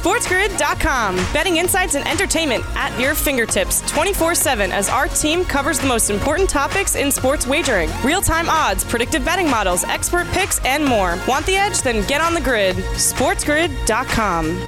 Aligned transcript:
SportsGrid.com. 0.00 1.16
Betting 1.30 1.58
insights 1.58 1.94
and 1.94 2.08
entertainment 2.08 2.64
at 2.74 2.98
your 2.98 3.14
fingertips 3.14 3.82
24 3.90 4.34
7 4.34 4.72
as 4.72 4.88
our 4.88 5.08
team 5.08 5.44
covers 5.44 5.78
the 5.78 5.86
most 5.86 6.08
important 6.08 6.48
topics 6.48 6.94
in 6.94 7.12
sports 7.12 7.46
wagering 7.46 7.90
real 8.02 8.22
time 8.22 8.48
odds, 8.48 8.82
predictive 8.82 9.22
betting 9.26 9.50
models, 9.50 9.84
expert 9.84 10.26
picks, 10.28 10.58
and 10.64 10.82
more. 10.82 11.18
Want 11.28 11.44
the 11.44 11.54
edge? 11.54 11.82
Then 11.82 12.06
get 12.06 12.22
on 12.22 12.32
the 12.32 12.40
grid. 12.40 12.76
SportsGrid.com. 12.76 14.66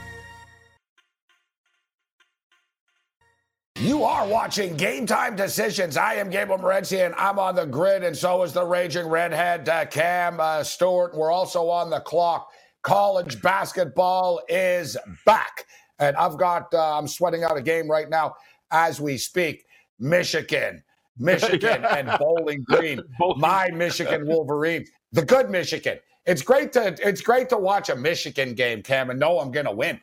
You 3.80 4.04
are 4.04 4.26
watching 4.28 4.76
Game 4.76 5.06
Time 5.06 5.34
Decisions. 5.34 5.96
I 5.96 6.14
am 6.14 6.28
Gabriel 6.28 6.60
Morency, 6.60 7.06
and 7.06 7.14
I'm 7.14 7.38
on 7.38 7.54
the 7.54 7.64
grid, 7.64 8.04
and 8.04 8.16
so 8.16 8.42
is 8.42 8.52
the 8.52 8.64
Raging 8.64 9.06
Redhead, 9.06 9.66
uh, 9.68 9.86
Cam 9.86 10.38
uh, 10.40 10.62
Stewart. 10.62 11.14
We're 11.16 11.32
also 11.32 11.70
on 11.70 11.88
the 11.88 12.00
clock. 12.00 12.52
College 12.82 13.40
basketball 13.42 14.40
is 14.48 14.96
back. 15.24 15.66
And 15.98 16.16
I've 16.16 16.36
got, 16.36 16.72
uh, 16.74 16.98
I'm 16.98 17.06
sweating 17.06 17.44
out 17.44 17.56
a 17.56 17.62
game 17.62 17.88
right 17.88 18.10
now 18.10 18.34
as 18.70 19.00
we 19.00 19.16
speak. 19.18 19.64
Michigan, 19.98 20.82
Michigan, 21.18 21.84
and 21.84 22.10
Bowling 22.18 22.64
Green. 22.64 23.00
My 23.36 23.70
Michigan 23.70 24.26
Wolverines, 24.26 24.90
the 25.12 25.24
good 25.24 25.50
Michigan. 25.50 25.98
It's 26.26 26.42
great 26.42 26.72
to 26.72 26.96
it's 27.06 27.20
great 27.20 27.48
to 27.48 27.56
watch 27.56 27.88
a 27.88 27.96
Michigan 27.96 28.54
game, 28.54 28.82
Cam, 28.82 29.10
and 29.10 29.18
know 29.18 29.40
I'm 29.40 29.50
going 29.50 29.66
to 29.66 29.72
win, 29.72 30.00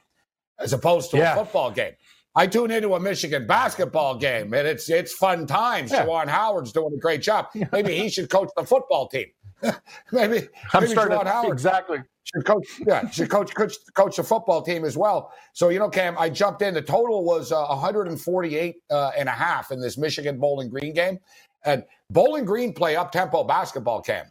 as 0.60 0.74
opposed 0.74 1.12
to 1.12 1.18
yeah. 1.18 1.34
a 1.34 1.36
football 1.38 1.72
game. 1.72 1.94
I 2.36 2.48
tune 2.48 2.72
into 2.72 2.94
a 2.94 3.00
Michigan 3.00 3.48
basketball 3.48 4.16
game, 4.16 4.54
and 4.54 4.68
it's 4.68 4.90
it's 4.90 5.14
fun 5.14 5.48
times. 5.48 5.92
Yeah. 5.92 6.06
Juwan 6.06 6.28
Howard's 6.28 6.72
doing 6.72 6.94
a 6.94 6.98
great 6.98 7.22
job. 7.22 7.48
Maybe 7.72 7.96
he 7.98 8.10
should 8.10 8.30
coach 8.30 8.50
the 8.56 8.64
football 8.64 9.08
team. 9.08 9.28
maybe 10.12 10.48
I'm 10.74 10.82
maybe 10.82 10.92
starting 10.92 11.18
Juwan 11.18 11.28
Howard 11.28 11.54
exactly 11.54 12.00
should 12.34 12.46
coach. 12.46 12.68
Yeah, 12.86 13.10
should 13.10 13.30
coach 13.30 13.54
coach 13.56 13.74
coach 13.96 14.18
the 14.18 14.24
football 14.24 14.62
team 14.62 14.86
as 14.86 14.98
well. 14.98 15.34
So 15.54 15.70
you 15.70 15.80
know, 15.80 15.90
Cam, 15.90 16.18
I 16.18 16.30
jumped 16.30 16.62
in. 16.62 16.74
The 16.74 16.82
total 16.82 17.24
was 17.24 17.52
uh, 17.52 17.66
148 17.68 18.76
uh, 18.90 19.12
and 19.18 19.30
a 19.30 19.32
half 19.32 19.72
in 19.72 19.82
this 19.82 19.98
Michigan 19.98 20.40
Bowling 20.40 20.70
Green 20.70 20.94
game, 20.94 21.20
and 21.66 21.84
Bowling 22.10 22.46
Green 22.46 22.74
play 22.74 22.96
up 22.96 23.12
tempo 23.12 23.44
basketball. 23.44 24.02
Cam, 24.02 24.26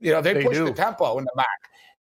you 0.00 0.12
know 0.12 0.20
they, 0.20 0.34
they 0.34 0.44
push 0.44 0.56
do. 0.56 0.64
the 0.64 0.72
tempo 0.72 1.18
in 1.18 1.24
the 1.24 1.32
MAC 1.36 1.46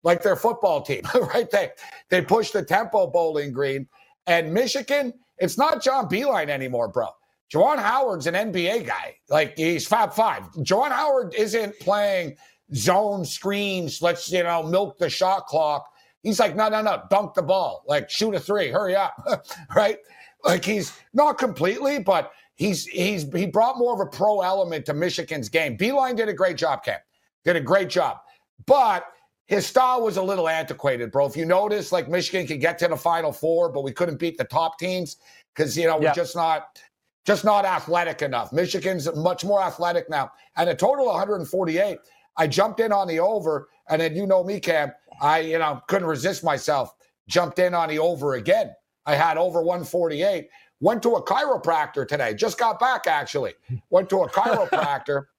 like 0.02 0.22
their 0.22 0.36
football 0.36 0.82
team, 0.82 1.02
right? 1.34 1.50
They 1.50 1.70
they 2.08 2.22
push 2.22 2.50
the 2.50 2.64
tempo 2.64 3.06
Bowling 3.08 3.52
Green, 3.52 3.88
and 4.26 4.52
Michigan. 4.52 5.14
It's 5.38 5.56
not 5.56 5.82
John 5.82 6.06
Beilein 6.06 6.50
anymore, 6.50 6.88
bro. 6.88 7.08
Juwan 7.52 7.78
Howard's 7.78 8.26
an 8.26 8.34
NBA 8.34 8.86
guy. 8.86 9.16
Like 9.28 9.56
he's 9.56 9.86
Fab 9.86 10.12
Five. 10.12 10.44
Juwan 10.58 10.90
Howard 10.90 11.34
isn't 11.34 11.78
playing 11.80 12.36
zone 12.74 13.24
screens. 13.24 14.02
Let's, 14.02 14.30
you 14.30 14.42
know, 14.42 14.62
milk 14.62 14.98
the 14.98 15.10
shot 15.10 15.46
clock. 15.46 15.90
He's 16.22 16.38
like, 16.38 16.54
no, 16.54 16.68
no, 16.68 16.82
no, 16.82 17.02
dunk 17.10 17.34
the 17.34 17.42
ball. 17.42 17.82
Like, 17.86 18.10
shoot 18.10 18.34
a 18.34 18.40
three, 18.40 18.68
hurry 18.68 18.94
up. 18.94 19.14
right? 19.76 19.98
Like 20.44 20.64
he's 20.64 20.92
not 21.12 21.38
completely, 21.38 21.98
but 21.98 22.32
he's 22.54 22.86
he's 22.86 23.30
he 23.32 23.46
brought 23.46 23.78
more 23.78 23.94
of 23.94 24.00
a 24.00 24.06
pro 24.06 24.40
element 24.40 24.86
to 24.86 24.94
Michigan's 24.94 25.48
game. 25.48 25.76
Beilein 25.76 26.16
did 26.16 26.28
a 26.28 26.32
great 26.32 26.56
job, 26.56 26.84
Cam. 26.84 26.98
Did 27.44 27.56
a 27.56 27.60
great 27.60 27.88
job. 27.88 28.18
But 28.66 29.06
his 29.46 29.66
style 29.66 30.02
was 30.02 30.16
a 30.16 30.22
little 30.22 30.48
antiquated, 30.48 31.10
bro. 31.10 31.26
If 31.26 31.36
you 31.36 31.44
notice, 31.44 31.92
like 31.92 32.08
Michigan 32.08 32.46
could 32.46 32.60
get 32.60 32.78
to 32.78 32.88
the 32.88 32.96
final 32.96 33.32
four, 33.32 33.70
but 33.70 33.82
we 33.82 33.92
couldn't 33.92 34.18
beat 34.18 34.38
the 34.38 34.44
top 34.44 34.78
teams 34.78 35.16
because 35.54 35.76
you 35.76 35.86
know 35.86 35.98
we're 35.98 36.12
just 36.12 36.36
not 36.36 36.78
just 37.26 37.44
not 37.44 37.64
athletic 37.64 38.22
enough. 38.22 38.52
Michigan's 38.52 39.12
much 39.14 39.44
more 39.44 39.62
athletic 39.62 40.08
now. 40.08 40.30
And 40.56 40.70
a 40.70 40.74
total 40.74 41.06
148. 41.06 41.98
I 42.36 42.46
jumped 42.46 42.80
in 42.80 42.92
on 42.92 43.08
the 43.08 43.20
over, 43.20 43.68
and 43.88 44.00
then 44.00 44.16
you 44.16 44.26
know 44.26 44.44
me, 44.44 44.60
Cam. 44.60 44.92
I 45.20 45.40
you 45.40 45.58
know 45.58 45.80
couldn't 45.88 46.08
resist 46.08 46.44
myself. 46.44 46.94
Jumped 47.28 47.58
in 47.58 47.74
on 47.74 47.88
the 47.88 47.98
over 47.98 48.34
again. 48.34 48.74
I 49.06 49.14
had 49.14 49.36
over 49.38 49.62
148. 49.62 50.48
Went 50.80 51.02
to 51.02 51.16
a 51.16 51.22
chiropractor 51.24 52.06
today. 52.06 52.34
Just 52.34 52.58
got 52.58 52.80
back 52.80 53.06
actually. 53.06 53.54
Went 53.90 54.08
to 54.10 54.22
a 54.22 54.28
chiropractor. 54.28 55.24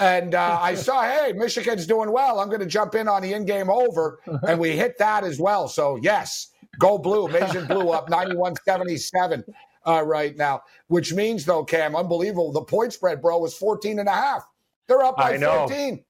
And 0.00 0.36
uh, 0.36 0.58
I 0.60 0.76
saw, 0.76 1.02
hey, 1.02 1.32
Michigan's 1.32 1.84
doing 1.84 2.12
well. 2.12 2.38
I'm 2.38 2.46
going 2.46 2.60
to 2.60 2.66
jump 2.66 2.94
in 2.94 3.08
on 3.08 3.20
the 3.20 3.32
in-game 3.32 3.68
over, 3.68 4.20
and 4.46 4.60
we 4.60 4.76
hit 4.76 4.96
that 4.98 5.24
as 5.24 5.40
well. 5.40 5.66
So 5.66 5.96
yes, 6.00 6.52
go 6.78 6.98
blue. 6.98 7.26
Michigan 7.26 7.66
blue 7.66 7.90
up 7.90 8.08
91-77 8.10 9.42
uh, 9.88 10.02
right 10.02 10.36
now, 10.36 10.62
which 10.86 11.12
means 11.12 11.44
though, 11.44 11.64
Cam, 11.64 11.96
unbelievable. 11.96 12.52
The 12.52 12.62
point 12.62 12.92
spread, 12.92 13.20
bro, 13.20 13.38
was 13.38 13.54
14 13.54 13.98
and 13.98 14.08
a 14.08 14.12
half. 14.12 14.44
They're 14.86 15.02
up 15.02 15.16
by 15.16 15.36
14 15.36 16.04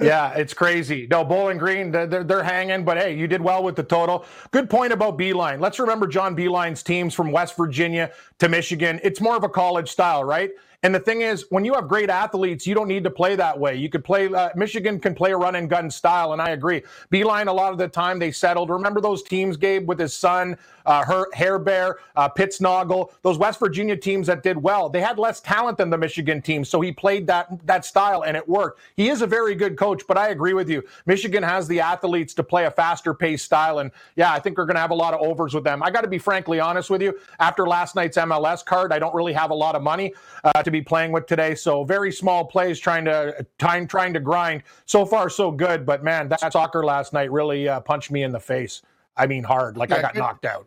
yeah, 0.00 0.34
it's 0.34 0.52
crazy. 0.52 1.06
No, 1.10 1.24
Bowling 1.24 1.58
Green, 1.58 1.90
they're, 1.90 2.06
they're 2.06 2.42
hanging, 2.42 2.84
but 2.84 2.98
hey, 2.98 3.16
you 3.16 3.26
did 3.26 3.40
well 3.40 3.62
with 3.62 3.76
the 3.76 3.82
total. 3.82 4.26
Good 4.50 4.68
point 4.68 4.92
about 4.92 5.16
Beilein. 5.16 5.60
Let's 5.60 5.78
remember 5.78 6.06
John 6.06 6.36
Beilein's 6.36 6.82
teams 6.82 7.14
from 7.14 7.32
West 7.32 7.56
Virginia 7.56 8.10
to 8.38 8.48
Michigan. 8.48 9.00
It's 9.02 9.20
more 9.20 9.36
of 9.36 9.44
a 9.44 9.48
college 9.48 9.90
style, 9.90 10.24
right? 10.24 10.50
And 10.82 10.94
the 10.94 11.00
thing 11.00 11.22
is, 11.22 11.46
when 11.48 11.64
you 11.64 11.72
have 11.72 11.88
great 11.88 12.10
athletes, 12.10 12.66
you 12.66 12.74
don't 12.74 12.88
need 12.88 13.04
to 13.04 13.10
play 13.10 13.36
that 13.36 13.58
way. 13.58 13.74
You 13.74 13.88
could 13.88 14.04
play, 14.04 14.26
uh, 14.26 14.50
Michigan 14.54 15.00
can 15.00 15.14
play 15.14 15.32
a 15.32 15.36
run 15.36 15.54
and 15.54 15.70
gun 15.70 15.90
style, 15.90 16.34
and 16.34 16.42
I 16.42 16.50
agree. 16.50 16.82
Beilein, 17.10 17.46
a 17.46 17.52
lot 17.52 17.72
of 17.72 17.78
the 17.78 17.88
time 17.88 18.18
they 18.18 18.30
settled. 18.30 18.68
Remember 18.68 19.00
those 19.00 19.22
teams, 19.22 19.56
Gabe, 19.56 19.88
with 19.88 19.98
his 19.98 20.14
son, 20.14 20.58
uh, 20.86 21.04
Her, 21.04 21.30
Hairbear, 21.34 21.94
uh, 22.16 22.28
Pittsnogle, 22.28 23.10
those 23.22 23.38
West 23.38 23.60
Virginia 23.60 23.96
teams 23.96 24.26
that 24.26 24.42
did 24.42 24.56
well. 24.56 24.88
They 24.88 25.00
had 25.00 25.18
less 25.18 25.40
talent 25.40 25.78
than 25.78 25.90
the 25.90 25.98
Michigan 25.98 26.42
team, 26.42 26.64
so 26.64 26.80
he 26.80 26.92
played 26.92 27.26
that, 27.26 27.48
that 27.66 27.84
style, 27.84 28.22
and 28.22 28.36
it 28.36 28.48
worked. 28.48 28.80
He 28.96 29.08
is 29.08 29.22
a 29.22 29.26
very 29.26 29.54
good 29.54 29.76
coach, 29.76 30.02
but 30.06 30.18
I 30.18 30.28
agree 30.28 30.54
with 30.54 30.68
you. 30.68 30.82
Michigan 31.06 31.42
has 31.42 31.66
the 31.68 31.80
athletes 31.80 32.34
to 32.34 32.42
play 32.42 32.66
a 32.66 32.70
faster 32.70 33.14
paced 33.14 33.44
style, 33.44 33.78
and 33.78 33.90
yeah, 34.16 34.32
I 34.32 34.38
think 34.38 34.58
we're 34.58 34.66
going 34.66 34.76
to 34.76 34.80
have 34.80 34.90
a 34.90 34.94
lot 34.94 35.14
of 35.14 35.20
overs 35.20 35.54
with 35.54 35.64
them. 35.64 35.82
I 35.82 35.90
got 35.90 36.02
to 36.02 36.08
be 36.08 36.18
frankly 36.18 36.60
honest 36.60 36.90
with 36.90 37.02
you. 37.02 37.18
After 37.40 37.66
last 37.66 37.94
night's 37.94 38.16
MLS 38.16 38.64
card, 38.64 38.92
I 38.92 38.98
don't 38.98 39.14
really 39.14 39.32
have 39.32 39.50
a 39.50 39.54
lot 39.54 39.74
of 39.74 39.82
money 39.82 40.14
uh, 40.44 40.62
to 40.62 40.70
be 40.70 40.82
playing 40.82 41.12
with 41.12 41.26
today. 41.26 41.54
So 41.54 41.84
very 41.84 42.12
small 42.12 42.44
plays, 42.44 42.78
trying 42.78 43.04
to 43.06 43.46
time 43.58 43.86
trying 43.86 44.14
to 44.14 44.20
grind. 44.20 44.62
So 44.86 45.04
far, 45.04 45.28
so 45.28 45.50
good. 45.50 45.86
But 45.86 46.04
man, 46.04 46.28
that 46.28 46.52
soccer 46.52 46.84
last 46.84 47.12
night 47.12 47.30
really 47.30 47.68
uh, 47.68 47.80
punched 47.80 48.10
me 48.10 48.22
in 48.22 48.32
the 48.32 48.40
face. 48.40 48.82
I 49.16 49.26
mean, 49.26 49.44
hard. 49.44 49.76
Like 49.76 49.90
yeah, 49.90 49.96
I 49.96 50.02
got 50.02 50.14
good. 50.14 50.20
knocked 50.20 50.44
out. 50.44 50.66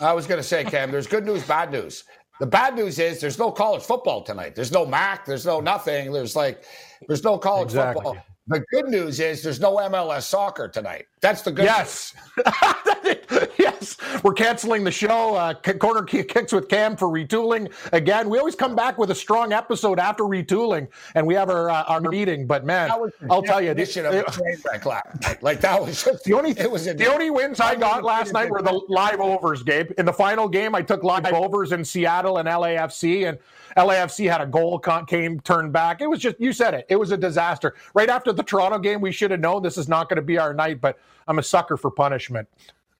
I 0.00 0.12
was 0.12 0.26
going 0.26 0.38
to 0.38 0.46
say, 0.46 0.64
Cam, 0.64 0.90
there's 0.90 1.06
good 1.06 1.24
news, 1.24 1.42
bad 1.46 1.70
news. 1.70 2.04
The 2.40 2.46
bad 2.46 2.74
news 2.74 2.98
is 2.98 3.20
there's 3.20 3.38
no 3.38 3.50
college 3.50 3.82
football 3.82 4.22
tonight. 4.22 4.54
There's 4.54 4.72
no 4.72 4.84
MAC. 4.84 5.24
There's 5.24 5.46
no 5.46 5.60
nothing. 5.60 6.12
There's 6.12 6.34
like, 6.34 6.64
there's 7.06 7.22
no 7.22 7.38
college 7.38 7.68
exactly. 7.68 8.02
football. 8.04 8.24
The 8.46 8.60
good 8.70 8.88
news 8.88 9.20
is 9.20 9.42
there's 9.42 9.60
no 9.60 9.76
MLS 9.76 10.24
soccer 10.24 10.68
tonight. 10.68 11.06
That's 11.22 11.40
the 11.40 11.50
good 11.50 11.62
news. 11.62 12.14
yes. 12.44 13.56
yes. 13.58 13.96
We're 14.22 14.34
canceling 14.34 14.84
the 14.84 14.90
show. 14.90 15.34
Uh, 15.34 15.54
corner 15.54 16.02
kicks 16.02 16.52
with 16.52 16.68
Cam 16.68 16.94
for 16.94 17.08
retooling 17.08 17.72
again. 17.92 18.28
We 18.28 18.38
always 18.38 18.54
come 18.54 18.76
back 18.76 18.98
with 18.98 19.10
a 19.10 19.14
strong 19.14 19.54
episode 19.54 19.98
after 19.98 20.24
retooling, 20.24 20.88
and 21.14 21.26
we 21.26 21.32
have 21.34 21.48
our 21.48 21.70
uh, 21.70 21.84
our 21.84 22.02
meeting. 22.02 22.46
But 22.46 22.66
man, 22.66 22.90
I'll 23.30 23.42
tell 23.42 23.62
you, 23.62 23.72
this, 23.72 23.96
it, 23.96 24.04
it, 24.04 25.42
like 25.42 25.60
that 25.62 25.80
was 25.80 26.04
just, 26.04 26.24
the 26.24 26.34
only 26.34 26.50
it 26.58 26.70
was 26.70 26.84
the 26.84 27.10
only 27.10 27.30
wins 27.30 27.60
I 27.60 27.74
got 27.74 28.04
last 28.04 28.34
night 28.34 28.50
were 28.50 28.60
the 28.60 28.78
live 28.88 29.20
overs, 29.20 29.62
Gabe. 29.62 29.92
In 29.96 30.04
the 30.04 30.12
final 30.12 30.48
game, 30.48 30.74
I 30.74 30.82
took 30.82 31.02
live 31.02 31.24
overs 31.32 31.72
in 31.72 31.82
Seattle 31.82 32.36
and 32.36 32.46
LAFC, 32.46 33.26
and 33.26 33.38
LAFC 33.76 34.30
had 34.30 34.40
a 34.40 34.46
goal 34.46 34.78
came 34.78 35.40
turned 35.40 35.72
back. 35.72 36.00
It 36.00 36.08
was 36.08 36.20
just 36.20 36.36
you 36.38 36.52
said 36.52 36.74
it. 36.74 36.86
It 36.88 36.96
was 36.96 37.10
a 37.10 37.16
disaster. 37.16 37.74
Right 37.94 38.08
after 38.08 38.32
the 38.32 38.42
Toronto 38.42 38.78
game, 38.78 39.00
we 39.00 39.12
should 39.12 39.30
have 39.30 39.40
known 39.40 39.62
this 39.62 39.78
is 39.78 39.88
not 39.88 40.08
going 40.08 40.16
to 40.16 40.22
be 40.22 40.38
our 40.38 40.54
night. 40.54 40.80
But 40.80 40.98
I'm 41.26 41.38
a 41.38 41.42
sucker 41.42 41.76
for 41.76 41.90
punishment. 41.90 42.48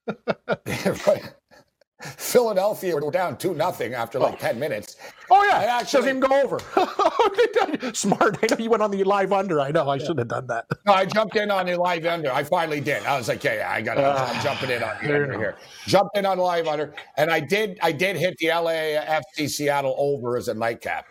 Philadelphia 2.02 2.96
were 2.96 3.10
down 3.10 3.36
two 3.36 3.54
nothing 3.54 3.94
after 3.94 4.18
like 4.18 4.34
oh. 4.34 4.38
ten 4.38 4.58
minutes. 4.58 4.96
Oh 5.30 5.42
yeah, 5.44 5.58
I 5.58 5.64
actually 5.80 6.02
doesn't 6.02 6.16
even 6.16 6.28
go 6.28 6.42
over. 6.42 6.58
Smart. 7.94 8.38
I 8.42 8.46
know 8.50 8.56
you 8.58 8.68
went 8.68 8.82
on 8.82 8.90
the 8.90 9.04
live 9.04 9.32
under. 9.32 9.60
I 9.60 9.70
know. 9.70 9.88
I 9.88 9.96
yeah. 9.96 10.04
should 10.04 10.18
have 10.18 10.28
done 10.28 10.46
that. 10.48 10.66
no, 10.86 10.92
I 10.92 11.04
jumped 11.04 11.36
in 11.36 11.50
on 11.50 11.66
the 11.66 11.76
live 11.76 12.04
under. 12.04 12.32
I 12.32 12.42
finally 12.42 12.80
did. 12.80 13.04
I 13.04 13.16
was 13.16 13.28
like, 13.28 13.44
yeah, 13.44 13.54
yeah 13.54 13.70
I 13.70 13.80
got. 13.80 13.98
Uh, 13.98 14.26
I'm 14.28 14.42
jumping 14.42 14.70
in 14.70 14.82
on 14.82 14.96
the 15.02 15.14
under 15.14 15.38
here. 15.38 15.56
Jumped 15.86 16.16
in 16.16 16.26
on 16.26 16.38
live 16.38 16.66
under, 16.66 16.92
and 17.16 17.30
I 17.30 17.40
did. 17.40 17.78
I 17.80 17.92
did 17.92 18.16
hit 18.16 18.36
the 18.38 18.46
LAFC 18.46 19.48
Seattle 19.48 19.94
over 19.96 20.36
as 20.36 20.48
a 20.48 20.54
nightcap. 20.54 21.06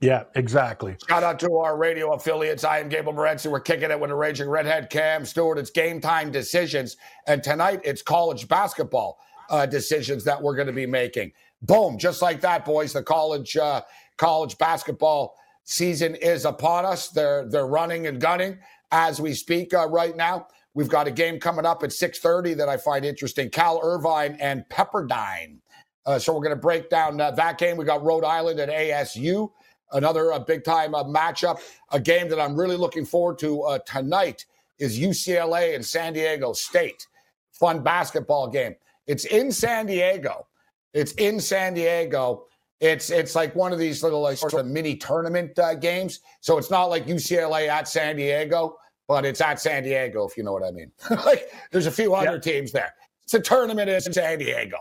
Yeah, 0.00 0.24
exactly. 0.34 0.96
Shout 1.08 1.22
out 1.22 1.38
to 1.40 1.56
our 1.56 1.78
radio 1.78 2.12
affiliates. 2.12 2.64
I 2.64 2.80
am 2.80 2.88
Gable 2.90 3.14
Morency. 3.14 3.50
We're 3.50 3.60
kicking 3.60 3.90
it 3.90 3.98
with 3.98 4.10
a 4.10 4.14
raging 4.14 4.48
redhead 4.48 4.90
Cam 4.90 5.24
Stewart. 5.24 5.56
It's 5.56 5.70
game 5.70 6.02
time 6.02 6.30
decisions. 6.30 6.98
And 7.26 7.42
tonight 7.42 7.80
it's 7.82 8.02
college 8.02 8.46
basketball 8.46 9.18
uh, 9.50 9.66
decisions 9.66 10.24
that 10.24 10.40
we're 10.40 10.54
going 10.54 10.66
to 10.66 10.72
be 10.72 10.86
making. 10.86 11.32
Boom, 11.62 11.98
just 11.98 12.22
like 12.22 12.40
that, 12.42 12.64
boys. 12.64 12.92
The 12.92 13.02
college 13.02 13.56
uh, 13.56 13.82
college 14.16 14.58
basketball 14.58 15.36
season 15.64 16.14
is 16.16 16.44
upon 16.44 16.84
us. 16.84 17.08
They're 17.08 17.46
they're 17.48 17.66
running 17.66 18.06
and 18.06 18.20
gunning 18.20 18.58
as 18.90 19.20
we 19.20 19.34
speak 19.34 19.74
uh, 19.74 19.88
right 19.88 20.16
now. 20.16 20.48
We've 20.74 20.88
got 20.88 21.06
a 21.06 21.10
game 21.10 21.40
coming 21.40 21.64
up 21.64 21.82
at 21.82 21.90
6:30 21.90 22.56
that 22.58 22.68
I 22.68 22.76
find 22.76 23.04
interesting. 23.04 23.50
Cal 23.50 23.80
Irvine 23.82 24.36
and 24.40 24.64
Pepperdine. 24.68 25.58
Uh, 26.04 26.18
so 26.18 26.32
we're 26.32 26.42
going 26.42 26.50
to 26.50 26.56
break 26.56 26.88
down 26.88 27.20
uh, 27.20 27.32
that 27.32 27.58
game. 27.58 27.76
We 27.76 27.84
got 27.84 28.04
Rhode 28.04 28.24
Island 28.24 28.60
and 28.60 28.70
ASU 28.70 29.50
another 29.92 30.32
uh, 30.32 30.38
big 30.38 30.64
time 30.64 30.94
uh, 30.94 31.04
matchup. 31.04 31.60
A 31.92 32.00
game 32.00 32.28
that 32.28 32.40
I'm 32.40 32.58
really 32.58 32.76
looking 32.76 33.04
forward 33.04 33.38
to 33.40 33.62
uh, 33.62 33.78
tonight 33.80 34.44
is 34.78 34.98
UCLA 34.98 35.74
and 35.74 35.84
San 35.84 36.12
Diego 36.12 36.52
State. 36.52 37.06
Fun 37.52 37.82
basketball 37.82 38.48
game. 38.48 38.76
It's 39.06 39.24
in 39.26 39.52
San 39.52 39.86
Diego. 39.86 40.46
It's 40.92 41.12
in 41.12 41.40
San 41.40 41.74
Diego. 41.74 42.46
It's 42.80 43.10
it's 43.10 43.34
like 43.34 43.54
one 43.54 43.72
of 43.72 43.78
these 43.78 44.02
little 44.02 44.20
like 44.20 44.36
sort 44.36 44.54
of 44.54 44.66
mini 44.66 44.96
tournament 44.96 45.58
uh, 45.58 45.74
games. 45.74 46.20
So 46.40 46.58
it's 46.58 46.70
not 46.70 46.86
like 46.86 47.06
UCLA 47.06 47.68
at 47.68 47.88
San 47.88 48.16
Diego, 48.16 48.76
but 49.08 49.24
it's 49.24 49.40
at 49.40 49.60
San 49.60 49.82
Diego, 49.82 50.26
if 50.26 50.36
you 50.36 50.42
know 50.42 50.52
what 50.52 50.62
I 50.62 50.70
mean. 50.70 50.92
like 51.24 51.50
there's 51.70 51.86
a 51.86 51.90
few 51.90 52.14
other 52.14 52.32
yep. 52.32 52.42
teams 52.42 52.72
there. 52.72 52.94
It's 53.22 53.34
a 53.34 53.40
tournament 53.40 53.88
in 53.88 54.00
San 54.00 54.38
Diego, 54.38 54.78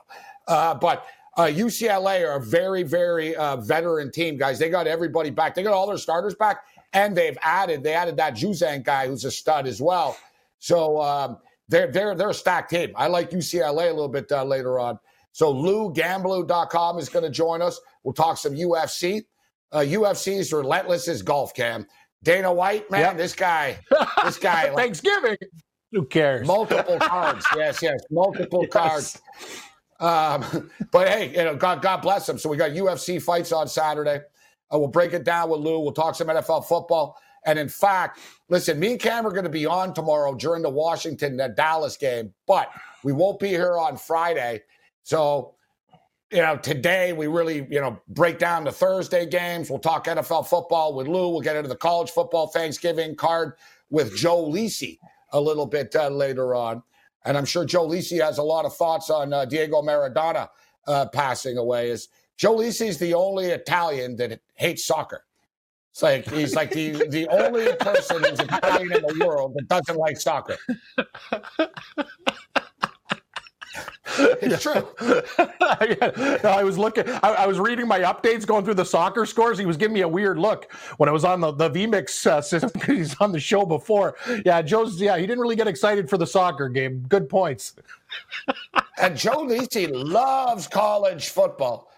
uh, 0.48 0.76
but 0.76 1.06
uh, 1.38 1.44
UCLA 1.44 2.28
are 2.28 2.36
a 2.36 2.42
very 2.42 2.84
very 2.84 3.36
uh, 3.36 3.58
veteran 3.58 4.12
team, 4.12 4.38
guys. 4.38 4.60
They 4.60 4.70
got 4.70 4.88
everybody 4.88 5.30
back. 5.30 5.56
They 5.56 5.64
got 5.64 5.74
all 5.74 5.88
their 5.88 5.98
starters 5.98 6.36
back, 6.36 6.64
and 6.94 7.16
they've 7.16 7.38
added 7.42 7.82
they 7.82 7.94
added 7.94 8.18
that 8.18 8.36
Juzang 8.36 8.84
guy 8.84 9.08
who's 9.08 9.24
a 9.24 9.32
stud 9.32 9.68
as 9.68 9.82
well. 9.82 10.18
So 10.60 11.02
um, 11.02 11.38
they're 11.68 11.92
they're 11.92 12.16
they're 12.16 12.30
a 12.30 12.34
stacked 12.34 12.70
team. 12.70 12.92
I 12.96 13.08
like 13.08 13.32
UCLA 13.32 13.90
a 13.90 13.94
little 13.94 14.10
bit 14.10 14.32
uh, 14.32 14.44
later 14.44 14.80
on. 14.80 15.00
So 15.32 15.52
Lou 15.52 15.94
Gamblou.com 15.94 16.98
is 16.98 17.10
going 17.10 17.26
to 17.26 17.32
join 17.32 17.62
us. 17.62 17.80
We'll 18.04 18.14
talk 18.14 18.38
some 18.38 18.54
UFC. 18.54 19.24
Uh, 19.72 19.80
UFC 19.80 20.38
is 20.40 20.54
relentless 20.54 21.08
as 21.08 21.22
golf 21.22 21.54
cam. 21.54 21.86
Dana 22.24 22.52
White, 22.54 22.90
man, 22.90 23.02
yep. 23.02 23.18
this 23.18 23.34
guy, 23.34 23.78
this 24.24 24.38
guy. 24.38 24.74
Thanksgiving. 24.74 25.38
Who 25.92 26.06
cares? 26.06 26.48
Multiple 26.48 26.98
cards. 27.00 27.46
yes, 27.56 27.82
yes, 27.82 28.00
multiple 28.10 28.64
yes. 28.64 28.72
cards. 28.72 29.22
Um, 30.00 30.72
but 30.92 31.08
hey, 31.08 31.32
you 31.32 31.44
know, 31.44 31.56
God, 31.56 31.82
God 31.82 31.98
bless 31.98 32.28
him. 32.28 32.38
So 32.38 32.50
we 32.50 32.58
got 32.58 32.72
UFC 32.72 33.22
fights 33.22 33.52
on 33.52 33.68
Saturday. 33.68 34.22
Uh, 34.74 34.80
we'll 34.80 34.88
break 34.88 35.14
it 35.14 35.24
down 35.24 35.50
with 35.50 35.62
Lou. 35.62 35.80
We'll 35.80 35.94
talk 35.94 36.16
some 36.16 36.28
NFL 36.28 36.66
football. 36.66 37.18
And 37.46 37.60
in 37.60 37.70
fact, 37.70 38.20
listen, 38.50 38.80
me 38.80 38.92
and 38.92 39.00
Cam 39.00 39.26
are 39.26 39.32
going 39.32 39.44
to 39.44 39.50
be 39.50 39.66
on 39.66 39.94
tomorrow 39.94 40.34
during 40.34 40.62
the 40.62 40.70
Washington 40.70 41.40
uh, 41.40 41.50
Dallas 41.50 41.96
game, 41.96 42.34
but 42.48 42.70
we 43.04 43.14
won't 43.14 43.40
be 43.40 43.50
here 43.50 43.78
on 43.78 43.98
Friday. 43.98 44.64
So, 45.04 45.56
you 46.32 46.42
know, 46.42 46.58
today 46.58 47.14
we 47.14 47.28
really, 47.28 47.68
you 47.70 47.80
know, 47.80 48.00
break 48.10 48.40
down 48.40 48.64
the 48.64 48.72
Thursday 48.72 49.26
games. 49.28 49.70
We'll 49.70 49.80
talk 49.80 50.06
NFL 50.06 50.48
football 50.48 50.96
with 50.96 51.08
Lou. 51.08 51.30
We'll 51.30 51.42
get 51.42 51.56
into 51.56 51.70
the 51.70 51.76
college 51.76 52.10
football 52.10 52.48
Thanksgiving 52.48 53.16
card 53.16 53.54
with 53.92 54.16
Joe 54.16 54.50
Lisi 54.50 54.98
a 55.32 55.40
little 55.40 55.68
bit 55.68 55.96
uh, 55.96 56.10
later 56.10 56.56
on. 56.56 56.82
And 57.26 57.38
I'm 57.38 57.46
sure 57.46 57.66
Joe 57.66 57.88
Lisi 57.88 58.24
has 58.24 58.38
a 58.38 58.44
lot 58.44 58.66
of 58.66 58.76
thoughts 58.76 59.10
on 59.10 59.34
uh, 59.34 59.46
Diego 59.46 59.82
Maradona 59.82 60.50
uh, 60.88 61.08
passing 61.08 61.58
away. 61.58 61.90
Is 61.90 62.10
Joe 62.38 62.56
Lisi 62.56 62.88
is 62.88 62.98
the 62.98 63.14
only 63.14 63.48
Italian 63.48 64.16
that 64.18 64.40
hates 64.56 64.84
soccer. 64.84 65.25
It's 65.96 66.04
like 66.04 66.30
he's 66.30 66.56
like 66.56 66.72
the 66.72 67.08
the 67.08 67.26
only 67.30 67.74
person 67.78 68.22
who's 68.22 68.38
Italian 68.38 68.92
in 68.92 69.02
the 69.02 69.26
world 69.26 69.54
that 69.56 69.70
doesn't 69.70 69.98
like 69.98 70.20
soccer. 70.20 70.58
it's 74.18 74.62
true. 74.62 74.86
I 76.44 76.64
was 76.66 76.78
looking, 76.78 77.08
I, 77.08 77.30
I, 77.30 77.48
was 77.48 77.60
reading 77.60 77.88
my 77.88 78.00
updates, 78.00 78.46
going 78.46 78.66
through 78.66 78.74
the 78.74 78.84
soccer 78.84 79.26
scores. 79.26 79.58
He 79.58 79.66
was 79.66 79.78
giving 79.78 79.94
me 79.94 80.02
a 80.02 80.08
weird 80.08 80.38
look 80.38 80.70
when 80.98 81.08
I 81.08 81.14
was 81.14 81.24
on 81.24 81.40
the, 81.40 81.54
the 81.54 81.70
VMix 81.70 82.28
uh, 82.28 82.42
system 82.42 82.72
he's 82.86 83.16
on 83.22 83.32
the 83.32 83.40
show 83.40 83.66
before. 83.66 84.18
Yeah, 84.46 84.62
Joe's, 84.62 85.00
yeah, 85.00 85.16
he 85.16 85.26
didn't 85.26 85.40
really 85.40 85.56
get 85.56 85.68
excited 85.68 86.10
for 86.10 86.18
the 86.18 86.28
soccer 86.28 86.68
game. 86.68 87.06
Good 87.08 87.30
points. 87.30 87.74
and 88.98 89.16
Joe 89.16 89.46
Lisi 89.46 89.90
loves 89.90 90.68
college 90.68 91.30
football. 91.30 91.90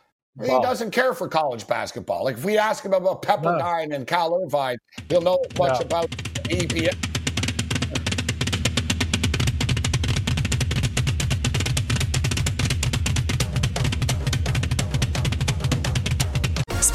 He 0.42 0.48
doesn't 0.48 0.92
care 0.92 1.14
for 1.14 1.28
college 1.28 1.68
basketball. 1.68 2.24
Like 2.24 2.38
if 2.38 2.46
we 2.46 2.58
ask 2.58 2.86
him 2.86 2.94
about 2.94 3.24
Pepperdine 3.24 3.90
no. 3.90 3.96
and 3.96 4.08
Cal 4.08 4.40
Irvine, 4.44 4.78
he'll 5.10 5.22
know 5.22 5.40
as 5.50 5.58
much 5.58 5.80
no. 5.80 5.86
about 5.86 6.10
EPA 6.10 7.17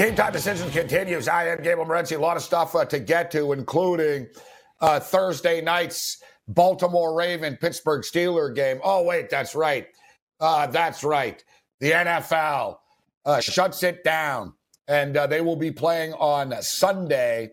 Game 0.00 0.16
time 0.16 0.32
decisions 0.32 0.72
continues. 0.72 1.28
I 1.28 1.48
am 1.48 1.58
Gabriel 1.58 1.84
Morency. 1.84 2.16
A 2.16 2.18
lot 2.18 2.34
of 2.34 2.42
stuff 2.42 2.74
uh, 2.74 2.86
to 2.86 2.98
get 2.98 3.30
to, 3.32 3.52
including 3.52 4.28
uh, 4.80 4.98
Thursday 4.98 5.60
night's 5.60 6.22
Baltimore 6.48 7.14
Raven 7.14 7.58
Pittsburgh 7.58 8.00
Steeler 8.00 8.54
game. 8.54 8.80
Oh, 8.82 9.02
wait, 9.02 9.28
that's 9.28 9.54
right. 9.54 9.88
Uh, 10.40 10.68
that's 10.68 11.04
right. 11.04 11.44
The 11.80 11.90
NFL 11.90 12.78
uh, 13.26 13.40
shuts 13.42 13.82
it 13.82 14.02
down, 14.02 14.54
and 14.88 15.18
uh, 15.18 15.26
they 15.26 15.42
will 15.42 15.54
be 15.54 15.70
playing 15.70 16.14
on 16.14 16.54
Sunday. 16.62 17.50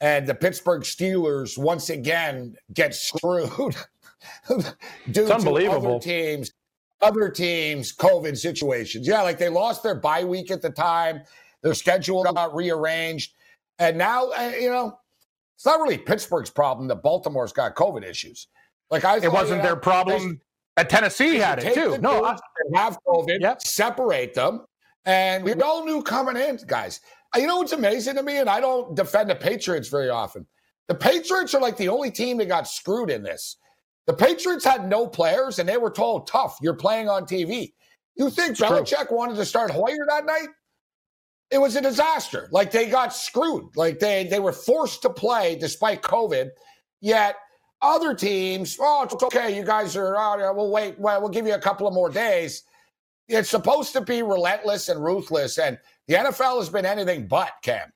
And 0.00 0.26
the 0.26 0.34
Pittsburgh 0.34 0.84
Steelers 0.84 1.58
once 1.58 1.90
again 1.90 2.56
get 2.72 2.94
screwed 2.94 3.76
due 5.10 5.26
to 5.26 5.34
other 5.70 5.98
teams, 5.98 6.50
other 7.02 7.28
teams' 7.28 7.94
COVID 7.94 8.38
situations. 8.38 9.06
Yeah, 9.06 9.20
like 9.20 9.36
they 9.36 9.50
lost 9.50 9.82
their 9.82 9.94
bye 9.94 10.24
week 10.24 10.50
at 10.50 10.62
the 10.62 10.70
time 10.70 11.24
their 11.64 11.74
schedule 11.74 12.22
got 12.22 12.54
rearranged. 12.54 13.32
And 13.80 13.98
now, 13.98 14.28
uh, 14.28 14.52
you 14.60 14.70
know, 14.70 14.96
it's 15.56 15.66
not 15.66 15.80
really 15.80 15.98
Pittsburgh's 15.98 16.50
problem 16.50 16.86
that 16.88 17.02
Baltimore's 17.02 17.52
got 17.52 17.74
COVID 17.74 18.04
issues. 18.04 18.46
Like 18.90 19.04
I, 19.04 19.16
it 19.16 19.32
wasn't 19.32 19.62
their 19.62 19.74
problem. 19.74 20.40
At 20.76 20.90
Tennessee 20.90 21.36
had 21.36 21.62
it 21.62 21.74
too. 21.74 21.98
No, 21.98 22.24
I, 22.24 22.36
have 22.74 22.98
COVID. 23.06 23.40
Yep. 23.40 23.62
Separate 23.62 24.34
them, 24.34 24.66
and 25.04 25.44
we 25.44 25.54
all 25.54 25.84
knew 25.84 26.02
coming 26.02 26.36
in, 26.36 26.58
guys. 26.66 27.00
Uh, 27.34 27.38
you 27.38 27.46
know 27.46 27.58
what's 27.58 27.72
amazing 27.72 28.16
to 28.16 28.22
me, 28.22 28.38
and 28.38 28.50
I 28.50 28.60
don't 28.60 28.94
defend 28.94 29.30
the 29.30 29.36
Patriots 29.36 29.88
very 29.88 30.10
often. 30.10 30.46
The 30.88 30.96
Patriots 30.96 31.54
are 31.54 31.60
like 31.60 31.76
the 31.76 31.88
only 31.88 32.10
team 32.10 32.38
that 32.38 32.48
got 32.48 32.68
screwed 32.68 33.08
in 33.08 33.22
this. 33.22 33.56
The 34.06 34.14
Patriots 34.14 34.64
had 34.64 34.88
no 34.88 35.06
players, 35.06 35.60
and 35.60 35.68
they 35.68 35.76
were 35.76 35.90
told, 35.90 36.26
"Tough, 36.26 36.58
you're 36.60 36.74
playing 36.74 37.08
on 37.08 37.24
TV." 37.24 37.72
You 38.16 38.30
think 38.30 38.50
it's 38.50 38.60
Belichick 38.60 39.08
true. 39.08 39.16
wanted 39.16 39.36
to 39.36 39.44
start 39.44 39.70
Hoyer 39.70 40.06
that 40.08 40.26
night? 40.26 40.48
It 41.50 41.58
was 41.58 41.76
a 41.76 41.80
disaster. 41.80 42.48
Like 42.50 42.70
they 42.70 42.88
got 42.88 43.14
screwed. 43.14 43.76
Like 43.76 43.98
they 43.98 44.26
they 44.26 44.40
were 44.40 44.52
forced 44.52 45.02
to 45.02 45.10
play 45.10 45.56
despite 45.56 46.02
COVID. 46.02 46.50
Yet 47.00 47.36
other 47.82 48.14
teams, 48.14 48.78
oh, 48.80 49.02
it's 49.04 49.22
okay. 49.22 49.56
You 49.56 49.64
guys 49.64 49.96
are. 49.96 50.16
Oh, 50.16 50.52
we'll 50.54 50.70
wait. 50.70 50.98
Well, 50.98 51.20
we'll 51.20 51.30
give 51.30 51.46
you 51.46 51.54
a 51.54 51.60
couple 51.60 51.86
of 51.86 51.94
more 51.94 52.10
days. 52.10 52.62
It's 53.28 53.50
supposed 53.50 53.92
to 53.92 54.00
be 54.00 54.22
relentless 54.22 54.88
and 54.88 55.02
ruthless, 55.02 55.58
and 55.58 55.78
the 56.08 56.14
NFL 56.14 56.58
has 56.58 56.68
been 56.68 56.86
anything 56.86 57.26
but. 57.26 57.52
Cam, 57.62 57.92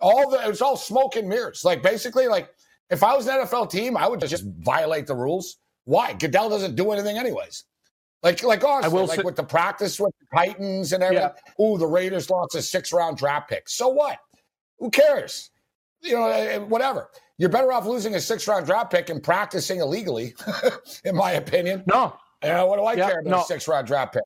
all 0.00 0.30
the 0.30 0.48
it's 0.48 0.62
all 0.62 0.76
smoke 0.76 1.16
and 1.16 1.28
mirrors. 1.28 1.64
Like 1.64 1.82
basically, 1.82 2.28
like 2.28 2.50
if 2.90 3.02
I 3.02 3.16
was 3.16 3.26
an 3.26 3.40
NFL 3.40 3.70
team, 3.70 3.96
I 3.96 4.08
would 4.08 4.20
just 4.20 4.44
violate 4.44 5.06
the 5.06 5.14
rules. 5.14 5.58
Why? 5.84 6.12
Goodell 6.12 6.48
doesn't 6.48 6.76
do 6.76 6.92
anything 6.92 7.18
anyways. 7.18 7.64
Like 8.22 8.42
like 8.42 8.62
Austin, 8.62 8.92
like 8.92 9.18
say- 9.18 9.22
with 9.22 9.36
the 9.36 9.42
practice 9.42 9.98
with 9.98 10.14
the 10.20 10.36
Titans 10.36 10.92
and 10.92 11.02
everything. 11.02 11.30
Yeah. 11.58 11.64
Ooh, 11.64 11.78
the 11.78 11.86
Raiders 11.86 12.30
lost 12.30 12.54
a 12.54 12.62
six 12.62 12.92
round 12.92 13.16
draft 13.16 13.48
pick. 13.48 13.68
So 13.68 13.88
what? 13.88 14.18
Who 14.78 14.90
cares? 14.90 15.50
You 16.00 16.14
know, 16.14 16.28
eh, 16.28 16.54
eh, 16.54 16.58
whatever. 16.58 17.08
You're 17.38 17.48
better 17.48 17.72
off 17.72 17.86
losing 17.86 18.14
a 18.14 18.20
six 18.20 18.46
round 18.46 18.66
draft 18.66 18.90
pick 18.90 19.10
and 19.10 19.22
practicing 19.22 19.80
illegally, 19.80 20.34
in 21.04 21.16
my 21.16 21.32
opinion. 21.32 21.84
No. 21.86 22.16
Know, 22.42 22.66
what 22.66 22.76
do 22.76 22.82
I 22.82 22.94
yeah, 22.94 23.08
care 23.08 23.20
about 23.20 23.30
no. 23.30 23.40
a 23.42 23.44
six 23.44 23.68
round 23.68 23.86
draft 23.86 24.14
pick? 24.14 24.22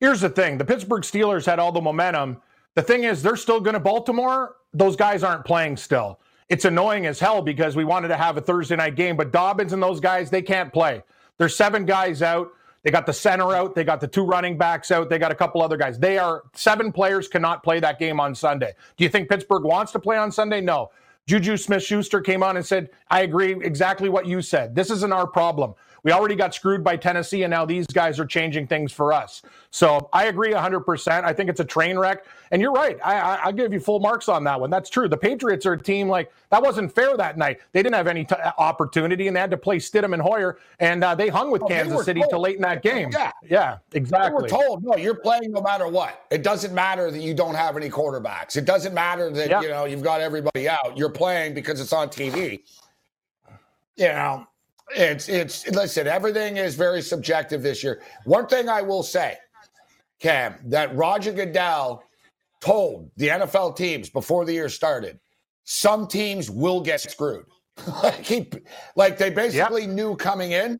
Here's 0.00 0.20
the 0.20 0.30
thing 0.30 0.58
the 0.58 0.64
Pittsburgh 0.64 1.02
Steelers 1.02 1.44
had 1.44 1.58
all 1.58 1.72
the 1.72 1.80
momentum. 1.80 2.40
The 2.74 2.82
thing 2.82 3.04
is, 3.04 3.22
they're 3.22 3.36
still 3.36 3.60
going 3.60 3.74
to 3.74 3.80
Baltimore. 3.80 4.56
Those 4.72 4.96
guys 4.96 5.22
aren't 5.22 5.44
playing 5.44 5.76
still. 5.76 6.20
It's 6.48 6.64
annoying 6.64 7.06
as 7.06 7.20
hell 7.20 7.42
because 7.42 7.76
we 7.76 7.84
wanted 7.84 8.08
to 8.08 8.16
have 8.16 8.36
a 8.36 8.40
Thursday 8.40 8.76
night 8.76 8.96
game, 8.96 9.16
but 9.16 9.32
Dobbins 9.32 9.72
and 9.72 9.82
those 9.82 10.00
guys, 10.00 10.30
they 10.30 10.42
can't 10.42 10.72
play. 10.72 11.02
There's 11.38 11.56
seven 11.56 11.84
guys 11.84 12.22
out. 12.22 12.50
They 12.82 12.90
got 12.90 13.06
the 13.06 13.12
center 13.12 13.54
out. 13.54 13.74
They 13.74 13.84
got 13.84 14.00
the 14.00 14.08
two 14.08 14.24
running 14.24 14.56
backs 14.56 14.90
out. 14.90 15.10
They 15.10 15.18
got 15.18 15.30
a 15.30 15.34
couple 15.34 15.60
other 15.62 15.76
guys. 15.76 15.98
They 15.98 16.18
are 16.18 16.44
seven 16.54 16.92
players 16.92 17.28
cannot 17.28 17.62
play 17.62 17.78
that 17.80 17.98
game 17.98 18.20
on 18.20 18.34
Sunday. 18.34 18.72
Do 18.96 19.04
you 19.04 19.10
think 19.10 19.28
Pittsburgh 19.28 19.64
wants 19.64 19.92
to 19.92 19.98
play 19.98 20.16
on 20.16 20.32
Sunday? 20.32 20.60
No. 20.60 20.90
Juju 21.26 21.56
Smith 21.58 21.82
Schuster 21.84 22.20
came 22.20 22.42
on 22.42 22.56
and 22.56 22.64
said, 22.64 22.90
I 23.08 23.20
agree 23.22 23.52
exactly 23.52 24.08
what 24.08 24.26
you 24.26 24.40
said. 24.42 24.74
This 24.74 24.90
isn't 24.90 25.12
our 25.12 25.26
problem. 25.26 25.74
We 26.02 26.12
already 26.12 26.34
got 26.34 26.54
screwed 26.54 26.82
by 26.82 26.96
Tennessee, 26.96 27.42
and 27.42 27.50
now 27.50 27.64
these 27.64 27.86
guys 27.86 28.18
are 28.18 28.26
changing 28.26 28.66
things 28.66 28.92
for 28.92 29.12
us. 29.12 29.42
So 29.70 30.08
I 30.12 30.26
agree 30.26 30.52
100%. 30.52 31.24
I 31.24 31.32
think 31.32 31.50
it's 31.50 31.60
a 31.60 31.64
train 31.64 31.98
wreck. 31.98 32.24
And 32.52 32.60
you're 32.60 32.72
right. 32.72 32.98
I, 33.04 33.14
I, 33.14 33.46
I 33.46 33.52
give 33.52 33.72
you 33.72 33.78
full 33.78 34.00
marks 34.00 34.28
on 34.28 34.42
that 34.44 34.60
one. 34.60 34.70
That's 34.70 34.90
true. 34.90 35.08
The 35.08 35.16
Patriots 35.16 35.66
are 35.66 35.74
a 35.74 35.80
team 35.80 36.08
like 36.08 36.32
that 36.50 36.60
wasn't 36.60 36.92
fair 36.92 37.16
that 37.16 37.38
night. 37.38 37.60
They 37.72 37.80
didn't 37.82 37.94
have 37.94 38.08
any 38.08 38.24
t- 38.24 38.34
opportunity, 38.58 39.28
and 39.28 39.36
they 39.36 39.40
had 39.40 39.52
to 39.52 39.56
play 39.56 39.76
Stidham 39.76 40.12
and 40.12 40.20
Hoyer, 40.20 40.58
and 40.80 41.04
uh, 41.04 41.14
they 41.14 41.28
hung 41.28 41.52
with 41.52 41.62
oh, 41.62 41.68
Kansas 41.68 42.04
City 42.04 42.22
till 42.28 42.40
late 42.40 42.56
in 42.56 42.62
that 42.62 42.82
game. 42.82 43.10
Yeah, 43.12 43.30
yeah, 43.48 43.78
exactly. 43.92 44.30
They 44.30 44.42
were 44.42 44.48
told, 44.48 44.82
no, 44.82 44.96
you're 44.96 45.14
playing 45.14 45.52
no 45.52 45.60
matter 45.60 45.86
what. 45.86 46.26
It 46.30 46.42
doesn't 46.42 46.74
matter 46.74 47.10
that 47.12 47.20
you 47.20 47.34
don't 47.34 47.54
have 47.54 47.76
any 47.76 47.88
quarterbacks. 47.88 48.56
It 48.56 48.64
doesn't 48.64 48.94
matter 48.94 49.30
that 49.30 49.48
yep. 49.48 49.62
you 49.62 49.68
know 49.68 49.84
you've 49.84 50.02
got 50.02 50.20
everybody 50.20 50.68
out. 50.68 50.96
You're 50.96 51.08
playing 51.08 51.54
because 51.54 51.80
it's 51.80 51.92
on 51.92 52.08
TV. 52.08 52.62
You 53.96 54.08
know, 54.08 54.46
it's 54.94 55.28
it's 55.28 55.68
listen. 55.68 56.06
Everything 56.06 56.56
is 56.56 56.74
very 56.74 57.02
subjective 57.02 57.62
this 57.62 57.82
year. 57.82 58.02
One 58.24 58.46
thing 58.46 58.68
I 58.68 58.82
will 58.82 59.02
say, 59.02 59.36
Cam, 60.20 60.54
that 60.66 60.94
Roger 60.94 61.32
Goodell 61.32 62.02
told 62.60 63.10
the 63.16 63.28
NFL 63.28 63.76
teams 63.76 64.10
before 64.10 64.44
the 64.44 64.52
year 64.52 64.68
started, 64.68 65.18
some 65.64 66.06
teams 66.06 66.50
will 66.50 66.80
get 66.80 67.00
screwed. 67.00 67.46
like, 68.02 68.26
he, 68.26 68.50
like 68.96 69.16
they 69.16 69.30
basically 69.30 69.82
yep. 69.82 69.90
knew 69.90 70.16
coming 70.16 70.52
in 70.52 70.78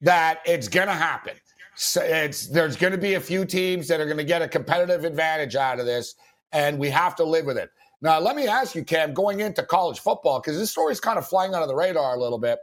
that 0.00 0.40
it's 0.44 0.68
going 0.68 0.88
to 0.88 0.94
happen. 0.94 1.34
So 1.76 2.02
it's 2.02 2.48
there's 2.48 2.76
going 2.76 2.92
to 2.92 2.98
be 2.98 3.14
a 3.14 3.20
few 3.20 3.44
teams 3.44 3.88
that 3.88 4.00
are 4.00 4.04
going 4.04 4.18
to 4.18 4.24
get 4.24 4.42
a 4.42 4.48
competitive 4.48 5.04
advantage 5.04 5.56
out 5.56 5.80
of 5.80 5.86
this, 5.86 6.14
and 6.52 6.78
we 6.78 6.88
have 6.90 7.16
to 7.16 7.24
live 7.24 7.46
with 7.46 7.58
it. 7.58 7.70
Now, 8.00 8.20
let 8.20 8.36
me 8.36 8.46
ask 8.46 8.74
you, 8.74 8.84
Cam, 8.84 9.14
going 9.14 9.40
into 9.40 9.62
college 9.62 9.98
football, 9.98 10.40
because 10.40 10.58
this 10.58 10.70
story's 10.70 11.00
kind 11.00 11.18
of 11.18 11.26
flying 11.26 11.54
under 11.54 11.66
the 11.66 11.74
radar 11.74 12.14
a 12.14 12.20
little 12.20 12.38
bit, 12.38 12.58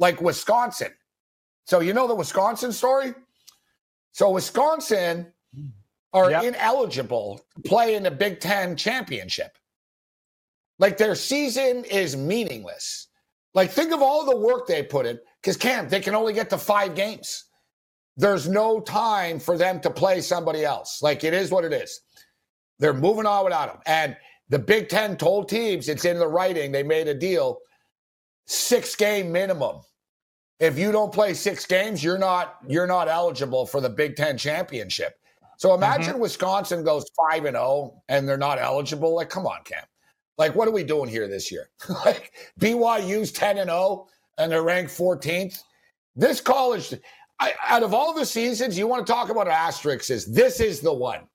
like 0.00 0.20
Wisconsin. 0.20 0.92
So 1.66 1.78
you 1.78 1.92
know 1.92 2.08
the 2.08 2.14
Wisconsin 2.16 2.72
story? 2.72 3.14
So 4.10 4.30
Wisconsin 4.30 5.32
are 6.12 6.30
yep. 6.32 6.42
ineligible 6.42 7.40
to 7.54 7.62
play 7.68 7.94
in 7.94 8.02
the 8.02 8.10
Big 8.10 8.40
Ten 8.40 8.76
championship. 8.76 9.56
Like 10.80 10.96
their 10.96 11.14
season 11.14 11.84
is 11.84 12.16
meaningless. 12.16 13.06
Like 13.54 13.70
think 13.70 13.92
of 13.92 14.02
all 14.02 14.24
the 14.24 14.36
work 14.36 14.66
they 14.66 14.82
put 14.82 15.06
in, 15.06 15.20
because 15.40 15.56
Cam, 15.56 15.88
they 15.88 16.00
can 16.00 16.16
only 16.16 16.32
get 16.32 16.50
to 16.50 16.58
five 16.58 16.96
games. 16.96 17.44
There's 18.16 18.48
no 18.48 18.80
time 18.80 19.38
for 19.38 19.56
them 19.56 19.80
to 19.80 19.90
play 19.90 20.20
somebody 20.20 20.64
else. 20.64 21.02
Like 21.02 21.22
it 21.22 21.34
is 21.34 21.50
what 21.50 21.64
it 21.64 21.72
is. 21.72 22.00
They're 22.78 22.94
moving 22.94 23.26
on 23.26 23.44
without 23.44 23.70
him. 23.70 23.80
And 23.86 24.16
the 24.48 24.58
Big 24.58 24.88
Ten 24.88 25.16
told 25.16 25.48
teams, 25.48 25.88
it's 25.88 26.04
in 26.04 26.18
the 26.18 26.26
writing, 26.26 26.72
they 26.72 26.82
made 26.82 27.06
a 27.06 27.14
deal, 27.14 27.58
six 28.46 28.96
game 28.96 29.30
minimum. 29.30 29.80
If 30.60 30.78
you 30.78 30.92
don't 30.92 31.12
play 31.12 31.34
six 31.34 31.66
games, 31.66 32.04
you're 32.04 32.18
not 32.18 32.58
you're 32.68 32.86
not 32.86 33.08
eligible 33.08 33.66
for 33.66 33.80
the 33.80 33.88
Big 33.88 34.16
Ten 34.16 34.36
championship. 34.36 35.18
So 35.56 35.74
imagine 35.74 36.12
mm-hmm. 36.12 36.22
Wisconsin 36.22 36.84
goes 36.84 37.06
five 37.16 37.44
and 37.44 37.54
zero 37.54 37.64
oh 37.64 38.02
and 38.08 38.28
they're 38.28 38.38
not 38.38 38.58
eligible. 38.58 39.14
Like, 39.14 39.30
come 39.30 39.46
on, 39.46 39.62
Cam. 39.64 39.84
Like, 40.38 40.54
what 40.54 40.68
are 40.68 40.70
we 40.70 40.84
doing 40.84 41.08
here 41.08 41.28
this 41.28 41.50
year? 41.50 41.68
like 42.04 42.32
BYU's 42.60 43.32
ten 43.32 43.58
and 43.58 43.68
zero 43.68 43.78
oh 43.78 44.08
and 44.38 44.50
they're 44.50 44.62
ranked 44.62 44.90
14th. 44.90 45.62
This 46.16 46.40
college, 46.40 46.94
I, 47.38 47.54
out 47.68 47.82
of 47.82 47.94
all 47.94 48.12
the 48.12 48.26
seasons, 48.26 48.76
you 48.76 48.86
want 48.86 49.06
to 49.06 49.12
talk 49.12 49.28
about 49.28 49.48
asterisks? 49.48 50.10
Is 50.10 50.26
this 50.26 50.60
is 50.60 50.80
the 50.80 50.92
one 50.92 51.28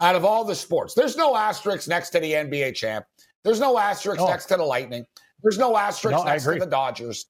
out 0.00 0.14
of 0.14 0.24
all 0.24 0.44
the 0.44 0.54
sports? 0.54 0.94
There's 0.94 1.16
no 1.16 1.34
asterisk 1.34 1.88
next 1.88 2.10
to 2.10 2.20
the 2.20 2.32
NBA 2.32 2.74
champ. 2.74 3.06
There's 3.42 3.58
no 3.58 3.78
asterisk 3.78 4.20
oh. 4.20 4.28
next 4.28 4.46
to 4.46 4.56
the 4.56 4.64
Lightning. 4.64 5.04
There's 5.42 5.58
no 5.58 5.76
asterisk 5.76 6.16
no, 6.18 6.24
next 6.24 6.44
to 6.44 6.56
the 6.56 6.66
Dodgers. 6.66 7.26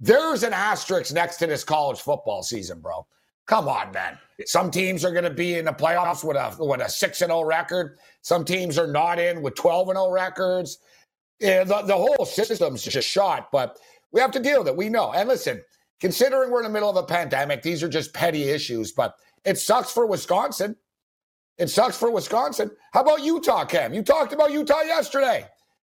There's 0.00 0.42
an 0.42 0.52
asterisk 0.52 1.12
next 1.12 1.36
to 1.36 1.46
this 1.46 1.62
college 1.62 2.00
football 2.00 2.42
season, 2.42 2.80
bro. 2.80 3.06
Come 3.46 3.68
on, 3.68 3.92
man. 3.92 4.18
Some 4.46 4.70
teams 4.70 5.04
are 5.04 5.10
going 5.10 5.24
to 5.24 5.30
be 5.30 5.54
in 5.54 5.66
the 5.66 5.72
playoffs 5.72 6.24
with 6.24 6.36
a 6.36 6.64
with 6.64 6.80
a 6.80 6.88
six 6.88 7.20
and 7.20 7.30
zero 7.30 7.40
oh 7.40 7.44
record. 7.44 7.98
Some 8.22 8.44
teams 8.44 8.78
are 8.78 8.86
not 8.86 9.18
in 9.18 9.42
with 9.42 9.54
twelve 9.54 9.88
and 9.88 9.96
zero 9.96 10.06
oh 10.06 10.10
records. 10.10 10.78
Yeah, 11.40 11.64
the, 11.64 11.82
the 11.82 11.96
whole 11.96 12.24
system's 12.24 12.82
just 12.82 13.08
shot, 13.08 13.50
but 13.50 13.78
we 14.12 14.20
have 14.20 14.30
to 14.32 14.40
deal 14.40 14.58
with 14.60 14.68
it. 14.68 14.76
We 14.76 14.88
know. 14.88 15.12
And 15.12 15.28
listen, 15.28 15.62
considering 16.00 16.50
we're 16.50 16.60
in 16.60 16.64
the 16.64 16.70
middle 16.70 16.90
of 16.90 16.96
a 16.96 17.02
pandemic, 17.02 17.62
these 17.62 17.82
are 17.82 17.88
just 17.88 18.14
petty 18.14 18.44
issues, 18.44 18.92
but 18.92 19.14
it 19.44 19.58
sucks 19.58 19.90
for 19.90 20.06
Wisconsin. 20.06 20.76
It 21.58 21.68
sucks 21.68 21.96
for 21.96 22.10
Wisconsin. 22.10 22.70
How 22.92 23.00
about 23.00 23.22
Utah, 23.22 23.64
Cam? 23.64 23.92
You 23.92 24.02
talked 24.02 24.32
about 24.32 24.52
Utah 24.52 24.82
yesterday. 24.82 25.46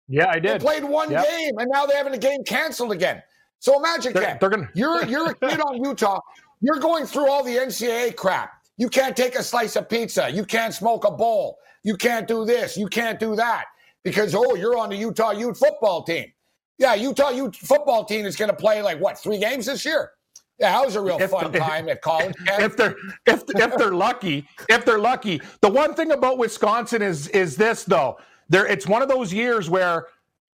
Yeah, 0.08 0.28
I 0.28 0.38
did. 0.38 0.60
They 0.60 0.64
played 0.64 0.84
one 0.84 1.10
yep. 1.10 1.26
game, 1.26 1.52
and 1.58 1.70
now 1.70 1.86
they're 1.86 1.96
having 1.96 2.14
a 2.14 2.18
game 2.18 2.44
canceled 2.44 2.92
again. 2.92 3.22
So 3.60 3.78
imagine, 3.78 4.12
they're, 4.12 4.24
Cam, 4.24 4.38
they're 4.40 4.50
gonna... 4.50 4.70
you're 4.74 5.04
you're 5.06 5.30
a 5.30 5.34
kid 5.34 5.60
on 5.60 5.82
Utah. 5.82 6.20
You're 6.60 6.80
going 6.80 7.06
through 7.06 7.30
all 7.30 7.44
the 7.44 7.56
NCAA 7.56 8.16
crap. 8.16 8.52
You 8.76 8.88
can't 8.88 9.16
take 9.16 9.34
a 9.34 9.42
slice 9.42 9.76
of 9.76 9.88
pizza. 9.88 10.28
You 10.30 10.44
can't 10.44 10.74
smoke 10.74 11.04
a 11.04 11.10
bowl. 11.10 11.58
You 11.82 11.96
can't 11.96 12.26
do 12.26 12.44
this. 12.44 12.76
You 12.76 12.88
can't 12.88 13.18
do 13.20 13.36
that 13.36 13.66
because, 14.04 14.34
oh, 14.34 14.54
you're 14.54 14.76
on 14.76 14.90
the 14.90 14.96
Utah 14.96 15.30
Ute 15.30 15.56
football 15.56 16.02
team. 16.02 16.26
Yeah, 16.78 16.94
Utah 16.94 17.30
Ute 17.30 17.56
football 17.56 18.04
team 18.04 18.24
is 18.24 18.36
going 18.36 18.50
to 18.50 18.56
play 18.56 18.82
like 18.82 18.98
what, 19.00 19.18
three 19.18 19.38
games 19.38 19.66
this 19.66 19.84
year? 19.84 20.12
Yeah, 20.58 20.72
that 20.72 20.84
was 20.84 20.96
a 20.96 21.00
real 21.00 21.18
if 21.18 21.30
fun 21.30 21.52
time 21.52 21.88
at 21.88 22.02
college. 22.02 22.34
If 22.46 22.76
they're 22.76 22.94
if 23.26 23.42
if 23.48 23.76
they're 23.76 23.94
lucky, 23.94 24.46
if 24.68 24.84
they're 24.84 24.98
lucky. 24.98 25.40
The 25.62 25.70
one 25.70 25.94
thing 25.94 26.12
about 26.12 26.36
Wisconsin 26.36 27.00
is 27.00 27.28
is 27.28 27.56
this 27.56 27.84
though. 27.84 28.18
There 28.50 28.66
it's 28.66 28.86
one 28.86 29.00
of 29.00 29.08
those 29.08 29.32
years 29.32 29.70
where 29.70 30.08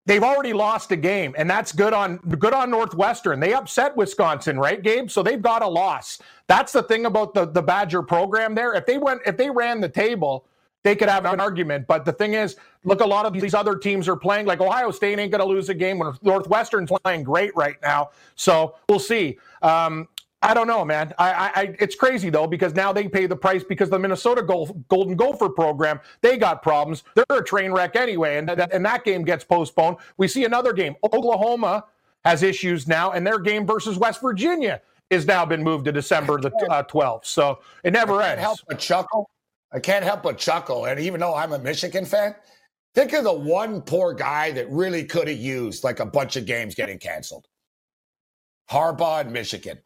They've 0.06 0.22
already 0.22 0.52
lost 0.52 0.92
a 0.92 0.96
game, 0.96 1.34
and 1.38 1.48
that's 1.48 1.72
good 1.72 1.94
on 1.94 2.18
good 2.18 2.52
on 2.52 2.70
Northwestern. 2.70 3.40
They 3.40 3.54
upset 3.54 3.96
Wisconsin, 3.96 4.58
right, 4.58 4.82
Gabe? 4.82 5.10
So 5.10 5.22
they've 5.22 5.40
got 5.40 5.62
a 5.62 5.66
loss. 5.66 6.18
That's 6.46 6.72
the 6.72 6.82
thing 6.82 7.06
about 7.06 7.32
the, 7.32 7.46
the 7.46 7.62
Badger 7.62 8.02
program 8.02 8.54
there. 8.54 8.74
If 8.74 8.84
they 8.84 8.98
went, 8.98 9.22
if 9.24 9.38
they 9.38 9.48
ran 9.48 9.80
the 9.80 9.88
table, 9.88 10.46
they 10.82 10.94
could 10.94 11.08
have 11.08 11.24
an 11.24 11.40
argument. 11.40 11.86
But 11.86 12.04
the 12.04 12.12
thing 12.12 12.34
is, 12.34 12.56
look, 12.84 13.00
a 13.00 13.06
lot 13.06 13.24
of 13.24 13.32
these 13.32 13.54
other 13.54 13.76
teams 13.76 14.06
are 14.06 14.16
playing. 14.16 14.44
Like 14.44 14.60
Ohio 14.60 14.90
State 14.90 15.18
ain't 15.18 15.30
going 15.30 15.40
to 15.40 15.46
lose 15.46 15.70
a 15.70 15.74
game 15.74 15.98
when 15.98 16.12
Northwestern's 16.20 16.90
playing 17.02 17.22
great 17.22 17.56
right 17.56 17.76
now. 17.80 18.10
So 18.34 18.76
we'll 18.90 18.98
see. 18.98 19.38
Um, 19.62 20.06
I 20.44 20.52
don't 20.52 20.66
know, 20.66 20.84
man. 20.84 21.14
I, 21.18 21.52
I, 21.54 21.76
it's 21.78 21.94
crazy 21.94 22.28
though 22.28 22.46
because 22.46 22.74
now 22.74 22.92
they 22.92 23.08
pay 23.08 23.26
the 23.26 23.36
price 23.36 23.64
because 23.64 23.88
the 23.88 23.98
Minnesota 23.98 24.42
Golden 24.42 25.16
Gopher 25.16 25.48
program 25.48 26.00
they 26.20 26.36
got 26.36 26.62
problems. 26.62 27.02
They're 27.14 27.38
a 27.38 27.42
train 27.42 27.72
wreck 27.72 27.96
anyway, 27.96 28.36
and 28.36 28.48
that, 28.50 28.72
and 28.72 28.84
that 28.84 29.04
game 29.04 29.24
gets 29.24 29.42
postponed. 29.42 29.96
We 30.18 30.28
see 30.28 30.44
another 30.44 30.74
game. 30.74 30.96
Oklahoma 31.02 31.86
has 32.26 32.42
issues 32.42 32.86
now, 32.86 33.12
and 33.12 33.26
their 33.26 33.38
game 33.38 33.66
versus 33.66 33.96
West 33.96 34.20
Virginia 34.20 34.82
is 35.08 35.26
now 35.26 35.46
been 35.46 35.62
moved 35.62 35.86
to 35.86 35.92
December 35.92 36.38
the 36.38 36.52
uh, 36.70 36.82
12th. 36.84 37.24
So 37.24 37.60
it 37.82 37.92
never 37.92 38.20
I 38.20 38.30
ends. 38.30 38.42
Help 38.42 38.58
but 38.68 38.78
chuckle. 38.78 39.30
I 39.72 39.80
can't 39.80 40.04
help 40.04 40.22
but 40.22 40.36
chuckle, 40.36 40.84
and 40.84 41.00
even 41.00 41.20
though 41.20 41.34
I'm 41.34 41.52
a 41.52 41.58
Michigan 41.58 42.04
fan, 42.04 42.34
think 42.94 43.14
of 43.14 43.24
the 43.24 43.32
one 43.32 43.80
poor 43.80 44.12
guy 44.12 44.52
that 44.52 44.70
really 44.70 45.04
could 45.04 45.26
have 45.26 45.38
used 45.38 45.84
like 45.84 46.00
a 46.00 46.06
bunch 46.06 46.36
of 46.36 46.44
games 46.44 46.74
getting 46.74 46.98
canceled. 46.98 47.48
Harbaugh 48.70 49.24
in 49.24 49.32
Michigan. 49.32 49.78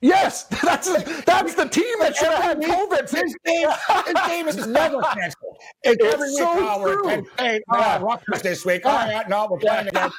Yes, 0.00 0.44
that's 0.44 0.88
a, 0.88 1.22
that's 1.26 1.54
the 1.54 1.68
team 1.68 1.98
that 2.00 2.16
should 2.16 2.28
have 2.28 2.42
had 2.42 2.60
COVID. 2.60 3.10
This 3.10 3.34
game, 3.44 3.68
this 4.06 4.26
game 4.28 4.48
is 4.48 4.66
never 4.66 5.00
canceled. 5.02 5.56
It's, 5.82 6.02
it's 6.02 6.14
every 6.14 6.28
week. 6.28 6.38
So 6.38 6.46
oh, 6.48 6.80
we're 6.80 7.02
playing, 7.02 7.26
hey, 7.38 7.60
uh, 7.68 7.98
Rutgers 8.02 8.42
this 8.42 8.64
week. 8.64 8.86
All 8.86 8.92
right, 8.92 9.28
no, 9.28 9.48
we're 9.50 9.58
playing 9.58 9.88
again. 9.88 10.10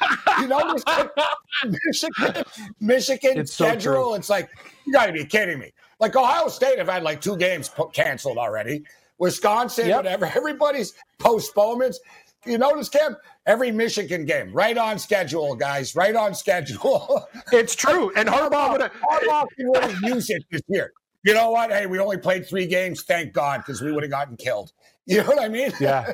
You 0.41 0.47
know, 0.47 0.73
this 0.73 0.83
Michigan, 2.13 2.43
Michigan 2.79 3.37
it's 3.39 3.53
schedule. 3.53 3.93
So 3.93 4.13
it's 4.15 4.29
like 4.29 4.49
you 4.85 4.93
got 4.93 5.07
to 5.07 5.13
be 5.13 5.25
kidding 5.25 5.59
me. 5.59 5.71
Like 5.99 6.15
Ohio 6.15 6.49
State 6.49 6.77
have 6.77 6.89
had 6.89 7.03
like 7.03 7.21
two 7.21 7.37
games 7.37 7.71
canceled 7.93 8.37
already. 8.37 8.83
Wisconsin, 9.17 9.87
yep. 9.87 9.97
whatever. 9.97 10.25
Everybody's 10.35 10.93
postponements. 11.19 11.99
You 12.45 12.57
notice, 12.57 12.89
Cam? 12.89 13.15
Every 13.45 13.71
Michigan 13.71 14.25
game, 14.25 14.51
right 14.51 14.77
on 14.77 14.97
schedule, 14.97 15.55
guys, 15.55 15.95
right 15.95 16.15
on 16.15 16.33
schedule. 16.33 17.27
it's 17.51 17.75
true. 17.75 18.11
And 18.15 18.27
Harbaugh 18.27 18.71
would 18.71 18.81
have 18.81 18.91
Harbaugh 18.93 20.01
use 20.01 20.29
it 20.31 20.43
this 20.49 20.61
year. 20.67 20.91
You 21.23 21.33
know 21.33 21.51
what? 21.51 21.71
Hey, 21.71 21.85
we 21.85 21.99
only 21.99 22.17
played 22.17 22.47
three 22.47 22.65
games. 22.65 23.03
Thank 23.03 23.33
God, 23.33 23.57
because 23.57 23.81
we 23.81 23.91
would 23.91 24.03
have 24.03 24.11
gotten 24.11 24.37
killed. 24.37 24.71
You 25.07 25.17
know 25.17 25.27
what 25.27 25.39
I 25.39 25.47
mean? 25.49 25.71
Yeah. 25.79 26.13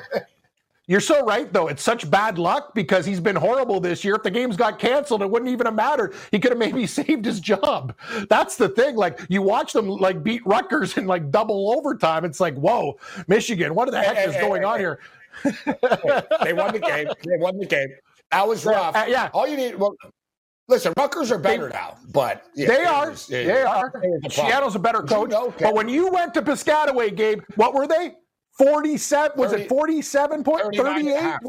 You're 0.86 1.00
so 1.00 1.24
right, 1.24 1.54
though. 1.54 1.70
It's 1.70 1.82
such 1.82 2.12
bad 2.12 2.38
luck 2.38 2.76
because 2.76 3.06
he's 3.06 3.22
been 3.22 3.38
horrible 3.38 3.80
this 3.80 4.04
year. 4.04 4.16
If 4.16 4.24
the 4.24 4.30
games 4.30 4.58
got 4.58 4.78
canceled, 4.80 5.22
it 5.22 5.30
wouldn't 5.30 5.50
even 5.50 5.66
have 5.66 5.76
mattered. 5.76 6.14
He 6.32 6.40
could 6.40 6.52
have 6.52 6.58
maybe 6.58 6.86
saved 6.88 7.24
his 7.24 7.40
job. 7.40 7.96
That's 8.30 8.58
the 8.58 8.68
thing. 8.68 8.98
Like 8.98 9.22
you 9.30 9.42
watch 9.42 9.72
them 9.72 9.88
like 9.88 10.22
beat 10.22 10.46
Rutgers 10.46 10.98
in 10.98 11.08
like 11.08 11.32
double 11.32 11.74
overtime. 11.78 12.26
It's 12.26 12.42
like, 12.42 12.56
whoa, 12.56 13.00
Michigan, 13.30 13.76
what 13.76 13.90
the 13.90 14.02
heck 14.02 14.18
hey, 14.18 14.26
is 14.26 14.36
hey, 14.36 14.42
going 14.42 14.64
hey, 14.64 14.68
on 14.68 14.80
here? 14.80 15.00
they 16.44 16.54
won 16.54 16.74
the 16.74 16.82
game. 16.84 17.08
They 17.24 17.38
won 17.38 17.58
the 17.58 17.66
game. 17.66 17.90
That 18.32 18.48
was 18.48 18.66
rough. 18.66 18.96
Uh, 18.96 19.06
yeah. 19.08 19.30
All 19.34 19.48
you 19.48 19.58
need. 19.58 19.76
Well, 19.76 19.96
listen, 20.68 20.94
Rutgers 20.98 21.32
are 21.32 21.38
better 21.38 21.68
they, 21.68 21.74
now, 21.74 21.98
but 22.12 22.46
yeah, 22.56 22.68
they 22.68 22.86
are. 22.86 23.10
Was, 23.10 23.28
they 23.28 23.62
are. 23.64 23.92
Schiano's 24.26 24.76
a 24.76 24.80
better 24.80 25.02
coach. 25.02 25.32
You 25.32 25.38
know, 25.38 25.54
but 25.60 25.74
when 25.74 25.90
you 25.90 26.10
went 26.12 26.34
to 26.36 26.42
Piscataway, 26.42 27.16
Gabe, 27.16 27.42
what 27.56 27.74
were 27.74 27.88
they? 27.88 28.16
47 28.58 29.32
was 29.38 29.52
30, 29.52 29.64
it 29.64 29.70
47 29.70 30.44
point 30.44 30.76
38 30.76 30.76
39, 30.76 31.40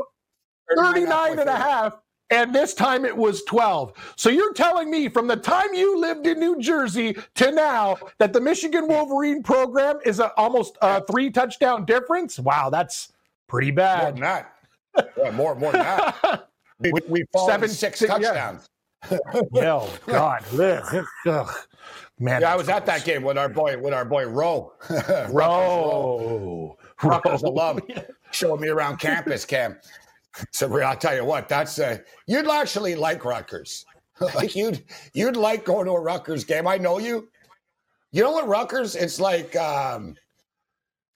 39 0.76 1.38
and 1.40 1.48
a 1.48 1.56
half 1.56 1.98
and 2.32 2.54
this 2.54 2.72
time 2.72 3.04
it 3.04 3.16
was 3.16 3.44
12. 3.44 3.92
So 4.16 4.30
you're 4.30 4.54
telling 4.54 4.90
me 4.90 5.08
from 5.08 5.26
the 5.26 5.36
time 5.36 5.74
you 5.74 5.98
lived 5.98 6.26
in 6.26 6.40
New 6.40 6.58
Jersey 6.58 7.14
to 7.34 7.52
now 7.52 7.98
that 8.18 8.32
the 8.32 8.40
Michigan 8.40 8.88
Wolverine 8.88 9.42
program 9.42 9.98
is 10.06 10.18
a, 10.18 10.32
almost 10.38 10.78
a 10.80 11.04
three 11.04 11.30
touchdown 11.30 11.84
difference? 11.84 12.38
Wow, 12.38 12.70
that's 12.70 13.11
pretty 13.52 13.70
bad. 13.70 14.02
More 14.02 14.12
than 14.12 14.20
that. 14.22 14.54
Yeah, 15.18 15.30
more, 15.32 15.54
more 15.54 15.72
than 15.72 15.82
that. 15.82 16.48
We, 16.80 16.90
we 17.08 17.24
Seven, 17.46 17.68
six, 17.68 18.00
six 18.00 18.10
touchdowns. 18.10 18.68
Yeah. 19.52 19.74
oh 19.74 19.98
God. 20.06 20.42
Ugh. 20.58 21.06
Man, 22.18 22.40
yeah, 22.40 22.52
I 22.52 22.56
was 22.56 22.68
at 22.68 22.86
that 22.86 23.04
game 23.04 23.22
with 23.22 23.38
our 23.38 23.48
boy, 23.48 23.78
with 23.78 23.94
our 23.94 24.04
boy 24.04 24.26
Roe. 24.26 24.72
Roe. 25.30 26.76
Rutgers 27.04 27.44
alum 27.44 27.80
showing 28.32 28.60
me 28.60 28.68
around 28.68 28.98
campus, 28.98 29.44
Cam. 29.44 29.78
So 30.50 30.76
I'll 30.80 30.96
tell 30.96 31.14
you 31.14 31.24
what, 31.24 31.48
that's 31.48 31.78
uh, 31.78 31.98
you'd 32.26 32.48
actually 32.48 32.96
like 32.96 33.24
Rutgers. 33.24 33.84
like 34.34 34.56
you'd 34.56 34.82
you'd 35.14 35.36
like 35.36 35.64
going 35.64 35.86
to 35.86 35.92
a 35.92 36.00
Rutgers 36.00 36.42
game. 36.42 36.66
I 36.66 36.78
know 36.78 36.98
you. 36.98 37.28
You 38.10 38.22
know 38.22 38.32
what 38.32 38.48
Rutgers? 38.48 38.96
It's 38.96 39.20
like 39.20 39.54
um, 39.54 40.16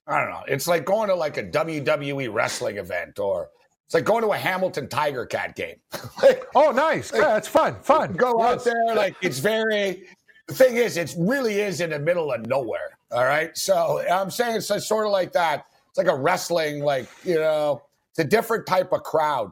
I 0.07 0.21
don't 0.21 0.29
know. 0.29 0.43
It's 0.47 0.67
like 0.67 0.85
going 0.85 1.09
to 1.09 1.15
like 1.15 1.37
a 1.37 1.43
WWE 1.43 2.33
wrestling 2.33 2.77
event, 2.77 3.19
or 3.19 3.49
it's 3.85 3.93
like 3.93 4.05
going 4.05 4.23
to 4.23 4.29
a 4.29 4.37
Hamilton 4.37 4.87
Tiger 4.87 5.25
Cat 5.25 5.55
game. 5.55 5.75
like, 6.23 6.45
oh, 6.55 6.71
nice! 6.71 7.11
Like, 7.11 7.21
yeah, 7.21 7.37
it's 7.37 7.47
fun. 7.47 7.75
Fun. 7.81 8.13
Go 8.13 8.35
yes. 8.39 8.51
out 8.51 8.63
there, 8.63 8.95
like 8.95 9.15
it's 9.21 9.39
very. 9.39 10.07
The 10.47 10.53
thing 10.53 10.77
is, 10.77 10.95
it 10.95 11.13
really 11.17 11.59
is 11.59 11.81
in 11.81 11.89
the 11.89 11.99
middle 11.99 12.31
of 12.31 12.45
nowhere. 12.45 12.97
All 13.11 13.25
right, 13.25 13.55
so 13.57 14.01
I'm 14.09 14.31
saying 14.31 14.55
it's 14.55 14.87
sort 14.87 15.05
of 15.05 15.11
like 15.11 15.33
that. 15.33 15.65
It's 15.89 15.97
like 15.97 16.07
a 16.07 16.15
wrestling, 16.15 16.79
like 16.79 17.09
you 17.25 17.35
know, 17.35 17.81
it's 18.11 18.19
a 18.19 18.23
different 18.23 18.65
type 18.65 18.93
of 18.93 19.03
crowd, 19.03 19.51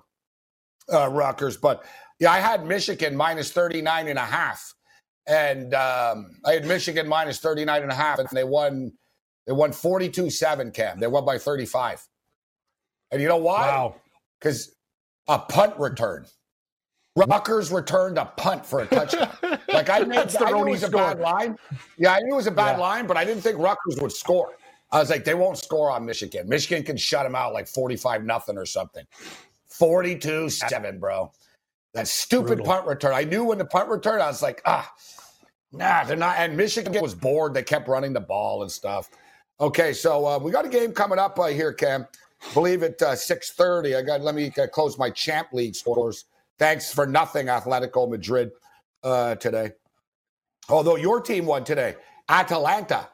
uh, 0.91 1.09
Rutgers. 1.09 1.57
But 1.57 1.83
yeah, 2.19 2.31
I 2.31 2.39
had 2.39 2.65
Michigan 2.65 3.15
minus 3.15 3.51
39 3.51 4.07
and 4.07 4.19
a 4.19 4.25
half. 4.25 4.73
And 5.27 5.73
um, 5.73 6.37
I 6.45 6.53
had 6.53 6.65
Michigan 6.65 7.07
minus 7.07 7.39
39 7.39 7.81
and 7.81 7.91
a 7.91 7.95
half, 7.95 8.19
and 8.19 8.29
they 8.31 8.43
won 8.43 8.91
they 9.45 9.53
won 9.53 9.71
42-7, 9.71 10.73
Cam. 10.73 10.99
They 10.99 11.07
won 11.07 11.25
by 11.25 11.37
35. 11.37 12.05
And 13.11 13.21
you 13.21 13.27
know 13.27 13.37
why? 13.37 13.67
Wow. 13.67 13.95
Because 14.39 14.75
a 15.27 15.39
punt 15.39 15.77
return. 15.77 16.25
Rutgers 17.15 17.71
returned 17.71 18.17
a 18.17 18.25
punt 18.25 18.65
for 18.65 18.81
a 18.81 18.85
touchdown. 18.87 19.31
like 19.69 19.89
I, 19.89 19.99
made, 20.01 20.35
I 20.35 20.51
knew 20.51 20.67
it 20.67 20.71
was 20.71 20.83
a 20.83 20.89
bad 20.89 21.19
line. 21.19 21.57
Yeah, 21.97 22.11
I 22.11 22.19
knew 22.19 22.33
it 22.33 22.35
was 22.35 22.47
a 22.47 22.51
bad 22.51 22.77
yeah. 22.77 22.81
line, 22.81 23.07
but 23.07 23.15
I 23.15 23.23
didn't 23.23 23.41
think 23.41 23.57
Rutgers 23.57 24.01
would 24.01 24.11
score. 24.11 24.51
I 24.91 24.99
was 24.99 25.09
like, 25.09 25.23
they 25.23 25.33
won't 25.33 25.57
score 25.57 25.89
on 25.91 26.05
Michigan. 26.05 26.47
Michigan 26.49 26.83
can 26.83 26.97
shut 26.97 27.23
them 27.23 27.35
out 27.35 27.53
like 27.53 27.67
45 27.67 28.23
nothing 28.25 28.57
or 28.57 28.65
something. 28.65 29.05
42 29.67 30.49
7, 30.49 30.99
bro. 30.99 31.31
That 31.93 32.07
stupid 32.09 32.57
Brutal. 32.57 32.65
punt 32.65 32.87
return. 32.87 33.13
I 33.13 33.23
knew 33.23 33.45
when 33.45 33.57
the 33.57 33.65
punt 33.65 33.89
return, 33.89 34.19
I 34.19 34.27
was 34.27 34.41
like, 34.41 34.61
ah, 34.65 34.91
nah, 35.71 36.03
they're 36.03 36.17
not. 36.17 36.35
And 36.37 36.57
Michigan 36.57 37.01
was 37.01 37.15
bored. 37.15 37.53
They 37.53 37.63
kept 37.63 37.87
running 37.87 38.11
the 38.11 38.19
ball 38.19 38.61
and 38.61 38.71
stuff. 38.71 39.09
Okay, 39.59 39.93
so 39.93 40.27
uh, 40.27 40.37
we 40.37 40.51
got 40.51 40.65
a 40.65 40.69
game 40.69 40.91
coming 40.91 41.17
up 41.17 41.39
uh, 41.39 41.45
here, 41.45 41.71
Cam. 41.71 42.05
believe 42.53 42.83
it, 42.83 43.01
uh, 43.01 43.13
6.30. 43.13 43.97
I 43.97 44.01
got, 44.01 44.21
let 44.21 44.35
me 44.35 44.51
uh, 44.61 44.67
close 44.67 44.97
my 44.97 45.09
champ 45.09 45.47
league 45.53 45.75
scores. 45.75 46.25
Thanks 46.59 46.93
for 46.93 47.05
nothing, 47.05 47.47
Atletico 47.47 48.09
Madrid 48.09 48.51
uh, 49.03 49.35
today. 49.35 49.71
Although 50.67 50.97
your 50.97 51.21
team 51.21 51.45
won 51.45 51.63
today, 51.63 51.95
Atalanta. 52.27 53.07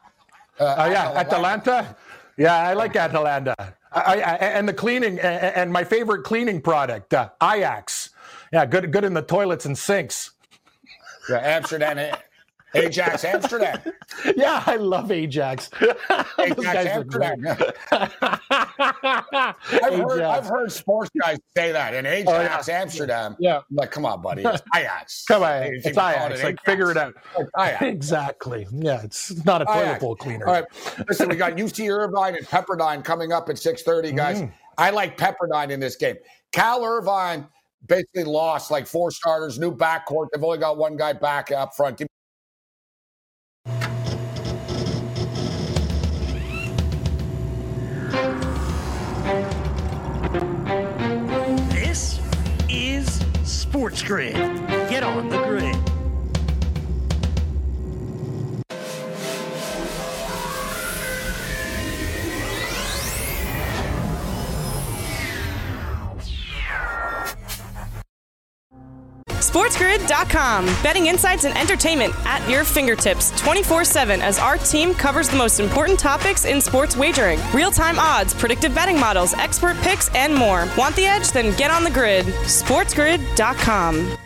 Uh, 0.60 0.76
oh, 0.80 0.86
yeah, 0.86 1.12
Atalanta. 1.12 1.20
Atalanta. 1.20 1.96
Yeah, 2.38 2.56
I 2.56 2.74
like 2.74 2.96
Atalanta. 2.96 3.56
I, 3.92 4.22
I, 4.22 4.36
and 4.38 4.68
the 4.68 4.74
cleaning, 4.74 5.20
and 5.20 5.72
my 5.72 5.84
favorite 5.84 6.24
cleaning 6.24 6.62
product, 6.62 7.14
uh, 7.14 7.30
Ajax. 7.44 8.10
Yeah, 8.52 8.66
good, 8.66 8.92
good 8.92 9.04
in 9.04 9.14
the 9.14 9.22
toilets 9.22 9.66
and 9.66 9.78
sinks. 9.78 10.32
Yeah, 11.30 11.38
Amsterdam. 11.38 12.16
Ajax 12.76 13.24
Amsterdam. 13.26 13.80
Yeah, 14.36 14.62
I 14.68 14.76
love 14.76 15.12
Ajax. 15.12 15.70
Ajax 16.40 16.66
Amsterdam. 16.66 17.44
I've, 17.92 18.10
heard, 19.96 20.22
I've 20.22 20.46
heard 20.46 20.72
sports 20.72 21.10
guys 21.20 21.38
say 21.56 21.72
that 21.72 21.94
in 21.94 22.06
Ajax 22.06 22.68
oh, 22.68 22.72
yeah. 22.72 22.82
Amsterdam. 22.82 23.36
Yeah. 23.40 23.58
I'm 23.58 23.64
like, 23.76 23.90
come 23.90 24.06
on, 24.06 24.22
buddy. 24.22 24.44
It's 24.44 24.62
Ajax. 24.76 25.26
Come 25.28 25.44
on. 25.44 25.64
It's 25.64 25.88
Ajax. 25.88 26.40
It 26.40 26.44
like, 26.44 26.64
figure 26.66 26.92
it 26.92 26.98
out. 26.98 27.16
Ajax. 27.58 27.82
Exactly. 27.84 28.68
Yeah, 28.72 29.02
it's 29.02 29.44
not 29.46 29.62
a 29.62 29.66
toilet 29.66 30.00
bowl 30.00 30.16
cleaner. 30.16 30.46
All 30.48 30.54
right. 30.54 30.66
Listen, 31.08 31.30
we 31.30 31.36
got 31.36 31.54
UC 31.54 31.90
Irvine 31.90 32.36
and 32.36 32.46
Pepperdine 32.46 33.04
coming 33.04 33.32
up 33.32 33.50
at 33.50 33.56
6.30, 33.56 34.16
guys. 34.16 34.42
Mm. 34.42 34.52
I 34.78 34.90
like 34.92 35.18
Pepperdine 35.18 35.72
in 35.72 35.80
this 35.80 35.96
game. 35.96 36.18
Cal 36.52 36.84
Irvine 36.84 37.48
basically 37.88 38.24
lost 38.24 38.72
like 38.72 38.88
four 38.88 39.12
starters, 39.12 39.60
new 39.60 39.76
backcourt. 39.76 40.28
They've 40.34 40.44
only 40.44 40.58
got 40.58 40.78
one 40.78 40.98
guy 40.98 41.14
back 41.14 41.52
up 41.52 41.76
front. 41.76 42.02
Sports 53.72 54.04
Grid. 54.04 54.34
Get 54.90 55.02
on 55.02 55.30
the 55.30 55.38
grid. 55.44 55.91
SportsGrid.com. 69.42 70.66
Betting 70.84 71.08
insights 71.08 71.46
and 71.46 71.58
entertainment 71.58 72.14
at 72.26 72.48
your 72.50 72.64
fingertips 72.64 73.32
24 73.42 73.84
7 73.84 74.22
as 74.22 74.40
our 74.40 74.58
team 74.58 74.94
covers 74.94 75.30
the 75.30 75.38
most 75.38 75.60
important 75.60 76.00
topics 76.00 76.46
in 76.46 76.62
sports 76.62 76.96
wagering 76.96 77.40
real 77.54 77.72
time 77.72 77.98
odds, 78.00 78.34
predictive 78.34 78.74
betting 78.74 79.00
models, 79.00 79.34
expert 79.34 79.76
picks, 79.78 80.14
and 80.16 80.34
more. 80.34 80.68
Want 80.78 80.96
the 80.96 81.06
edge? 81.06 81.32
Then 81.32 81.56
get 81.58 81.72
on 81.72 81.84
the 81.84 81.92
grid. 81.92 82.26
SportsGrid.com. 82.26 84.18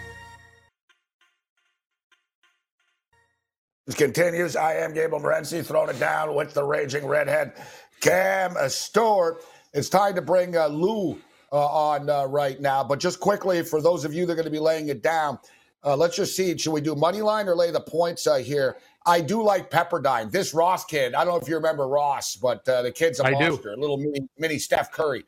This 3.85 3.95
continues. 3.95 4.55
I 4.55 4.73
am 4.77 4.93
Gabriel 4.93 5.23
Morency 5.23 5.63
throwing 5.63 5.91
it 5.91 5.99
down 5.99 6.33
with 6.33 6.55
the 6.55 6.63
raging 6.63 7.05
redhead, 7.05 7.53
Cam 8.01 8.55
Stewart. 8.67 9.43
It's 9.73 9.89
time 9.89 10.15
to 10.15 10.23
bring 10.23 10.57
uh, 10.57 10.67
Lou 10.67 11.19
uh, 11.55 11.67
on 11.67 12.09
uh, 12.09 12.25
right 12.25 12.59
now. 12.59 12.83
But 12.83 12.99
just 12.99 13.21
quickly, 13.21 13.63
for 13.63 13.81
those 13.81 14.03
of 14.03 14.13
you 14.13 14.25
that 14.25 14.33
are 14.33 14.35
going 14.35 14.43
to 14.45 14.51
be 14.51 14.59
laying 14.59 14.89
it 14.89 15.01
down, 15.01 15.39
uh, 15.85 15.95
let's 15.95 16.17
just 16.17 16.35
see. 16.35 16.57
Should 16.57 16.73
we 16.73 16.81
do 16.81 16.95
money 16.95 17.21
line 17.21 17.47
or 17.47 17.55
lay 17.55 17.71
the 17.71 17.79
points 17.79 18.27
uh, 18.27 18.35
here? 18.35 18.75
I 19.05 19.21
do 19.21 19.41
like 19.41 19.71
Pepperdine. 19.71 20.31
This 20.31 20.53
Ross 20.53 20.83
kid, 20.83 21.13
I 21.13 21.23
don't 21.23 21.35
know 21.35 21.39
if 21.39 21.47
you 21.47 21.55
remember 21.55 21.87
Ross, 21.87 22.35
but 22.35 22.67
uh, 22.67 22.81
the 22.81 22.91
kid's 22.91 23.21
a 23.21 23.27
I 23.27 23.31
monster, 23.31 23.73
do. 23.73 23.79
a 23.79 23.79
little 23.79 23.95
mini, 23.95 24.27
mini 24.37 24.59
Steph 24.59 24.91
Curry 24.91 25.23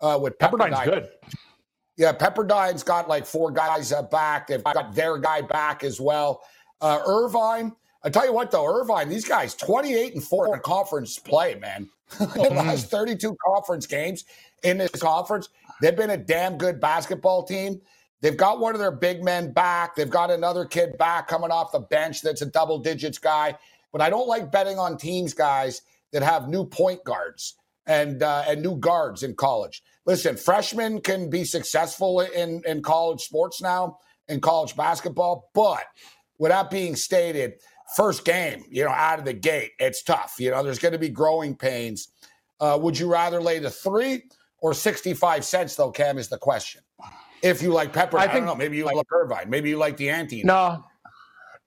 uh, 0.00 0.18
with 0.18 0.38
Pepperdine. 0.38 0.70
Pepperdine's 0.70 0.84
good. 0.88 1.08
Yeah, 1.98 2.12
Pepperdine's 2.12 2.82
got 2.82 3.06
like 3.06 3.26
four 3.26 3.50
guys 3.50 3.92
back. 4.10 4.46
They've 4.46 4.64
got 4.64 4.94
their 4.94 5.18
guy 5.18 5.42
back 5.42 5.84
as 5.84 6.00
well. 6.00 6.42
Irvine, 6.82 7.74
I 8.02 8.08
tell 8.08 8.24
you 8.24 8.32
what 8.32 8.50
though, 8.50 8.66
Irvine, 8.66 9.10
these 9.10 9.26
guys 9.26 9.54
28 9.54 10.14
and 10.14 10.24
4 10.24 10.54
in 10.54 10.60
conference 10.60 11.18
play, 11.18 11.56
man. 11.56 11.90
last 12.36 12.90
32 12.90 13.36
conference 13.44 13.86
games 13.86 14.24
in 14.62 14.78
this 14.78 14.90
conference. 14.90 15.48
They've 15.80 15.96
been 15.96 16.10
a 16.10 16.16
damn 16.16 16.58
good 16.58 16.80
basketball 16.80 17.44
team. 17.44 17.80
They've 18.20 18.36
got 18.36 18.60
one 18.60 18.74
of 18.74 18.80
their 18.80 18.92
big 18.92 19.22
men 19.22 19.52
back. 19.52 19.94
They've 19.94 20.08
got 20.08 20.30
another 20.30 20.64
kid 20.64 20.96
back 20.98 21.28
coming 21.28 21.50
off 21.50 21.72
the 21.72 21.80
bench 21.80 22.22
that's 22.22 22.42
a 22.42 22.46
double 22.46 22.78
digits 22.78 23.18
guy. 23.18 23.56
But 23.92 24.00
I 24.00 24.10
don't 24.10 24.28
like 24.28 24.50
betting 24.50 24.78
on 24.78 24.96
teams, 24.96 25.34
guys, 25.34 25.82
that 26.12 26.22
have 26.22 26.48
new 26.48 26.64
point 26.64 27.04
guards 27.04 27.54
and 27.86 28.22
uh, 28.22 28.44
and 28.48 28.62
new 28.62 28.76
guards 28.76 29.22
in 29.22 29.34
college. 29.34 29.82
Listen, 30.06 30.36
freshmen 30.36 31.00
can 31.00 31.30
be 31.30 31.44
successful 31.44 32.20
in 32.20 32.62
in 32.66 32.82
college 32.82 33.20
sports 33.20 33.60
now, 33.60 33.98
in 34.28 34.40
college 34.40 34.76
basketball. 34.76 35.50
But 35.54 35.84
with 36.38 36.50
that 36.50 36.70
being 36.70 36.96
stated, 36.96 37.54
first 37.96 38.24
game, 38.24 38.64
you 38.70 38.84
know, 38.84 38.90
out 38.90 39.18
of 39.18 39.24
the 39.24 39.32
gate, 39.32 39.72
it's 39.78 40.02
tough. 40.02 40.36
You 40.38 40.50
know, 40.50 40.62
there's 40.62 40.78
going 40.78 40.92
to 40.92 40.98
be 40.98 41.08
growing 41.08 41.54
pains. 41.54 42.08
Uh, 42.58 42.78
would 42.80 42.98
you 42.98 43.10
rather 43.10 43.40
lay 43.40 43.58
the 43.58 43.70
three 43.70 44.22
or 44.60 44.74
65 44.74 45.44
cents, 45.44 45.76
though, 45.76 45.90
Cam, 45.90 46.18
is 46.18 46.28
the 46.28 46.38
question. 46.38 46.82
If 47.42 47.62
you 47.62 47.72
like 47.72 47.92
pepper, 47.92 48.18
I, 48.18 48.22
I 48.22 48.26
think, 48.26 48.46
don't 48.46 48.46
know. 48.46 48.54
Maybe 48.54 48.76
you 48.76 48.84
like 48.84 48.96
Irvine. 49.12 49.50
Maybe 49.50 49.68
you 49.68 49.76
like 49.76 49.96
the 49.96 50.08
ante. 50.08 50.42
No. 50.42 50.84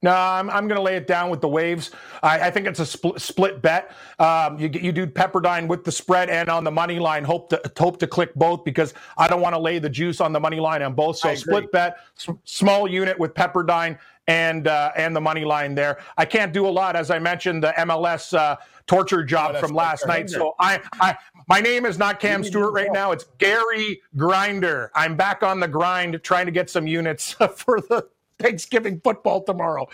No, 0.02 0.16
I'm, 0.16 0.50
I'm 0.50 0.70
going 0.70 0.78
to 0.78 0.82
lay 0.82 0.96
it 0.96 1.08
down 1.08 1.30
with 1.30 1.42
the 1.42 1.50
waves. 1.50 1.92
I, 2.24 2.48
I 2.48 2.52
think 2.52 2.68
it's 2.68 2.80
a 2.80 2.86
split, 2.86 3.20
split 3.20 3.62
bet. 3.62 3.92
Um, 4.18 4.58
you 4.58 4.70
you 4.70 4.94
do 4.94 5.06
Pepperdine 5.06 5.68
with 5.68 5.84
the 5.84 5.92
spread 5.92 6.30
and 6.30 6.48
on 6.48 6.64
the 6.64 6.72
money 6.72 7.00
line. 7.00 7.26
Hope 7.26 7.50
to 7.50 7.62
hope 7.78 8.00
to 8.00 8.08
click 8.08 8.34
both 8.36 8.64
because 8.64 8.94
I 9.18 9.28
don't 9.28 9.42
want 9.42 9.56
to 9.56 9.60
lay 9.60 9.78
the 9.78 9.90
juice 9.90 10.22
on 10.22 10.32
the 10.32 10.40
money 10.40 10.62
line 10.62 10.82
on 10.84 10.94
both. 10.94 11.18
So 11.18 11.36
split 11.36 11.70
bet, 11.74 11.98
s- 12.18 12.34
small 12.46 12.88
unit 12.90 13.20
with 13.20 13.34
Pepperdine 13.34 14.00
and 14.30 14.68
uh, 14.68 14.92
and 14.96 15.16
the 15.16 15.20
money 15.20 15.44
line 15.44 15.74
there. 15.76 15.98
I 16.18 16.24
can't 16.24 16.54
do 16.54 16.68
a 16.68 16.70
lot, 16.70 16.96
as 16.96 17.10
I 17.10 17.18
mentioned, 17.18 17.64
the 17.64 17.74
MLS 17.80 18.38
uh, 18.38 18.56
torture 18.86 19.24
job 19.24 19.54
that's 19.54 19.66
from 19.66 19.76
last 19.76 20.06
night. 20.08 20.30
So 20.30 20.54
I, 20.60 20.80
I 21.02 21.18
my 21.48 21.60
name 21.60 21.86
is 21.86 21.98
not 21.98 22.20
Cam 22.20 22.44
Stewart 22.44 22.72
right 22.72 22.92
now. 22.94 23.12
It's 23.12 23.26
Gary 23.40 24.02
Grinder. 24.16 24.92
I'm 24.94 25.18
back 25.18 25.42
on 25.42 25.60
the 25.60 25.68
grind, 25.68 26.22
trying 26.24 26.46
to 26.46 26.52
get 26.52 26.70
some 26.70 26.86
units 26.86 27.34
for 27.56 27.82
the 27.82 28.08
Thanksgiving 28.40 29.02
football 29.04 29.44
tomorrow. 29.44 29.88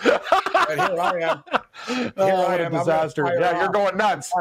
And 0.70 0.82
here 0.82 1.00
I 1.00 1.20
am. 1.22 1.44
Here 1.88 2.14
Oh, 2.18 2.28
I 2.46 2.50
what 2.52 2.60
a 2.62 2.66
am. 2.66 2.74
I'm 2.74 2.80
disaster. 2.80 3.26
Yeah, 3.40 3.60
you're 3.60 3.70
going 3.72 3.98
nuts. 3.98 4.32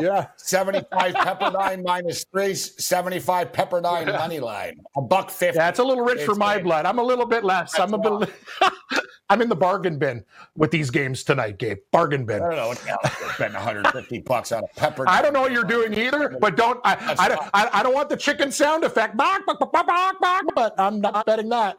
Yeah. 0.00 0.28
75 0.36 1.14
Pepperdine 1.14 1.82
minus 1.82 2.24
three, 2.32 2.54
75 2.54 3.52
Pepperdine 3.52 4.06
money 4.12 4.38
line. 4.40 4.80
A 4.96 5.02
buck 5.02 5.28
50. 5.30 5.56
Yeah, 5.58 5.72
a 5.76 5.82
little 5.82 6.04
rich 6.04 6.22
for 6.22 6.34
my 6.36 6.54
great. 6.54 6.64
blood. 6.64 6.86
I'm 6.86 6.98
a 6.98 7.02
little 7.02 7.26
bit 7.26 7.42
less. 7.44 7.78
I'm 7.80 7.94
a 7.94 7.98
That's 7.98 8.32
bit. 8.60 9.02
I'm 9.30 9.40
in 9.40 9.48
the 9.48 9.56
bargain 9.56 9.98
bin 9.98 10.22
with 10.56 10.70
these 10.70 10.90
games 10.90 11.24
tonight, 11.24 11.58
Gabe. 11.58 11.78
Bargain 11.92 12.26
bin. 12.26 12.42
I 12.42 12.46
don't 12.50 12.56
know 12.56 12.68
what 12.68 12.78
the 12.78 12.86
hell 12.88 12.98
I'm 13.40 13.52
150 13.54 14.18
bucks 14.20 14.52
on 14.52 14.62
a 14.64 14.80
Pepperdine. 14.80 15.08
I 15.08 15.22
don't 15.22 15.32
know 15.32 15.40
what 15.40 15.52
you're 15.52 15.64
doing 15.64 15.94
either, 15.94 16.36
but 16.40 16.56
don't 16.56 16.78
I? 16.84 17.16
I, 17.18 17.28
don't, 17.28 17.40
I, 17.54 17.70
I 17.72 17.82
don't 17.82 17.94
want 17.94 18.10
the 18.10 18.16
chicken 18.18 18.52
sound 18.52 18.84
effect. 18.84 19.16
Bark, 19.16 19.46
bark, 19.46 19.58
bark, 19.58 19.72
bark, 19.72 19.86
bark, 19.86 20.20
bark, 20.20 20.44
but 20.54 20.74
I'm 20.78 21.00
not 21.00 21.24
betting 21.24 21.48
that. 21.48 21.78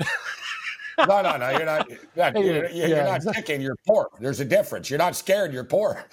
No, 1.07 1.21
no, 1.21 1.37
no. 1.37 1.49
You're 1.51 1.65
not. 1.65 1.89
You're 1.89 1.99
not, 2.15 2.33
you're, 2.43 2.69
you're 2.69 2.87
Yeah, 2.87 3.03
not 3.03 3.15
exactly. 3.17 3.41
chicken. 3.43 3.61
You're 3.61 3.75
poor. 3.87 4.09
There's 4.19 4.39
a 4.39 4.45
difference. 4.45 4.89
You're 4.89 4.97
not 4.99 5.15
scared. 5.15 5.53
You're 5.53 5.65
poor. 5.65 6.03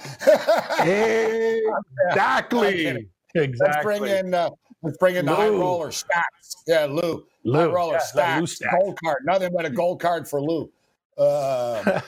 exactly. 2.11 3.09
Exactly. 3.35 3.59
Let's 3.59 3.83
bring 3.83 4.05
in. 4.07 4.35
Uh, 4.35 4.51
let's 4.83 4.99
bring 4.99 5.17
in 5.17 5.25
the 5.27 5.35
high 5.35 5.49
roller 5.49 5.93
stacks. 5.93 6.57
Yeah, 6.67 6.85
Lou. 6.85 7.25
Lou. 7.45 7.59
High 7.59 7.65
roller 7.67 7.99
Yeah, 8.15 8.39
Lou 8.41 8.47
stacks. 8.47 8.57
stack. 8.57 8.79
Gold 8.81 8.99
card. 9.03 9.19
Nothing 9.25 9.51
but 9.55 9.65
a 9.65 9.71
gold 9.71 10.01
card 10.01 10.29
for 10.29 10.41
Lou. 10.43 10.71
Uh, 11.17 12.01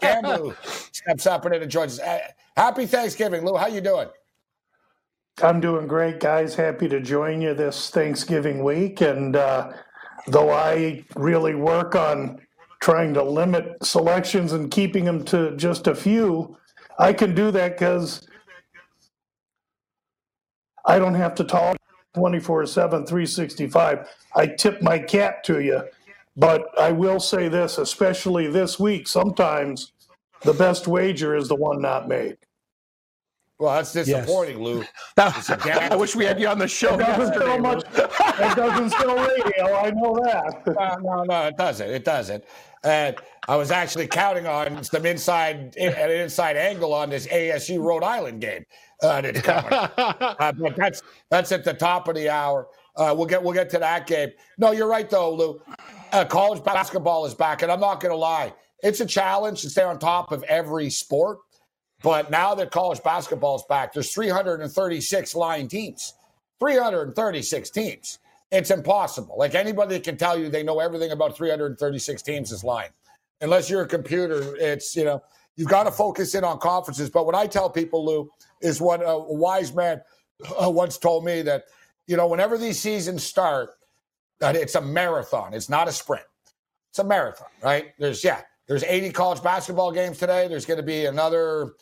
Cam 0.00 0.24
Lou 0.24 0.54
steps 0.62 1.26
up 1.26 1.44
and 1.44 1.70
joins 1.70 2.00
us. 2.00 2.06
Uh, 2.06 2.18
Happy 2.56 2.86
Thanksgiving, 2.86 3.44
Lou. 3.44 3.56
How 3.56 3.66
you 3.66 3.80
doing? 3.80 4.08
I'm 5.42 5.60
doing 5.60 5.86
great, 5.86 6.20
guys. 6.20 6.54
Happy 6.54 6.88
to 6.88 7.00
join 7.00 7.40
you 7.40 7.54
this 7.54 7.90
Thanksgiving 7.90 8.62
week. 8.62 9.00
And 9.00 9.34
uh, 9.36 9.72
though 10.26 10.50
I 10.50 11.04
really 11.16 11.54
work 11.54 11.94
on 11.94 12.40
trying 12.80 13.14
to 13.14 13.22
limit 13.22 13.76
selections 13.82 14.52
and 14.52 14.70
keeping 14.70 15.04
them 15.04 15.24
to 15.26 15.56
just 15.56 15.86
a 15.86 15.94
few, 15.94 16.56
I 16.98 17.12
can 17.12 17.34
do 17.34 17.50
that 17.52 17.78
because 17.78 18.26
I 20.84 20.98
don't 20.98 21.14
have 21.14 21.34
to 21.36 21.44
talk 21.44 21.76
24 22.14 22.66
7, 22.66 23.06
365. 23.06 24.08
I 24.36 24.46
tip 24.46 24.82
my 24.82 24.98
cap 24.98 25.42
to 25.44 25.60
you. 25.60 25.82
But 26.36 26.66
I 26.78 26.92
will 26.92 27.20
say 27.20 27.48
this, 27.48 27.78
especially 27.78 28.48
this 28.48 28.78
week, 28.80 29.06
sometimes 29.06 29.92
the 30.42 30.54
best 30.54 30.86
wager 30.88 31.36
is 31.36 31.48
the 31.48 31.54
one 31.56 31.80
not 31.80 32.08
made. 32.08 32.36
Well, 33.58 33.74
that's 33.76 33.92
disappointing, 33.92 34.60
Lou. 34.60 34.82
I 35.16 35.94
wish 35.94 36.16
we 36.16 36.24
had 36.24 36.40
you 36.40 36.48
on 36.48 36.58
the 36.58 36.66
show 36.66 36.94
It 36.94 36.98
doesn't 36.98 37.34
yesterday. 37.34 37.46
sell 37.46 37.58
much. 37.60 37.84
It 37.84 38.56
doesn't 38.56 38.90
sell 38.90 39.16
radio. 39.16 39.76
I 39.76 39.90
know 39.90 40.18
that. 40.24 40.62
No, 41.02 41.14
no, 41.16 41.22
no, 41.24 41.46
it 41.46 41.56
doesn't. 41.56 41.88
It 41.88 42.04
doesn't. 42.04 42.42
And 42.82 43.16
I 43.46 43.54
was 43.54 43.70
actually 43.70 44.08
counting 44.08 44.48
on 44.48 44.82
some 44.82 45.06
inside 45.06 45.76
an 45.76 46.10
inside 46.10 46.56
angle 46.56 46.92
on 46.92 47.10
this 47.10 47.28
ASU 47.28 47.80
Rhode 47.80 48.02
Island 48.02 48.40
game. 48.40 48.64
Uh, 49.00 49.20
that's 49.20 49.40
coming. 49.42 49.70
Uh, 49.98 50.52
but 50.52 50.74
that's 50.74 51.02
that's 51.30 51.52
at 51.52 51.62
the 51.62 51.74
top 51.74 52.08
of 52.08 52.16
the 52.16 52.28
hour. 52.28 52.66
Uh, 52.96 53.14
we'll 53.16 53.26
get 53.26 53.42
we'll 53.42 53.54
get 53.54 53.70
to 53.70 53.78
that 53.78 54.06
game. 54.06 54.30
No, 54.58 54.72
you're 54.72 54.88
right 54.88 55.08
though, 55.08 55.34
Lou. 55.34 55.62
Uh, 56.12 56.24
college 56.24 56.62
basketball 56.62 57.24
is 57.24 57.34
back, 57.34 57.62
and 57.62 57.72
I'm 57.72 57.80
not 57.80 58.00
going 58.00 58.12
to 58.12 58.16
lie. 58.16 58.52
It's 58.82 59.00
a 59.00 59.06
challenge 59.06 59.62
to 59.62 59.70
stay 59.70 59.82
on 59.82 59.98
top 59.98 60.32
of 60.32 60.42
every 60.44 60.90
sport. 60.90 61.38
But 62.02 62.30
now 62.30 62.54
that 62.56 62.70
college 62.70 63.02
basketball 63.02 63.56
is 63.56 63.62
back, 63.68 63.92
there's 63.92 64.12
336 64.12 65.34
line 65.36 65.68
teams. 65.68 66.14
336 66.58 67.70
teams. 67.70 68.18
It's 68.50 68.70
impossible. 68.70 69.36
Like 69.38 69.54
anybody 69.54 69.98
can 70.00 70.16
tell 70.16 70.38
you 70.38 70.48
they 70.48 70.62
know 70.62 70.80
everything 70.80 71.12
about 71.12 71.36
336 71.36 72.22
teams 72.22 72.52
is 72.52 72.62
lying. 72.62 72.90
Unless 73.40 73.70
you're 73.70 73.82
a 73.82 73.88
computer, 73.88 74.54
it's, 74.56 74.94
you 74.94 75.04
know, 75.04 75.22
you've 75.56 75.68
got 75.68 75.84
to 75.84 75.92
focus 75.92 76.34
in 76.34 76.44
on 76.44 76.58
conferences. 76.58 77.08
But 77.08 77.24
what 77.24 77.34
I 77.34 77.46
tell 77.46 77.70
people, 77.70 78.04
Lou, 78.04 78.30
is 78.60 78.80
what 78.80 79.00
a 79.04 79.18
wise 79.18 79.74
man 79.74 80.02
uh, 80.60 80.70
once 80.70 80.98
told 80.98 81.24
me 81.24 81.42
that, 81.42 81.64
you 82.12 82.18
know, 82.18 82.26
whenever 82.26 82.58
these 82.58 82.78
seasons 82.78 83.24
start, 83.24 83.70
it's 84.42 84.74
a 84.74 84.82
marathon. 84.82 85.54
It's 85.54 85.70
not 85.70 85.88
a 85.88 85.92
sprint. 85.92 86.26
It's 86.90 86.98
a 86.98 87.04
marathon, 87.04 87.48
right? 87.62 87.86
There's, 87.98 88.22
yeah, 88.22 88.42
there's 88.68 88.84
80 88.84 89.12
college 89.12 89.42
basketball 89.42 89.92
games 89.92 90.18
today. 90.18 90.46
There's 90.46 90.66
going 90.66 90.76
to 90.76 90.82
be 90.82 91.06
another 91.06 91.72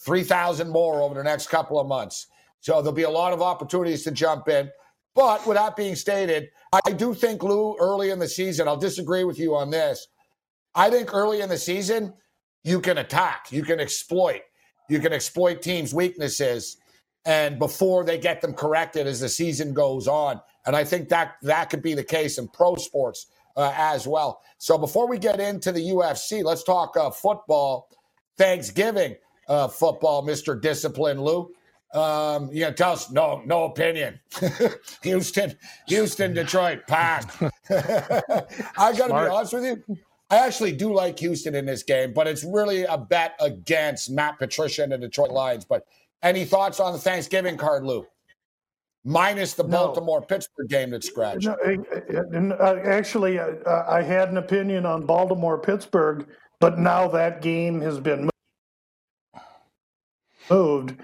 3,000 0.00 0.68
more 0.68 1.02
over 1.02 1.14
the 1.14 1.22
next 1.22 1.50
couple 1.50 1.78
of 1.78 1.86
months. 1.86 2.26
So 2.62 2.82
there'll 2.82 2.90
be 2.90 3.04
a 3.04 3.10
lot 3.10 3.32
of 3.32 3.42
opportunities 3.42 4.02
to 4.02 4.10
jump 4.10 4.48
in. 4.48 4.72
But 5.14 5.46
with 5.46 5.56
that 5.56 5.76
being 5.76 5.94
stated, 5.94 6.48
I 6.84 6.90
do 6.90 7.14
think, 7.14 7.44
Lou, 7.44 7.76
early 7.78 8.10
in 8.10 8.18
the 8.18 8.26
season, 8.26 8.66
I'll 8.66 8.76
disagree 8.76 9.22
with 9.22 9.38
you 9.38 9.54
on 9.54 9.70
this. 9.70 10.08
I 10.74 10.90
think 10.90 11.14
early 11.14 11.42
in 11.42 11.48
the 11.48 11.58
season, 11.58 12.12
you 12.64 12.80
can 12.80 12.98
attack, 12.98 13.52
you 13.52 13.62
can 13.62 13.78
exploit, 13.78 14.42
you 14.88 14.98
can 14.98 15.12
exploit 15.12 15.62
teams' 15.62 15.94
weaknesses, 15.94 16.78
and 17.26 17.58
before 17.58 18.04
they 18.04 18.16
get 18.16 18.40
them 18.40 18.54
corrected 18.54 19.06
as 19.06 19.20
the 19.20 19.28
season 19.28 19.74
goes 19.74 20.08
on. 20.08 20.40
And 20.64 20.74
I 20.74 20.84
think 20.84 21.08
that 21.10 21.34
that 21.42 21.68
could 21.70 21.82
be 21.82 21.92
the 21.92 22.04
case 22.04 22.38
in 22.38 22.48
pro 22.48 22.76
sports 22.76 23.26
uh, 23.56 23.72
as 23.76 24.06
well. 24.06 24.40
So 24.58 24.78
before 24.78 25.08
we 25.08 25.18
get 25.18 25.40
into 25.40 25.72
the 25.72 25.90
UFC, 25.90 26.42
let's 26.44 26.62
talk 26.62 26.96
uh, 26.96 27.10
football, 27.10 27.88
Thanksgiving 28.38 29.16
uh, 29.48 29.68
football, 29.68 30.22
Mister 30.22 30.54
Discipline, 30.54 31.20
Lou. 31.20 31.50
Um, 31.92 32.50
you 32.52 32.60
gonna 32.60 32.74
tell 32.74 32.92
us 32.92 33.10
no, 33.10 33.42
no 33.44 33.64
opinion. 33.64 34.20
Houston, 35.02 35.56
Houston, 35.88 36.34
Detroit, 36.34 36.86
pass. 36.86 37.24
I 37.70 38.92
gotta 38.92 39.06
Smart. 39.06 39.30
be 39.30 39.34
honest 39.34 39.52
with 39.52 39.64
you. 39.64 39.96
I 40.28 40.38
actually 40.38 40.72
do 40.72 40.92
like 40.92 41.18
Houston 41.20 41.54
in 41.54 41.66
this 41.66 41.84
game, 41.84 42.12
but 42.12 42.26
it's 42.26 42.42
really 42.42 42.82
a 42.82 42.98
bet 42.98 43.36
against 43.40 44.10
Matt 44.10 44.38
Patricia 44.38 44.82
and 44.82 44.90
the 44.90 44.98
Detroit 44.98 45.30
Lions. 45.30 45.64
But 45.64 45.86
any 46.22 46.44
thoughts 46.44 46.80
on 46.80 46.92
the 46.92 46.98
Thanksgiving 46.98 47.56
card, 47.56 47.84
Lou? 47.84 48.06
Minus 49.04 49.54
the 49.54 49.62
No. 49.62 49.68
Baltimore 49.86 50.20
Pittsburgh 50.20 50.68
game 50.68 50.90
that 50.90 51.04
scratched. 51.04 51.46
No, 51.46 51.56
uh, 51.64 51.76
uh, 52.12 52.54
uh, 52.54 52.80
Actually, 52.84 53.38
uh, 53.38 53.52
I 53.86 54.02
had 54.02 54.30
an 54.30 54.36
opinion 54.36 54.84
on 54.84 55.06
Baltimore 55.06 55.60
Pittsburgh, 55.60 56.26
but 56.58 56.78
now 56.78 57.06
that 57.08 57.40
game 57.40 57.80
has 57.82 58.00
been 58.00 58.28
moved. 60.50 60.96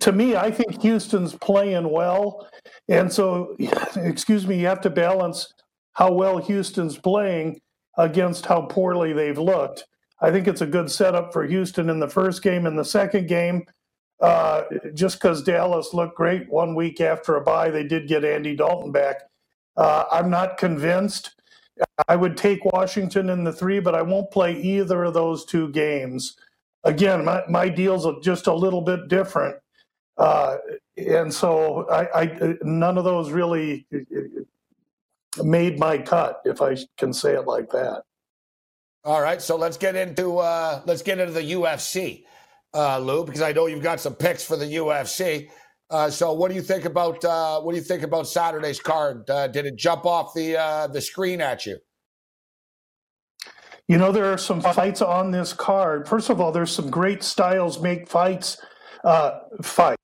To 0.00 0.12
me, 0.12 0.36
I 0.36 0.50
think 0.52 0.80
Houston's 0.82 1.34
playing 1.34 1.90
well. 1.90 2.48
And 2.88 3.12
so, 3.12 3.56
excuse 3.96 4.46
me, 4.46 4.60
you 4.60 4.66
have 4.66 4.80
to 4.82 4.90
balance 4.90 5.52
how 5.94 6.12
well 6.12 6.38
Houston's 6.38 6.96
playing 6.96 7.60
against 7.96 8.46
how 8.46 8.62
poorly 8.62 9.12
they've 9.12 9.38
looked. 9.38 9.84
I 10.20 10.30
think 10.30 10.46
it's 10.46 10.60
a 10.60 10.66
good 10.66 10.90
setup 10.90 11.32
for 11.32 11.44
Houston 11.44 11.90
in 11.90 11.98
the 11.98 12.08
first 12.08 12.42
game. 12.42 12.66
In 12.66 12.76
the 12.76 12.84
second 12.84 13.26
game, 13.26 13.64
uh, 14.20 14.62
just 14.94 15.20
because 15.20 15.42
Dallas 15.42 15.94
looked 15.94 16.16
great 16.16 16.48
one 16.48 16.74
week 16.74 17.00
after 17.00 17.36
a 17.36 17.40
bye, 17.40 17.70
they 17.70 17.84
did 17.84 18.08
get 18.08 18.24
Andy 18.24 18.56
Dalton 18.56 18.92
back. 18.92 19.22
Uh, 19.76 20.04
I'm 20.10 20.28
not 20.28 20.58
convinced. 20.58 21.34
I 22.08 22.16
would 22.16 22.36
take 22.36 22.64
Washington 22.64 23.30
in 23.30 23.44
the 23.44 23.52
three, 23.52 23.78
but 23.78 23.94
I 23.94 24.02
won't 24.02 24.30
play 24.30 24.60
either 24.60 25.04
of 25.04 25.14
those 25.14 25.44
two 25.44 25.70
games. 25.70 26.36
Again, 26.84 27.24
my, 27.24 27.42
my 27.48 27.68
deal's 27.68 28.04
are 28.06 28.18
just 28.20 28.48
a 28.48 28.52
little 28.52 28.80
bit 28.80 29.08
different. 29.08 29.56
Uh, 30.16 30.56
and 30.96 31.32
so 31.32 31.88
I, 31.88 32.22
I 32.22 32.56
none 32.62 32.98
of 32.98 33.04
those 33.04 33.30
really 33.30 33.86
made 35.42 35.78
my 35.78 35.98
cut, 35.98 36.42
if 36.44 36.60
I 36.60 36.76
can 36.96 37.12
say 37.12 37.34
it 37.34 37.46
like 37.46 37.70
that. 37.70 38.02
All 39.04 39.20
right, 39.20 39.40
so 39.40 39.56
let's 39.56 39.76
get 39.76 39.94
into 39.94 40.38
uh, 40.38 40.82
let's 40.86 41.02
get 41.02 41.20
into 41.20 41.32
the 41.32 41.52
UFC, 41.52 42.24
uh, 42.74 42.98
Lou, 42.98 43.24
because 43.24 43.42
I 43.42 43.52
know 43.52 43.66
you've 43.66 43.82
got 43.82 44.00
some 44.00 44.14
picks 44.14 44.44
for 44.44 44.56
the 44.56 44.66
UFC. 44.66 45.48
Uh, 45.90 46.10
so, 46.10 46.32
what 46.32 46.48
do 46.48 46.54
you 46.54 46.62
think 46.62 46.84
about 46.84 47.24
uh, 47.24 47.60
what 47.60 47.72
do 47.72 47.78
you 47.78 47.84
think 47.84 48.02
about 48.02 48.28
Saturday's 48.28 48.78
card? 48.80 49.28
Uh, 49.30 49.48
did 49.48 49.64
it 49.64 49.76
jump 49.76 50.04
off 50.04 50.34
the 50.34 50.56
uh, 50.56 50.86
the 50.86 51.00
screen 51.00 51.40
at 51.40 51.64
you? 51.64 51.78
You 53.88 53.96
know, 53.96 54.12
there 54.12 54.30
are 54.30 54.36
some 54.36 54.60
fights 54.60 55.00
on 55.00 55.30
this 55.30 55.54
card. 55.54 56.06
First 56.06 56.28
of 56.28 56.42
all, 56.42 56.52
there's 56.52 56.70
some 56.70 56.90
great 56.90 57.22
styles 57.22 57.80
make 57.80 58.06
fights 58.06 58.60
uh, 59.02 59.38
fight. 59.62 59.96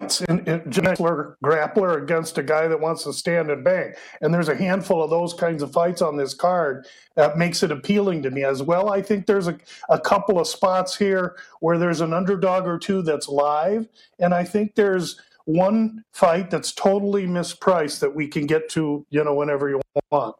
In, 0.00 0.38
in 0.46 0.60
grappler 0.60 2.02
against 2.02 2.38
a 2.38 2.42
guy 2.42 2.68
that 2.68 2.78
wants 2.78 3.02
to 3.02 3.12
stand 3.12 3.50
and 3.50 3.64
bang. 3.64 3.94
And 4.20 4.32
there's 4.32 4.48
a 4.48 4.54
handful 4.54 5.02
of 5.02 5.10
those 5.10 5.34
kinds 5.34 5.60
of 5.60 5.72
fights 5.72 6.02
on 6.02 6.16
this 6.16 6.34
card 6.34 6.86
that 7.16 7.36
makes 7.36 7.64
it 7.64 7.72
appealing 7.72 8.22
to 8.22 8.30
me 8.30 8.44
as 8.44 8.62
well. 8.62 8.90
I 8.90 9.02
think 9.02 9.26
there's 9.26 9.48
a, 9.48 9.58
a 9.88 9.98
couple 9.98 10.38
of 10.38 10.46
spots 10.46 10.96
here 10.96 11.36
where 11.58 11.78
there's 11.78 12.00
an 12.00 12.12
underdog 12.12 12.68
or 12.68 12.78
two 12.78 13.02
that's 13.02 13.28
live. 13.28 13.88
And 14.20 14.32
I 14.32 14.44
think 14.44 14.76
there's 14.76 15.20
one 15.46 16.04
fight 16.12 16.48
that's 16.48 16.72
totally 16.72 17.26
mispriced 17.26 17.98
that 17.98 18.14
we 18.14 18.28
can 18.28 18.46
get 18.46 18.68
to, 18.70 19.04
you 19.10 19.24
know, 19.24 19.34
whenever 19.34 19.68
you 19.68 19.80
want. 20.12 20.36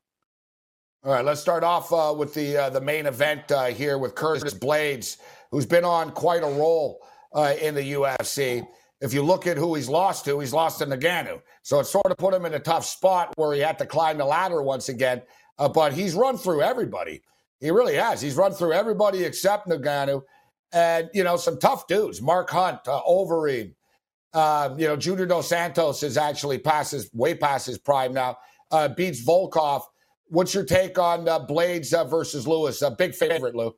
All 1.04 1.12
right, 1.12 1.24
let's 1.24 1.40
start 1.40 1.64
off 1.64 1.92
uh, 1.92 2.14
with 2.16 2.34
the 2.34 2.56
uh, 2.56 2.70
the 2.70 2.80
main 2.80 3.06
event 3.06 3.50
uh, 3.50 3.66
here 3.66 3.98
with 3.98 4.14
Curtis 4.14 4.52
Blaydes, 4.52 5.16
who's 5.50 5.64
been 5.64 5.84
on 5.84 6.10
quite 6.10 6.42
a 6.42 6.46
roll 6.46 7.00
uh, 7.32 7.54
in 7.60 7.74
the 7.74 7.92
UFC. 7.92 8.66
If 9.00 9.14
you 9.14 9.22
look 9.22 9.46
at 9.46 9.56
who 9.56 9.74
he's 9.74 9.88
lost 9.88 10.24
to, 10.24 10.40
he's 10.40 10.52
lost 10.52 10.80
to 10.80 10.86
Ngannou. 10.86 11.40
So 11.62 11.78
it 11.80 11.84
sort 11.84 12.10
of 12.10 12.16
put 12.16 12.34
him 12.34 12.44
in 12.44 12.54
a 12.54 12.58
tough 12.58 12.84
spot 12.84 13.32
where 13.36 13.54
he 13.54 13.60
had 13.60 13.78
to 13.78 13.86
climb 13.86 14.18
the 14.18 14.24
ladder 14.24 14.60
once 14.62 14.88
again. 14.88 15.22
Uh, 15.58 15.68
but 15.68 15.92
he's 15.92 16.14
run 16.14 16.36
through 16.36 16.62
everybody. 16.62 17.22
He 17.60 17.70
really 17.70 17.94
has. 17.94 18.20
He's 18.20 18.36
run 18.36 18.52
through 18.52 18.72
everybody 18.72 19.24
except 19.24 19.68
Ngannou. 19.68 20.22
And, 20.72 21.10
you 21.14 21.24
know, 21.24 21.36
some 21.36 21.58
tough 21.58 21.86
dudes. 21.86 22.20
Mark 22.20 22.50
Hunt, 22.50 22.80
uh, 22.86 23.00
Overeem. 23.08 23.74
Uh, 24.34 24.74
you 24.76 24.86
know, 24.86 24.96
Junior 24.96 25.26
Dos 25.26 25.48
Santos 25.48 26.02
is 26.02 26.16
actually 26.16 26.58
passes 26.58 27.08
way 27.14 27.34
past 27.34 27.66
his 27.66 27.78
prime 27.78 28.12
now. 28.12 28.36
Uh, 28.70 28.88
beats 28.88 29.24
Volkov. 29.24 29.82
What's 30.26 30.52
your 30.52 30.64
take 30.64 30.98
on 30.98 31.26
uh, 31.26 31.46
Blaydes 31.46 31.94
uh, 31.94 32.04
versus 32.04 32.46
Lewis? 32.46 32.82
A 32.82 32.90
big 32.90 33.14
favorite, 33.14 33.54
Lou. 33.54 33.74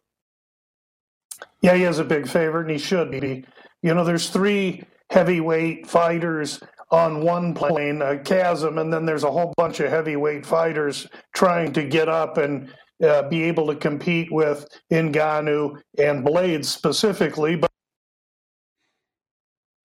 Yeah, 1.62 1.76
he 1.76 1.84
is 1.84 1.98
a 1.98 2.04
big 2.04 2.26
favorite, 2.26 2.62
and 2.62 2.70
he 2.72 2.78
should 2.78 3.10
be. 3.10 3.44
You 3.82 3.94
know, 3.94 4.02
there's 4.02 4.28
three 4.28 4.82
heavyweight 5.10 5.86
fighters 5.86 6.60
on 6.90 7.20
one 7.20 7.54
plane, 7.54 8.02
a 8.02 8.18
chasm, 8.18 8.78
and 8.78 8.92
then 8.92 9.04
there's 9.04 9.24
a 9.24 9.30
whole 9.30 9.52
bunch 9.56 9.80
of 9.80 9.90
heavyweight 9.90 10.44
fighters 10.44 11.06
trying 11.34 11.72
to 11.72 11.84
get 11.84 12.08
up 12.08 12.36
and 12.36 12.72
uh, 13.04 13.28
be 13.28 13.42
able 13.42 13.66
to 13.66 13.76
compete 13.76 14.30
with 14.32 14.66
Ngannou 14.90 15.80
and 15.98 16.24
Blaydes 16.24 16.66
specifically. 16.66 17.56
But, 17.56 17.70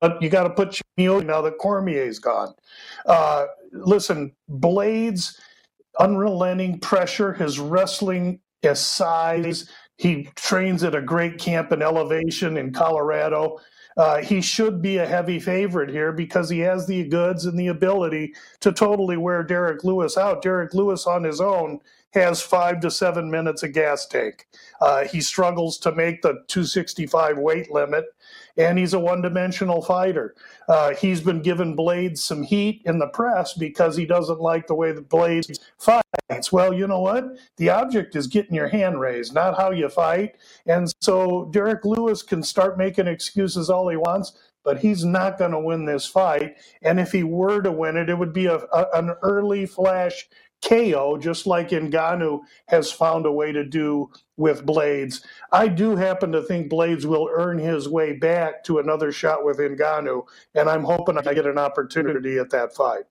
but 0.01 0.21
you 0.21 0.29
got 0.29 0.43
to 0.43 0.49
put 0.49 0.79
Mio 0.97 1.19
now 1.19 1.41
that 1.41 1.57
Cormier's 1.59 2.19
gone. 2.19 2.53
Uh, 3.05 3.45
listen, 3.71 4.31
Blaydes, 4.49 5.39
unrelenting 5.99 6.79
pressure, 6.79 7.33
his 7.33 7.59
wrestling, 7.59 8.39
his 8.61 8.79
size. 8.79 9.69
He 9.97 10.27
trains 10.35 10.83
at 10.83 10.95
a 10.95 11.01
great 11.01 11.37
camp 11.37 11.71
in 11.71 11.81
elevation 11.81 12.57
in 12.57 12.73
Colorado. 12.73 13.59
Uh, 13.97 14.17
he 14.21 14.41
should 14.41 14.81
be 14.81 14.97
a 14.97 15.05
heavy 15.05 15.39
favorite 15.39 15.89
here 15.89 16.11
because 16.11 16.49
he 16.49 16.59
has 16.59 16.85
the 16.85 17.07
goods 17.07 17.45
and 17.45 17.57
the 17.57 17.67
ability 17.67 18.33
to 18.59 18.71
totally 18.71 19.17
wear 19.17 19.41
Derrick 19.43 19.83
Lewis 19.83 20.17
out. 20.17 20.41
Derrick 20.41 20.73
Lewis 20.73 21.07
on 21.07 21.23
his 21.23 21.39
own 21.39 21.79
has 22.13 22.41
five 22.41 22.79
to 22.81 22.91
seven 22.91 23.29
minutes 23.29 23.63
of 23.63 23.73
gas 23.73 24.05
tank. 24.05 24.47
Uh, 24.81 25.05
he 25.05 25.21
struggles 25.21 25.77
to 25.77 25.93
make 25.93 26.21
the 26.21 26.43
265 26.47 27.37
weight 27.37 27.71
limit 27.71 28.05
and 28.57 28.77
he's 28.77 28.93
a 28.93 28.99
one 28.99 29.21
dimensional 29.21 29.81
fighter. 29.81 30.35
Uh, 30.67 30.93
he's 30.95 31.21
been 31.21 31.41
given 31.41 31.75
Blaydes 31.75 32.19
some 32.19 32.43
heat 32.43 32.81
in 32.85 32.99
the 32.99 33.07
press 33.07 33.53
because 33.53 33.95
he 33.95 34.05
doesn't 34.05 34.39
like 34.39 34.67
the 34.67 34.75
way 34.75 34.91
the 34.91 35.01
Blaydes 35.01 35.59
fights. 35.77 36.51
Well, 36.51 36.73
you 36.73 36.87
know 36.87 37.01
what? 37.01 37.25
The 37.57 37.69
object 37.69 38.15
is 38.15 38.27
getting 38.27 38.55
your 38.55 38.67
hand 38.67 38.99
raised, 38.99 39.33
not 39.33 39.57
how 39.57 39.71
you 39.71 39.89
fight. 39.89 40.35
And 40.65 40.91
so 41.01 41.49
Derrick 41.51 41.85
Lewis 41.85 42.21
can 42.21 42.43
start 42.43 42.77
making 42.77 43.07
excuses 43.07 43.69
all 43.69 43.89
he 43.89 43.97
wants. 43.97 44.37
But 44.63 44.79
he's 44.79 45.05
not 45.05 45.37
going 45.37 45.51
to 45.51 45.59
win 45.59 45.85
this 45.85 46.07
fight. 46.07 46.55
And 46.81 46.99
if 46.99 47.11
he 47.11 47.21
were 47.21 47.61
to 47.61 47.71
win 47.71 47.97
it, 47.97 48.09
it 48.09 48.17
would 48.17 48.33
be 48.33 48.47
a, 48.47 48.55
a 48.55 48.87
an 48.95 49.13
early 49.21 49.67
flash 49.67 50.27
KO, 50.63 51.17
just 51.17 51.45
like 51.45 51.69
Ngannou 51.69 52.41
has 52.67 52.91
found 52.91 53.25
a 53.25 53.31
way 53.31 53.51
to 53.51 53.63
do 53.63 54.09
with 54.37 54.65
Blaydes. 54.65 55.21
I 55.51 55.67
do 55.67 55.95
happen 55.95 56.31
to 56.31 56.41
think 56.41 56.71
Blaydes 56.71 57.05
will 57.05 57.29
earn 57.31 57.57
his 57.59 57.87
way 57.87 58.13
back 58.13 58.63
to 58.65 58.79
another 58.79 59.11
shot 59.11 59.45
with 59.45 59.57
Ngannou, 59.57 60.23
and 60.55 60.69
I'm 60.69 60.83
hoping 60.83 61.17
I 61.17 61.33
get 61.33 61.45
an 61.45 61.57
opportunity 61.57 62.37
at 62.37 62.49
that 62.49 62.75
fight. 62.75 63.03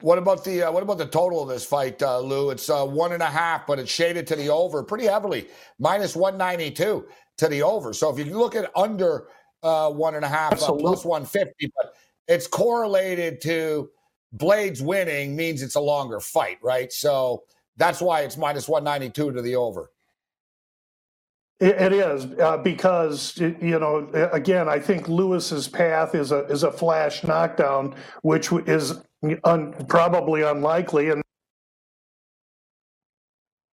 What 0.00 0.16
about 0.16 0.44
the 0.44 0.62
uh, 0.62 0.72
what 0.72 0.82
about 0.82 0.96
the 0.96 1.06
total 1.06 1.42
of 1.42 1.50
this 1.50 1.64
fight, 1.64 2.02
uh, 2.02 2.18
Lou? 2.18 2.50
It's 2.50 2.70
uh, 2.70 2.86
one 2.86 3.12
and 3.12 3.22
a 3.22 3.26
half, 3.26 3.66
but 3.66 3.78
it's 3.78 3.90
shaded 3.90 4.26
to 4.28 4.36
the 4.36 4.48
over 4.48 4.82
pretty 4.82 5.04
heavily, 5.04 5.48
minus 5.78 6.16
one 6.16 6.38
ninety 6.38 6.70
two 6.70 7.06
to 7.36 7.48
the 7.48 7.62
over. 7.62 7.92
So 7.92 8.10
if 8.10 8.18
you 8.18 8.38
look 8.38 8.56
at 8.56 8.70
under 8.74 9.28
uh, 9.62 9.90
one 9.90 10.14
and 10.14 10.24
a 10.24 10.28
half, 10.28 10.54
uh, 10.62 10.72
plus 10.72 11.04
one 11.04 11.26
fifty, 11.26 11.70
but 11.76 11.94
it's 12.28 12.46
correlated 12.46 13.42
to 13.42 13.90
Blaydes 14.36 14.80
winning 14.80 15.36
means 15.36 15.62
it's 15.62 15.76
a 15.76 15.80
longer 15.80 16.20
fight, 16.20 16.58
right? 16.62 16.92
So 16.92 17.44
that's 17.76 18.00
why 18.00 18.22
it's 18.22 18.36
minus 18.36 18.68
192 18.68 19.32
to 19.32 19.42
the 19.42 19.56
over. 19.56 19.90
It 21.60 21.92
is 21.92 22.26
uh, 22.40 22.58
because 22.58 23.38
you 23.38 23.78
know 23.78 24.08
again 24.32 24.68
I 24.68 24.80
think 24.80 25.08
Lewis's 25.08 25.68
path 25.68 26.14
is 26.14 26.32
a 26.32 26.44
is 26.46 26.64
a 26.64 26.72
flash 26.72 27.22
knockdown, 27.22 27.94
which 28.22 28.50
is 28.66 29.00
un, 29.44 29.72
probably 29.88 30.42
unlikely, 30.42 31.10
and 31.10 31.23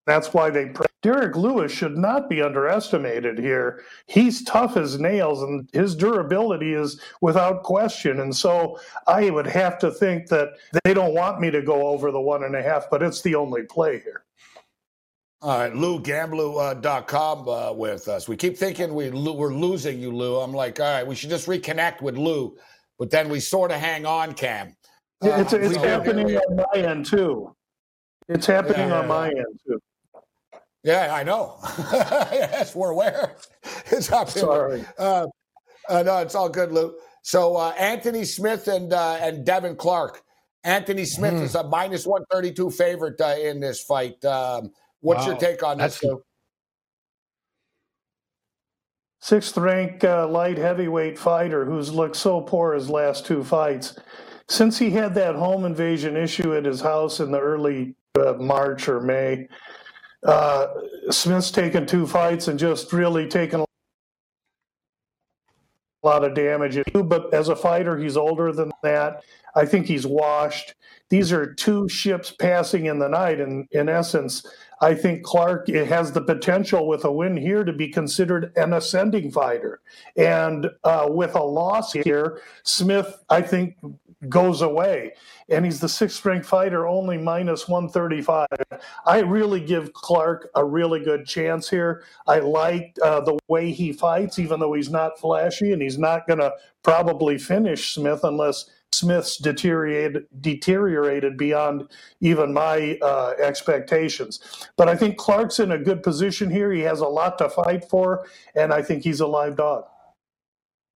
that's 0.06 0.34
why 0.34 0.50
they. 0.50 0.74
Derrick 1.02 1.36
Lewis 1.36 1.72
should 1.72 1.98
not 1.98 2.30
be 2.30 2.44
underestimated 2.44 3.40
here. 3.40 3.84
He's 4.06 4.44
tough 4.44 4.78
as 4.78 5.00
nails, 5.00 5.42
and 5.42 5.68
his 5.74 5.96
durability 5.96 6.74
is 6.74 7.02
without 7.22 7.64
question. 7.64 8.20
And 8.20 8.36
so 8.36 8.80
I 9.08 9.32
would 9.32 9.48
have 9.48 9.80
to 9.80 9.90
think 9.90 10.28
that 10.28 10.50
they 10.84 10.94
don't 10.94 11.16
want 11.16 11.40
me 11.40 11.50
to 11.52 11.62
go 11.64 11.88
over 11.88 12.12
the 12.12 12.22
one 12.22 12.44
and 12.44 12.56
a 12.56 12.62
half, 12.62 12.88
but 12.92 13.02
it's 13.02 13.22
the 13.22 13.34
only 13.34 13.64
play 13.64 14.00
here. 14.00 14.26
All 15.44 15.58
right, 15.58 15.76
Lou, 15.76 16.00
Gamblou.com 16.00 17.48
uh, 17.48 17.52
uh, 17.70 17.74
with 17.74 18.08
us. 18.08 18.28
We 18.28 18.38
keep 18.38 18.56
thinking 18.56 18.94
we, 18.94 19.10
we're 19.10 19.54
losing 19.56 20.00
you, 20.00 20.12
Lou. 20.12 20.40
I'm 20.40 20.54
like, 20.54 20.80
all 20.80 20.86
right, 20.86 21.06
we 21.06 21.16
should 21.16 21.32
just 21.32 21.48
reconnect 21.48 22.00
with 22.00 22.16
Lou, 22.16 22.56
but 23.00 23.10
then 23.10 23.28
we 23.28 23.40
sort 23.40 23.72
of 23.72 23.80
hang 23.80 24.06
on, 24.06 24.36
Cam. 24.36 24.76
Uh, 25.24 25.30
it's 25.30 25.54
it's 25.54 25.78
happening 25.78 26.38
on 26.38 26.56
my 26.58 26.80
end, 26.80 27.08
too. 27.08 27.56
It's 28.30 28.46
happening 28.46 28.90
yeah, 28.90 29.00
on 29.00 29.08
my 29.08 29.30
end, 29.30 29.60
too. 29.68 29.82
Yeah, 30.84 31.13
I 31.13 31.24
know. 31.24 31.58
yes, 31.91 32.76
we're 32.76 32.89
aware. 32.89 33.36
It's 33.91 34.08
happening. 34.08 34.46
Sorry. 34.46 34.86
Uh, 34.98 35.28
uh, 35.88 36.04
no, 36.04 36.17
it's 36.17 36.34
all 36.34 36.50
good, 36.50 36.72
Lou. 36.72 36.96
So 37.22 37.56
uh, 37.56 37.70
Anthony 37.78 38.26
Smith 38.26 38.67
and 38.67 38.91
uh, 38.91 39.17
and 39.22 39.46
Devin 39.46 39.76
Clark. 39.76 40.24
Anthony 40.63 41.06
Smith 41.06 41.34
mm. 41.34 41.41
is 41.41 41.56
a 41.56 41.63
minus 41.63 42.06
one 42.06 42.24
thirty 42.32 42.52
two 42.52 42.70
favorite 42.70 43.20
uh, 43.22 43.36
in 43.39 43.60
this 43.60 43.84
fight. 43.84 44.24
Um, 44.26 44.72
what's 45.02 45.22
wow. 45.22 45.32
your 45.32 45.38
take 45.38 45.63
on 45.63 45.78
this, 45.78 46.04
Lou? 46.04 46.22
Sixth 49.20 49.56
rank 49.58 50.04
uh, 50.04 50.28
light 50.28 50.58
heavyweight 50.58 51.20
fighter 51.20 51.63
who's 51.63 51.91
looked 51.91 52.15
so 52.15 52.41
poor 52.41 52.74
his 52.74 52.89
last 52.89 53.26
two 53.26 53.44
fights. 53.44 54.00
Since 54.50 54.80
he 54.80 54.89
had 54.89 55.13
that 55.13 55.36
home 55.36 55.63
invasion 55.63 56.17
issue 56.17 56.56
at 56.56 56.65
his 56.65 56.82
house 56.82 57.20
in 57.20 57.32
the 57.32 57.39
early 57.39 57.96
March 58.39 58.89
or 58.89 59.00
May, 59.00 59.48
uh, 60.26 60.68
Smith's 61.10 61.52
taken 61.52 61.86
two 61.86 62.06
fights 62.06 62.48
and 62.48 62.60
just 62.60 62.94
really 62.94 63.28
taken 63.28 63.62
a 63.62 63.66
lot 66.04 66.24
of 66.24 66.34
damage. 66.34 66.80
But 66.94 67.34
as 67.34 67.50
a 67.50 67.56
fighter, 67.56 67.98
he's 67.98 68.18
older 68.18 68.52
than 68.52 68.72
that. 68.84 69.24
I 69.56 69.66
think 69.66 69.86
he's 69.86 70.08
washed. 70.08 70.76
These 71.10 71.34
are 71.34 71.54
two 71.54 71.90
ships 71.90 72.32
passing 72.32 72.86
in 72.86 73.00
the 73.00 73.10
night. 73.10 73.42
And 73.42 73.68
in 73.72 73.90
essence, 73.90 74.46
I 74.82 74.96
think 74.96 75.24
Clark 75.24 75.68
has 75.68 76.12
the 76.12 76.22
potential 76.22 76.88
with 76.88 77.06
a 77.06 77.12
win 77.12 77.38
here 77.38 77.64
to 77.64 77.74
be 77.74 77.90
considered 77.90 78.52
an 78.56 78.74
ascending 78.74 79.32
fighter. 79.32 79.82
And 80.16 80.70
uh, 80.84 81.08
with 81.10 81.36
a 81.36 81.44
loss 81.44 81.94
here, 81.94 82.42
Smith, 82.64 83.24
I 83.30 83.42
think, 83.42 83.76
goes 84.30 84.62
away. 84.62 85.14
And 85.50 85.66
he's 85.66 85.80
the 85.80 85.90
sixth 85.90 86.24
ranked 86.26 86.46
fighter, 86.46 86.88
only 86.88 87.18
minus 87.18 87.68
135. 87.68 88.48
I 89.06 89.20
really 89.20 89.60
give 89.60 89.94
Clark 89.94 90.50
a 90.56 90.64
really 90.64 91.04
good 91.04 91.26
chance 91.26 91.70
here. 91.70 92.04
I 92.28 92.40
like 92.40 92.96
uh, 93.04 93.22
the 93.22 93.38
way 93.48 93.72
he 93.72 93.92
fights, 93.92 94.40
even 94.40 94.60
though 94.60 94.74
he's 94.74 94.90
not 94.90 95.20
flashy 95.20 95.72
and 95.74 95.82
he's 95.82 95.98
not 95.98 96.28
going 96.28 96.40
to 96.40 96.54
probably 96.84 97.38
finish 97.38 97.94
Smith 97.94 98.22
unless 98.24 98.70
Smith's 98.94 99.38
deteriorated 99.38 100.26
deteriorated 100.42 101.38
beyond 101.38 101.88
even 102.20 102.54
my 102.54 102.98
uh, 103.02 103.34
expectations. 103.40 104.68
But 104.76 104.90
I 104.90 104.96
think 104.98 105.18
Clark's 105.18 105.60
in 105.60 105.72
a 105.72 105.78
good 105.78 106.04
position 106.04 106.50
here. 106.50 106.72
He 106.72 106.82
has 106.82 107.00
a 107.00 107.08
lot 107.08 107.38
to 107.38 107.50
fight 107.50 107.86
for, 107.90 108.28
and 108.54 108.74
I 108.74 108.82
think 108.82 109.04
he's 109.04 109.22
a 109.22 109.28
live 109.28 109.56
dog. 109.56 109.86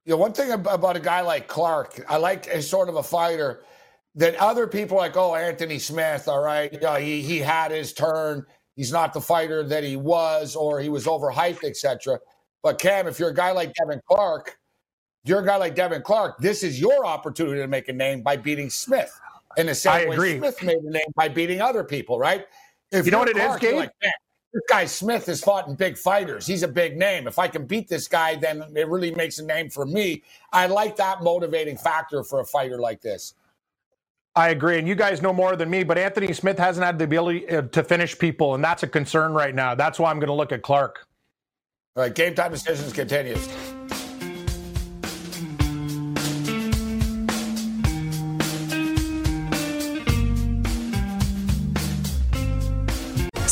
You 0.06 0.12
know, 0.12 0.18
one 0.18 0.34
thing 0.34 0.52
about 0.52 0.96
a 0.96 1.00
guy 1.00 1.22
like 1.22 1.48
Clark, 1.48 2.06
I 2.08 2.18
like 2.18 2.48
as 2.48 2.70
sort 2.70 2.89
of 2.89 2.96
a 2.96 3.04
fighter 3.04 3.63
that 4.13 4.36
other 4.36 4.68
people 4.68 4.98
like, 4.98 5.18
oh, 5.18 5.34
Anthony 5.36 5.80
Smith, 5.80 6.28
all 6.28 6.41
right, 6.41 6.72
you 6.72 6.80
know, 6.80 6.96
he 6.96 7.22
he 7.22 7.39
had 7.39 7.72
his 7.72 7.91
turn. 7.91 8.46
He's 8.76 8.91
not 8.91 9.13
the 9.13 9.22
fighter 9.22 9.63
that 9.63 9.84
he 9.84 9.96
was, 9.96 10.56
or 10.56 10.80
he 10.80 10.89
was 10.89 11.06
overhyped, 11.06 11.63
etc. 11.63 12.20
But 12.62 12.78
Cam, 12.78 13.08
if 13.08 13.20
you're 13.20 13.30
a 13.30 13.34
guy 13.34 13.52
like 13.52 13.74
Devin 13.74 14.02
Clark, 14.08 14.58
you're 15.24 15.39
a 15.39 15.46
guy 15.46 15.58
like 15.58 15.76
Devin 15.76 16.04
Clark. 16.04 16.38
This 16.39 16.62
is 16.62 16.80
your 16.80 17.06
opportunity 17.06 17.62
to 17.62 17.68
make 17.68 17.89
a 17.89 17.94
name 17.94 18.22
by 18.22 18.38
beating 18.38 18.70
Smith 18.70 19.12
in 19.58 19.65
the 19.65 19.76
same 19.76 19.94
I 19.94 20.06
way 20.06 20.15
agree. 20.15 20.38
Smith 20.38 20.62
made 20.62 20.78
a 20.78 20.91
name 20.91 21.13
by 21.15 21.30
beating 21.30 21.62
other 21.62 21.84
people, 21.84 22.20
right? 22.20 22.46
If 22.91 23.06
You 23.06 23.12
know 23.12 23.20
what 23.20 23.30
it 23.30 23.38
is, 23.38 23.44
Clark, 23.44 23.62
Gabe? 23.62 23.76
like, 23.76 23.91
"Man, 24.04 24.12
this 24.56 24.63
guy 24.70 24.86
Smith 24.86 25.26
has 25.26 25.41
fought 25.41 25.68
in 25.68 25.76
big 25.76 25.98
fighters. 25.98 26.48
He's 26.48 26.63
a 26.63 26.68
big 26.68 26.98
name. 26.98 27.28
If 27.28 27.38
I 27.38 27.50
can 27.50 27.65
beat 27.65 27.89
this 27.89 28.08
guy, 28.08 28.36
then 28.36 28.63
it 28.74 28.88
really 28.88 29.13
makes 29.13 29.38
a 29.38 29.46
name 29.46 29.70
for 29.70 29.86
me. 29.86 30.24
I 30.54 30.68
like 30.68 30.96
that 30.96 31.22
motivating 31.22 31.76
factor 31.76 32.24
for 32.24 32.39
a 32.39 32.46
fighter 32.46 32.80
like 32.80 33.02
this. 33.02 33.34
I 34.38 34.50
agree, 34.50 34.80
and 34.80 34.88
you 34.88 34.96
guys 34.96 35.22
know 35.22 35.34
more 35.34 35.58
than 35.58 35.70
me, 35.70 35.84
but 35.84 35.98
Anthony 35.98 36.32
Smith 36.34 36.58
hasn't 36.58 36.86
had 36.86 36.98
the 36.98 37.06
ability 37.06 37.50
uh, 37.50 37.63
to 37.63 37.84
finish 37.84 38.18
people, 38.18 38.56
and 38.56 38.63
that's 38.63 38.84
a 38.84 38.88
concern 38.88 39.34
right 39.34 39.54
now. 39.54 39.76
That's 39.76 40.00
why 40.00 40.10
I'm 40.10 40.20
going 40.20 40.28
to 40.28 40.34
look 40.34 40.52
at 40.52 40.62
Clark. 40.62 41.06
All 41.98 42.04
right, 42.04 42.13
game 42.13 42.34
time 42.34 42.52
decisions 42.52 42.94
continues. 42.94 43.48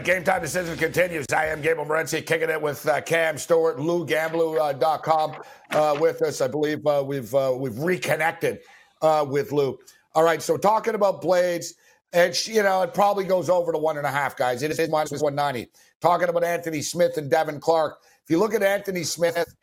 game 0.00 0.24
time 0.24 0.42
decision 0.42 0.76
continues. 0.76 1.26
I 1.34 1.46
am 1.46 1.60
Gable 1.60 1.84
Morency, 1.84 2.24
kicking 2.24 2.50
it 2.50 2.60
with 2.60 2.86
uh, 2.88 3.00
Cam 3.02 3.38
Stewart, 3.38 3.78
LouGamblou.com 3.78 5.36
uh, 5.70 5.96
with 6.00 6.22
us. 6.22 6.40
I 6.40 6.48
believe 6.48 6.86
uh, 6.86 7.02
we've 7.06 7.34
uh, 7.34 7.54
we've 7.56 7.78
reconnected 7.78 8.60
uh, 9.02 9.24
with 9.28 9.52
Lou. 9.52 9.78
All 10.14 10.24
right, 10.24 10.42
so 10.42 10.56
talking 10.56 10.94
about 10.94 11.22
Blaydes, 11.22 11.74
and 12.12 12.34
you 12.46 12.62
know 12.62 12.82
it 12.82 12.94
probably 12.94 13.24
goes 13.24 13.48
over 13.48 13.72
to 13.72 13.78
one 13.78 13.96
and 13.96 14.06
a 14.06 14.10
half, 14.10 14.36
guys. 14.36 14.62
It 14.62 14.70
is 14.70 14.88
minus 14.88 15.20
one 15.20 15.34
ninety. 15.34 15.68
Talking 16.00 16.28
about 16.28 16.44
Anthony 16.44 16.82
Smith 16.82 17.16
and 17.16 17.30
Devin 17.30 17.60
Clark. 17.60 17.98
If 18.24 18.30
you 18.30 18.38
look 18.38 18.54
at 18.54 18.62
Anthony 18.62 19.04
Smith, 19.04 19.54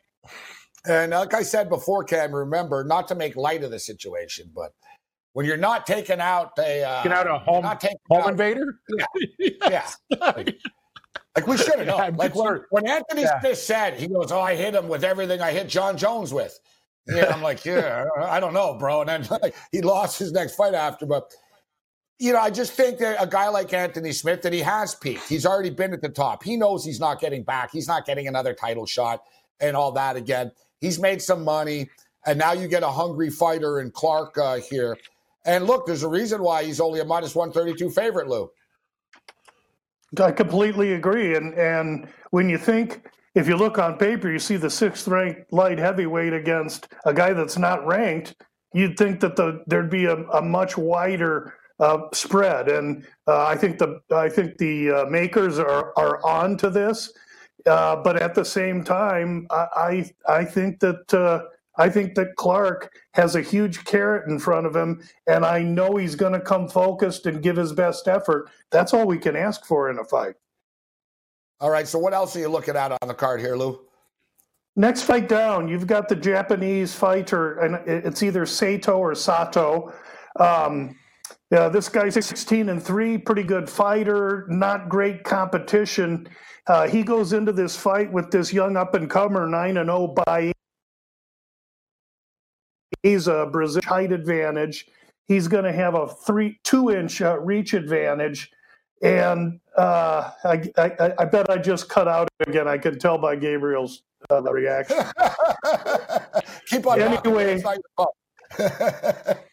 and 0.86 1.12
like 1.12 1.34
I 1.34 1.42
said 1.42 1.68
before, 1.68 2.04
Cam, 2.04 2.34
remember 2.34 2.84
not 2.84 3.08
to 3.08 3.14
make 3.14 3.36
light 3.36 3.64
of 3.64 3.70
the 3.70 3.78
situation, 3.78 4.50
but 4.54 4.72
when 5.38 5.46
you're 5.46 5.56
not 5.56 5.86
taking 5.86 6.18
out 6.18 6.50
a 6.58 6.82
uh, 6.82 7.00
Get 7.04 7.12
out 7.12 7.28
a 7.28 7.38
home, 7.38 7.62
not 7.62 7.80
home 8.10 8.22
out- 8.24 8.30
invader? 8.30 8.80
yeah. 9.38 9.88
yeah, 10.10 10.32
Like 11.36 11.46
we 11.46 11.56
should 11.56 11.78
have 11.78 11.86
known. 11.86 11.96
Yeah, 11.98 12.10
like 12.16 12.34
when, 12.34 12.60
when 12.70 12.88
Anthony 12.88 13.22
Yeah. 13.22 13.38
Smith 13.38 13.56
said, 13.58 14.00
he 14.00 14.08
goes, 14.08 14.32
"Oh, 14.32 14.40
I 14.40 14.56
hit 14.56 14.74
him 14.74 14.88
with 14.88 15.04
everything 15.04 15.40
I 15.40 15.52
hit 15.52 15.68
Jon 15.68 15.96
Jones 15.96 16.34
with." 16.34 16.58
Yeah, 17.06 17.32
I'm 17.32 17.40
like, 17.40 17.64
yeah, 17.64 18.04
I 18.20 18.40
don't 18.40 18.52
know, 18.52 18.74
bro. 18.74 19.00
And 19.02 19.08
then 19.08 19.26
like, 19.42 19.54
he 19.70 19.80
lost 19.80 20.18
his 20.18 20.32
next 20.32 20.56
fight 20.56 20.74
after, 20.74 21.06
but 21.06 21.32
you 22.18 22.32
know, 22.32 22.40
I 22.40 22.50
just 22.50 22.72
think 22.72 22.98
that 22.98 23.16
a 23.22 23.26
guy 23.26 23.48
like 23.48 23.72
Anthony 23.72 24.10
Smith 24.12 24.42
that 24.42 24.52
he 24.52 24.58
has 24.60 24.94
peaked. 24.96 25.26
He's 25.28 25.46
already 25.46 25.70
been 25.70 25.92
at 25.94 26.02
the 26.02 26.08
top. 26.10 26.42
He 26.42 26.56
knows 26.56 26.84
he's 26.84 26.98
not 27.00 27.20
getting 27.20 27.44
back. 27.44 27.70
He's 27.72 27.86
not 27.86 28.04
getting 28.04 28.26
another 28.26 28.52
title 28.54 28.84
shot 28.86 29.22
and 29.60 29.76
all 29.76 29.92
that 29.92 30.16
again. 30.16 30.50
He's 30.80 30.98
made 30.98 31.22
some 31.22 31.44
money, 31.44 31.88
and 32.26 32.38
now 32.40 32.52
you 32.52 32.66
get 32.68 32.82
a 32.82 32.90
hungry 32.90 33.30
fighter 33.30 33.80
in 33.80 33.90
Clark 33.92 34.36
uh, 34.36 34.56
here. 34.56 34.98
And 35.48 35.64
look, 35.64 35.86
there's 35.86 36.02
a 36.02 36.08
reason 36.08 36.42
why 36.42 36.62
he's 36.62 36.78
only 36.78 37.00
a 37.00 37.04
minus 37.06 37.34
132 37.34 37.88
favorite, 37.90 38.28
Lou. 38.28 38.50
I 40.20 40.30
completely 40.30 40.92
agree. 40.92 41.36
And 41.36 41.54
and 41.54 42.08
when 42.30 42.50
you 42.50 42.58
think, 42.58 43.08
if 43.34 43.48
you 43.48 43.56
look 43.56 43.78
on 43.78 43.96
paper, 43.96 44.30
you 44.30 44.38
see 44.38 44.56
the 44.56 44.68
sixth 44.68 45.08
ranked 45.08 45.50
light 45.50 45.78
heavyweight 45.78 46.34
against 46.34 46.88
a 47.06 47.14
guy 47.14 47.32
that's 47.32 47.56
not 47.56 47.86
ranked. 47.86 48.34
You'd 48.74 48.98
think 48.98 49.20
that 49.20 49.36
the 49.36 49.64
there'd 49.66 49.90
be 49.90 50.04
a, 50.04 50.16
a 50.16 50.42
much 50.42 50.76
wider 50.76 51.54
uh, 51.80 51.98
spread, 52.12 52.68
and 52.68 53.06
uh, 53.26 53.46
I 53.46 53.56
think 53.56 53.78
the 53.78 54.00
I 54.14 54.28
think 54.28 54.58
the 54.58 54.90
uh, 54.90 55.04
makers 55.06 55.58
are 55.58 55.94
are 55.96 56.24
on 56.26 56.58
to 56.58 56.68
this. 56.68 57.10
Uh, 57.64 57.96
but 57.96 58.20
at 58.20 58.34
the 58.34 58.44
same 58.44 58.84
time, 58.84 59.46
I 59.50 60.04
I, 60.28 60.40
I 60.40 60.44
think 60.44 60.80
that. 60.80 61.46
I 61.78 61.88
think 61.88 62.16
that 62.16 62.34
Clark 62.36 62.92
has 63.14 63.36
a 63.36 63.40
huge 63.40 63.84
carrot 63.84 64.28
in 64.28 64.40
front 64.40 64.66
of 64.66 64.74
him, 64.74 65.00
and 65.28 65.46
I 65.46 65.62
know 65.62 65.96
he's 65.96 66.16
going 66.16 66.32
to 66.32 66.40
come 66.40 66.68
focused 66.68 67.26
and 67.26 67.40
give 67.42 67.56
his 67.56 67.72
best 67.72 68.08
effort. 68.08 68.50
That's 68.70 68.92
all 68.92 69.06
we 69.06 69.18
can 69.18 69.36
ask 69.36 69.64
for 69.64 69.88
in 69.88 69.98
a 69.98 70.04
fight. 70.04 70.34
All 71.60 71.70
right, 71.70 71.86
so 71.86 71.98
what 71.98 72.14
else 72.14 72.34
are 72.36 72.40
you 72.40 72.48
looking 72.48 72.76
at 72.76 72.92
on 72.92 73.08
the 73.08 73.14
card 73.14 73.40
here, 73.40 73.56
Lou? 73.56 73.80
Next 74.76 75.02
fight 75.02 75.28
down, 75.28 75.68
you've 75.68 75.86
got 75.86 76.08
the 76.08 76.16
Japanese 76.16 76.94
fighter, 76.94 77.58
and 77.58 77.76
it's 77.88 78.22
either 78.22 78.44
Sato 78.46 78.98
or 78.98 79.14
Sato. 79.14 79.92
Um, 80.38 80.96
yeah, 81.50 81.68
this 81.68 81.88
guy's 81.88 82.14
16 82.14 82.68
and 82.68 82.82
three, 82.82 83.18
pretty 83.18 83.42
good 83.42 83.68
fighter, 83.68 84.46
not 84.48 84.88
great 84.88 85.24
competition. 85.24 86.28
Uh, 86.66 86.86
he 86.86 87.02
goes 87.02 87.32
into 87.32 87.52
this 87.52 87.76
fight 87.76 88.12
with 88.12 88.30
this 88.30 88.52
young 88.52 88.76
up 88.76 88.94
and 88.94 89.08
comer, 89.08 89.46
nine 89.46 89.78
and 89.78 89.88
zero 89.88 90.14
by 90.26 90.52
He's 93.02 93.28
a 93.28 93.46
Brazil 93.50 93.82
height 93.84 94.12
advantage. 94.12 94.86
He's 95.26 95.48
going 95.48 95.64
to 95.64 95.72
have 95.72 95.94
a 95.94 96.08
three 96.08 96.58
two 96.64 96.90
inch 96.90 97.20
uh, 97.20 97.38
reach 97.40 97.74
advantage, 97.74 98.50
and 99.02 99.60
uh, 99.76 100.30
I, 100.44 100.62
I, 100.76 101.12
I 101.18 101.24
bet 101.26 101.50
I 101.50 101.58
just 101.58 101.88
cut 101.88 102.08
out 102.08 102.28
again. 102.40 102.66
I 102.66 102.78
can 102.78 102.98
tell 102.98 103.18
by 103.18 103.36
Gabriel's 103.36 104.02
uh, 104.30 104.42
reaction. 104.42 104.96
Keep 106.66 106.86
on. 106.86 107.00
Anyway. 107.00 107.54
It's 107.54 107.64
not 107.64 107.76
your 107.76 107.82
fault. 107.96 109.38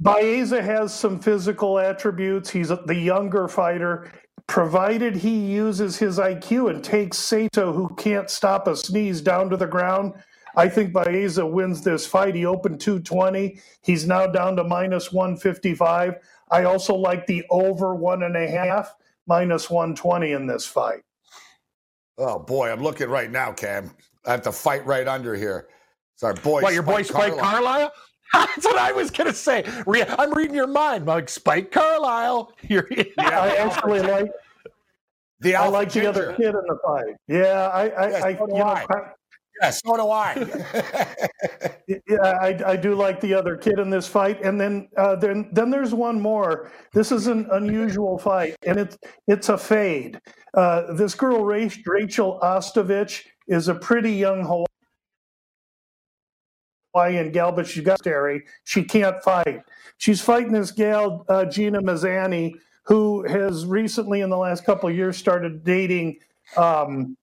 Baeza 0.00 0.62
has 0.62 0.94
some 0.94 1.20
physical 1.20 1.78
attributes. 1.78 2.48
He's 2.48 2.68
the 2.68 2.94
younger 2.94 3.48
fighter. 3.48 4.10
Provided 4.46 5.14
he 5.14 5.38
uses 5.38 5.96
his 5.96 6.18
IQ 6.18 6.70
and 6.70 6.82
takes 6.82 7.18
Sato, 7.18 7.72
who 7.72 7.94
can't 7.96 8.28
stop 8.28 8.66
a 8.66 8.74
sneeze, 8.74 9.20
down 9.20 9.50
to 9.50 9.56
the 9.56 9.66
ground, 9.66 10.14
I 10.60 10.68
think 10.68 10.92
Baeza 10.92 11.46
wins 11.46 11.82
this 11.82 12.06
fight. 12.06 12.34
He 12.34 12.44
opened 12.44 12.82
220. 12.82 13.58
He's 13.80 14.06
now 14.06 14.26
down 14.26 14.56
to 14.56 14.64
minus 14.64 15.10
155. 15.10 16.16
I 16.50 16.64
also 16.64 16.94
like 16.94 17.26
the 17.26 17.42
over 17.48 17.94
one 17.94 18.24
and 18.24 18.36
a 18.36 18.46
half, 18.46 18.94
minus 19.26 19.70
120 19.70 20.32
in 20.32 20.46
this 20.46 20.66
fight. 20.66 21.00
oh 22.18 22.38
boy, 22.38 22.70
I'm 22.70 22.82
looking 22.82 23.08
right 23.08 23.30
now, 23.30 23.52
Cam. 23.52 23.90
I 24.26 24.32
have 24.32 24.42
to 24.42 24.52
fight 24.52 24.84
right 24.84 25.08
under 25.08 25.34
here. 25.34 25.68
Sorry, 26.16 26.34
boy. 26.34 26.60
What, 26.60 26.74
your 26.74 26.82
boy 26.82 27.04
Spike 27.04 27.38
Carlyle? 27.38 27.90
That's 28.34 28.66
what 28.66 28.76
I 28.76 28.92
was 28.92 29.10
going 29.10 29.28
to 29.28 29.34
say. 29.34 29.64
Re- 29.86 30.04
I'm 30.18 30.34
reading 30.34 30.54
your 30.54 30.66
mind. 30.66 31.04
I'm 31.04 31.06
like, 31.06 31.30
Spike 31.30 31.72
Carlyle. 31.72 32.52
You're, 32.68 32.86
I 33.18 33.56
actually 33.56 34.00
like 34.00 34.30
The 35.40 35.54
I 35.54 35.64
Alpha 35.64 35.72
like 35.72 35.92
the 35.92 36.06
other 36.06 36.34
kid 36.34 36.48
in 36.48 36.52
the 36.52 36.78
fight. 36.84 37.16
Yeah, 37.28 37.70
I, 37.72 37.88
I, 37.88 38.08
Yes, 38.10 38.22
I 38.24 38.36
so 38.36 38.46
do 38.46 38.52
you 38.52 38.58
know, 38.58 38.66
I. 38.66 38.86
Yeah, 39.60 39.70
so 39.70 39.96
do 39.96 40.10
I. 40.10 41.26
Yeah, 42.08 42.38
I, 42.40 42.60
I 42.64 42.76
do 42.76 42.94
like 42.94 43.20
the 43.20 43.34
other 43.34 43.56
kid 43.56 43.80
in 43.80 43.90
this 43.90 44.06
fight, 44.06 44.40
and 44.44 44.60
then 44.60 44.88
uh, 44.96 45.16
then 45.16 45.50
then 45.52 45.70
there's 45.70 45.92
one 45.92 46.20
more. 46.20 46.70
This 46.92 47.10
is 47.10 47.26
an 47.26 47.48
unusual 47.50 48.16
fight, 48.16 48.54
and 48.64 48.78
it's 48.78 48.96
it's 49.26 49.48
a 49.48 49.58
fade. 49.58 50.20
Uh, 50.54 50.92
this 50.92 51.16
girl 51.16 51.44
Rachel 51.44 52.38
Ostovich 52.42 53.24
is 53.48 53.66
a 53.66 53.74
pretty 53.74 54.12
young 54.12 54.66
Hawaiian 56.94 57.32
gal, 57.32 57.50
but 57.52 57.66
she's 57.66 57.84
got 57.84 57.98
scary. 57.98 58.44
She 58.64 58.84
can't 58.84 59.20
fight. 59.24 59.62
She's 59.98 60.20
fighting 60.20 60.52
this 60.52 60.70
gal 60.70 61.24
uh, 61.28 61.44
Gina 61.46 61.80
Mazany, 61.80 62.52
who 62.84 63.24
has 63.26 63.66
recently, 63.66 64.20
in 64.20 64.30
the 64.30 64.38
last 64.38 64.64
couple 64.64 64.88
of 64.88 64.94
years, 64.94 65.16
started 65.16 65.64
dating. 65.64 66.18
Um, 66.56 67.16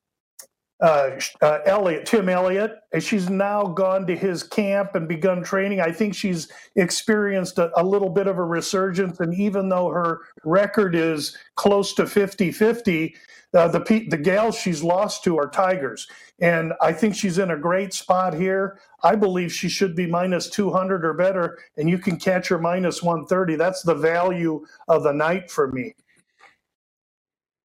uh, 0.79 1.11
uh, 1.41 1.59
Elliott, 1.65 2.05
Tim 2.05 2.29
Elliott, 2.29 2.75
she's 2.99 3.29
now 3.29 3.63
gone 3.63 4.05
to 4.07 4.15
his 4.15 4.43
camp 4.43 4.93
and 4.93 5.07
begun 5.07 5.43
training. 5.43 5.81
I 5.81 5.91
think 5.91 6.13
she's 6.13 6.49
experienced 6.75 7.57
a, 7.57 7.71
a 7.79 7.83
little 7.83 8.09
bit 8.09 8.27
of 8.27 8.37
a 8.37 8.43
resurgence, 8.43 9.19
and 9.19 9.33
even 9.33 9.69
though 9.69 9.89
her 9.89 10.21
record 10.43 10.95
is 10.95 11.35
close 11.55 11.93
to 11.95 12.05
50 12.05 12.51
50, 12.51 13.15
uh, 13.53 13.67
the, 13.67 13.79
the 14.09 14.17
gals 14.17 14.55
she's 14.55 14.83
lost 14.83 15.23
to 15.23 15.37
are 15.37 15.49
Tigers. 15.49 16.07
And 16.39 16.73
I 16.81 16.93
think 16.93 17.15
she's 17.15 17.39
in 17.39 17.51
a 17.51 17.57
great 17.57 17.93
spot 17.93 18.33
here. 18.33 18.79
I 19.03 19.15
believe 19.15 19.51
she 19.51 19.69
should 19.69 19.95
be 19.95 20.05
minus 20.05 20.49
200 20.49 21.05
or 21.05 21.13
better, 21.13 21.57
and 21.77 21.89
you 21.89 21.97
can 21.97 22.17
catch 22.17 22.49
her 22.49 22.59
minus 22.59 23.01
130. 23.01 23.55
That's 23.55 23.81
the 23.81 23.95
value 23.95 24.65
of 24.87 25.03
the 25.03 25.13
night 25.13 25.49
for 25.49 25.71
me. 25.71 25.95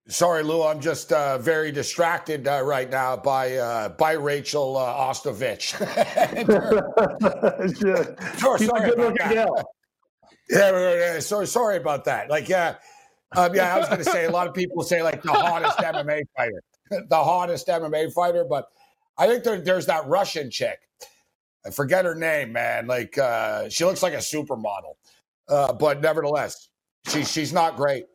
Sorry, 0.09 0.43
Lou. 0.43 0.65
I'm 0.65 0.81
just 0.81 1.13
uh, 1.13 1.39
very 1.39 1.71
distracted 1.71 2.49
uh, 2.49 2.63
right 2.63 2.91
now 2.91 3.17
by 3.17 3.57
uh, 3.57 3.91
by 3.91 4.13
Rachel 4.13 4.77
uh, 4.77 4.93
Ostovich. 4.93 5.79
sure, 8.41 8.59
She's 8.59 8.69
sorry 8.69 8.85
a 8.85 8.89
good 8.89 8.99
looking 8.99 9.29
gal. 9.29 9.73
Yeah, 10.51 11.21
sorry, 11.21 11.47
sorry 11.47 11.77
about 11.77 12.05
that. 12.07 12.29
Like, 12.29 12.49
yeah, 12.49 12.75
um, 13.37 13.55
yeah. 13.55 13.75
I 13.75 13.79
was 13.79 13.89
going 13.89 14.01
to 14.01 14.11
say 14.11 14.25
a 14.25 14.31
lot 14.31 14.49
of 14.49 14.55
people 14.55 14.83
say 14.83 15.05
like 15.05 15.23
the 15.23 15.33
hottest 15.33 15.79
MMA 15.79 16.23
fighter, 16.37 16.63
the 17.09 17.25
hottest 17.25 17.69
MMA 17.69 18.13
fighter, 18.13 18.45
but 18.45 18.67
I 19.17 19.29
think 19.29 19.45
there, 19.45 19.61
there's 19.61 19.87
that 19.87 20.07
Russian 20.09 20.51
chick. 20.51 20.81
I 21.65 21.71
forget 21.71 22.05
her 22.05 22.17
name, 22.17 22.53
man. 22.53 22.89
Like, 22.89 23.17
uh, 23.17 23.69
she 23.69 23.85
looks 23.85 24.03
like 24.03 24.15
a 24.15 24.19
supermodel, 24.19 24.95
uh, 25.49 25.73
but 25.75 26.01
nevertheless, 26.01 26.69
she, 27.07 27.25
she's 27.25 27.53
not 27.53 27.77
great. 27.77 28.07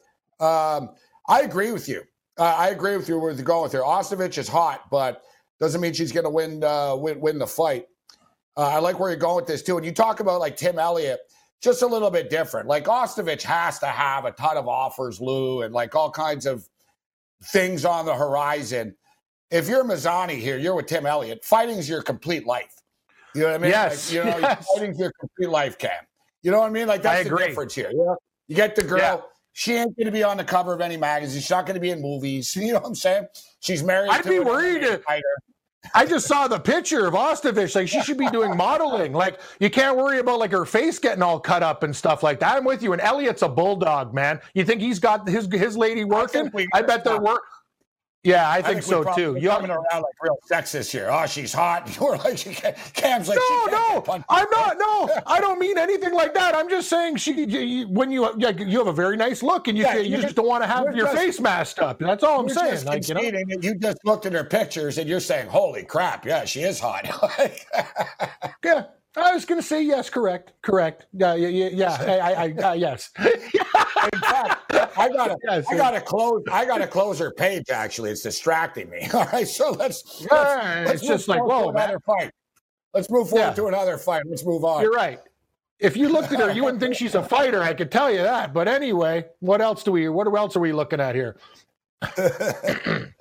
Um, 0.41 0.89
I 1.28 1.41
agree 1.41 1.71
with 1.71 1.89
you. 1.89 2.03
Uh, 2.38 2.55
I 2.57 2.69
agree 2.69 2.95
with 2.95 3.09
you 3.09 3.19
with 3.19 3.43
going 3.43 3.63
with 3.63 3.73
her. 3.73 3.82
Ostovich 3.82 4.38
is 4.38 4.47
hot, 4.47 4.89
but 4.91 5.23
doesn't 5.59 5.82
mean 5.82 5.93
she's 5.93 6.11
going 6.11 6.23
to 6.23 6.30
win, 6.30 6.63
uh, 6.63 6.95
win 6.95 7.19
win 7.19 7.39
the 7.39 7.47
fight. 7.47 7.88
Uh, 8.55 8.67
I 8.67 8.80
like 8.80 8.99
where 8.99 9.09
you're 9.09 9.19
going 9.19 9.38
with 9.38 9.47
this 9.47 9.63
too. 9.63 9.78
And 9.78 9.86
you 9.86 9.91
talk 9.91 10.19
about 10.19 10.39
like 10.39 10.55
Tim 10.55 10.78
Elliott, 10.78 11.19
just 11.61 11.82
a 11.82 11.88
little 11.88 12.11
bit 12.11 12.30
different. 12.30 12.67
Like 12.67 12.86
Ostovich 12.86 13.41
has 13.43 13.80
to 13.80 13.88
have 13.88 14.25
a 14.25 14.32
ton 14.32 14.57
of 14.57 14.67
offers, 14.67 15.19
Lou, 15.19 15.63
and 15.63 15.73
like 15.73 15.95
all 15.95 16.11
kinds 16.11 16.45
of 16.45 16.67
things 17.45 17.86
on 17.86 18.05
the 18.05 18.15
horizon. 18.15 18.95
If 19.49 19.67
you're 19.67 19.84
Mazany 19.84 20.38
here, 20.38 20.57
you're 20.57 20.75
with 20.75 20.88
Tim 20.88 21.05
Elliott. 21.05 21.43
Fighting's 21.43 21.89
your 21.89 22.01
complete 22.01 22.45
life. 22.45 22.73
You 23.34 23.41
know 23.41 23.47
what 23.47 23.55
I 23.55 23.57
mean? 23.59 23.71
Yes. 23.71 24.13
Like, 24.13 24.25
you 24.25 24.32
know, 24.32 24.38
yes. 24.41 24.67
fighting's 24.73 24.99
your 24.99 25.11
complete 25.19 25.49
life, 25.49 25.78
Cam. 25.78 25.91
You 26.43 26.51
know 26.51 26.59
what 26.59 26.67
I 26.67 26.71
mean? 26.71 26.88
Like 26.88 27.01
that's 27.01 27.28
the 27.28 27.36
difference 27.36 27.73
here. 27.73 27.89
You, 27.91 27.97
know? 27.97 28.17
you 28.47 28.55
get 28.55 28.75
the 28.75 28.84
girl. 28.84 28.99
Yeah 28.99 29.19
she 29.58 29.74
ain't 29.74 29.97
going 29.97 30.05
to 30.05 30.12
be 30.12 30.24
on 30.24 30.38
the 30.38 30.43
cover 30.43 30.72
of 30.72 30.82
any 30.82 30.97
magazine. 30.97 31.41
She's 31.41 31.49
not 31.49 31.66
going 31.66 31.74
to 31.74 31.82
be 31.82 31.89
in 31.89 31.99
movies. 31.99 32.55
You 32.68 32.74
know 32.74 32.80
what 32.80 32.86
I'm 32.86 32.95
saying? 32.95 33.28
She's 33.60 33.82
married. 33.82 34.12
I'd 34.12 34.24
be 34.24 34.39
worried. 34.39 35.01
I 35.95 36.05
just 36.05 36.28
saw 36.28 36.47
the 36.47 36.60
picture 36.60 37.08
of 37.08 37.16
Ostovich. 37.16 37.74
Like 37.76 37.88
she 37.88 38.01
should 38.01 38.18
be 38.18 38.30
doing 38.30 38.55
modeling. 38.55 39.14
Like 39.14 39.39
you 39.60 39.72
can't 39.72 39.97
worry 39.97 40.20
about 40.20 40.38
like 40.39 40.51
her 40.51 40.66
face 40.66 40.99
getting 40.99 41.24
all 41.24 41.39
cut 41.39 41.64
up 41.64 41.82
and 41.82 41.95
stuff 41.95 42.22
like 42.22 42.39
that. 42.41 42.58
I'm 42.58 42.66
with 42.66 42.84
you. 42.84 42.93
And 42.93 43.01
Elliott's 43.01 43.41
a 43.41 43.49
bulldog, 43.49 44.14
man. 44.14 44.39
You 44.53 44.64
think 44.64 44.80
he's 44.80 44.99
got 44.99 45.28
his 45.28 45.47
his 45.51 45.76
lady 45.76 46.03
working? 46.03 46.51
I, 46.55 46.68
I 46.74 46.82
bet 46.84 47.03
they're 47.03 47.20
work. 47.20 47.41
Yeah, 48.28 48.49
I 48.49 48.55
think, 48.55 48.65
I 48.65 48.69
think 48.73 48.84
so 48.84 49.15
too. 49.15 49.38
You're 49.39 49.53
coming 49.53 49.71
around 49.71 49.86
like 49.93 50.21
real 50.21 50.38
sexist 50.51 50.91
here. 50.91 51.07
Oh, 51.09 51.25
she's 51.25 51.53
hot. 51.53 51.95
You're 51.99 52.17
like, 52.17 52.38
she 52.38 52.53
Cam's 52.53 53.30
like, 53.30 53.39
no, 53.49 53.65
no, 53.67 54.23
I'm 54.28 54.49
not. 54.51 54.78
No, 54.78 55.09
I 55.28 55.39
don't 55.39 55.59
mean 55.59 55.78
anything 55.78 56.13
like 56.13 56.34
that. 56.34 56.53
I'm 56.53 56.69
just 56.69 56.89
saying 56.89 57.15
she, 57.15 57.86
when 57.86 58.11
you, 58.11 58.30
you 58.38 58.78
have 58.80 58.88
a 58.88 58.93
very 58.93 59.15
nice 59.15 59.41
look, 59.41 59.69
and 59.69 59.78
you, 59.78 59.86
yeah, 59.86 59.95
you 59.95 60.17
just 60.17 60.36
don't 60.36 60.47
want 60.47 60.61
to 60.61 60.67
have 60.67 60.93
your 60.93 61.05
just, 61.05 61.17
face 61.17 61.39
masked 61.39 61.80
up. 61.80 61.99
That's 61.99 62.23
all 62.23 62.41
I'm 62.41 62.49
saying. 62.49 62.84
Like, 62.84 63.07
you, 63.07 63.13
know? 63.13 63.21
you 63.21 63.75
just 63.75 64.03
looked 64.03 64.25
at 64.25 64.34
her 64.34 64.43
pictures, 64.43 64.97
and 64.97 65.07
you're 65.07 65.21
saying, 65.21 65.47
"Holy 65.47 65.84
crap! 65.84 66.25
Yeah, 66.25 66.43
she 66.43 66.63
is 66.63 66.82
hot." 66.82 67.05
yeah. 68.63 68.88
I 69.15 69.34
was 69.34 69.45
going 69.45 69.59
to 69.59 69.65
say 69.65 69.82
yes, 69.82 70.11
correct, 70.11 70.53
correct. 70.61 71.07
Yeah, 71.13 71.34
yeah, 71.34 71.47
yeah. 71.47 71.69
yeah. 71.73 72.23
I, 72.23 72.34
I, 72.34 72.71
I, 72.71 72.73
yes. 72.75 73.09
In 73.17 74.19
fact, 74.19 74.66
I 74.98 75.10
got 75.10 75.28
to, 75.28 75.38
yes, 75.50 75.66
I 75.70 75.78
got 75.78 75.91
to 75.91 76.02
close. 76.02 76.43
I 76.52 76.66
got 76.66 76.80
to 76.80 76.88
close 76.88 77.20
her 77.20 77.32
page. 77.32 77.70
Actually, 77.70 78.12
it's 78.12 78.22
distracting 78.22 78.89
me. 78.89 79.08
All 79.14 79.26
right, 79.26 79.48
so 79.48 79.72
let's. 79.72 80.26
Yeah, 80.30 80.38
let's, 80.38 80.88
let's 80.88 81.02
it's 81.02 81.08
just 81.08 81.28
like 81.28 81.43
whoa, 81.43 81.70
another 81.70 82.00
fight. 82.00 82.32
Let's 82.93 83.10
move 83.10 83.30
forward 83.30 83.48
yeah. 83.48 83.54
to 83.54 83.68
another 83.68 83.98
fight. 83.98 84.24
Let's 84.28 84.45
move 84.45 84.64
on. 84.64 84.82
You're 84.82 84.91
right. 84.91 85.20
If 85.80 85.95
you 85.95 86.10
looked 86.10 86.32
at 86.32 86.39
her, 86.39 86.52
you 86.52 86.64
wouldn't 86.64 86.82
think 86.82 86.95
she's 87.00 87.16
a 87.16 87.22
fighter. 87.22 87.62
I 87.62 87.74
could 87.74 87.91
tell 87.91 88.12
you 88.12 88.24
that. 88.24 88.54
But 88.54 88.68
anyway, 88.68 89.26
what 89.39 89.62
else 89.62 89.84
do 89.84 89.91
we? 89.91 90.10
What 90.10 90.28
else 90.36 90.56
are 90.56 90.60
we 90.60 90.74
looking 90.74 91.00
at 91.00 91.14
here? 91.16 91.38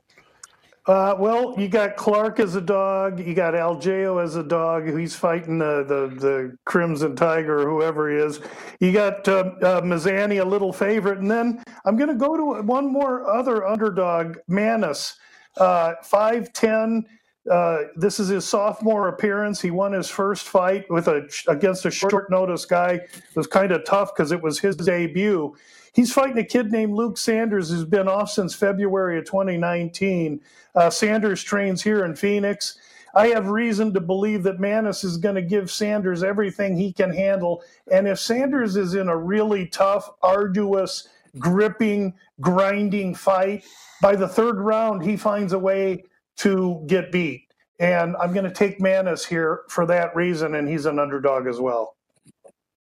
Uh, 0.87 1.17
well, 1.19 1.53
you 1.59 1.67
got 1.67 1.97
Clark 1.97 2.39
as 2.39 2.55
a 2.55 2.61
dog. 2.61 3.19
You 3.19 3.35
got 3.35 3.55
Algeo 3.55 4.23
as 4.23 4.37
a 4.37 4.43
dog. 4.43 4.87
He's 4.97 5.17
fighting 5.17 5.59
the, 5.59 5.83
the, 5.83 6.15
the 6.21 6.59
Crimson 6.65 7.17
Tiger 7.17 7.59
or 7.63 7.71
whoever 7.71 8.09
he 8.09 8.19
is. 8.19 8.41
You 8.79 8.93
got 8.93 9.27
uh, 9.27 9.51
uh, 9.63 9.81
a 9.83 10.45
little 10.45 10.73
favorite. 10.73 11.19
And 11.19 11.29
then 11.29 11.61
I'm 11.85 11.97
going 11.97 12.09
to 12.09 12.15
go 12.15 12.37
to 12.37 12.63
one 12.63 12.93
more 12.93 13.29
other 13.29 13.67
underdog, 13.67 14.37
Maness, 14.49 15.15
uh, 15.57 15.95
5'10. 16.05 17.03
Uh, 17.51 17.79
this 17.97 18.21
is 18.21 18.29
his 18.29 18.45
sophomore 18.45 19.09
appearance. 19.09 19.61
He 19.61 19.73
won 19.73 19.93
his 19.93 20.09
first 20.09 20.47
fight 20.47 20.85
with 20.91 21.09
a 21.09 21.29
against 21.49 21.85
a 21.87 21.91
short 21.91 22.31
notice 22.31 22.65
guy. 22.65 22.95
It 22.95 23.37
was 23.37 23.47
kind 23.47 23.71
of 23.71 23.85
tough 23.85 24.15
because 24.15 24.33
it 24.33 24.43
was 24.43 24.59
his 24.59 24.75
debut. 24.77 25.55
He's 25.97 26.13
fighting 26.13 26.37
a 26.37 26.45
kid 26.45 26.71
named 26.71 26.93
Luke 26.93 27.17
Sanders 27.17 27.71
who's 27.71 27.87
been 27.87 28.07
off 28.07 28.29
since 28.29 28.55
February 28.55 29.19
of 29.19 29.25
2019. 29.25 30.43
Uh, 30.75 30.91
Sanders 30.91 31.43
trains 31.43 31.83
here 31.83 32.05
in 32.05 32.15
Phoenix. 32.15 32.77
I 33.15 33.29
have 33.29 33.49
reason 33.49 33.95
to 33.95 34.01
believe 34.03 34.43
that 34.43 34.59
Maness 34.59 35.07
is 35.07 35.17
going 35.17 35.37
to 35.37 35.43
give 35.43 35.71
Sanders 35.71 36.23
everything 36.23 36.77
he 36.77 36.93
can 36.93 37.15
handle. 37.15 37.65
And 37.91 38.07
if 38.07 38.19
Sanders 38.19 38.77
is 38.77 38.93
in 38.95 39.09
a 39.09 39.17
really 39.17 39.69
tough, 39.69 40.11
arduous, 40.23 41.09
gripping, 41.39 42.13
grinding 42.43 43.15
fight, 43.15 43.65
by 44.03 44.17
the 44.17 44.29
third 44.29 44.61
round, 44.61 45.03
he 45.03 45.17
finds 45.17 45.55
a 45.55 45.59
way 45.59 46.05
to 46.37 46.85
get 46.89 47.11
beat. 47.11 47.45
And 47.81 48.17
I'm 48.21 48.35
going 48.35 48.45
to 48.45 48.53
take 48.53 48.81
Maness 48.81 49.27
here 49.27 49.63
for 49.71 49.87
that 49.87 50.15
reason, 50.15 50.57
and 50.57 50.69
he's 50.69 50.85
an 50.85 50.99
underdog 50.99 51.47
as 51.47 51.59
well. 51.59 51.96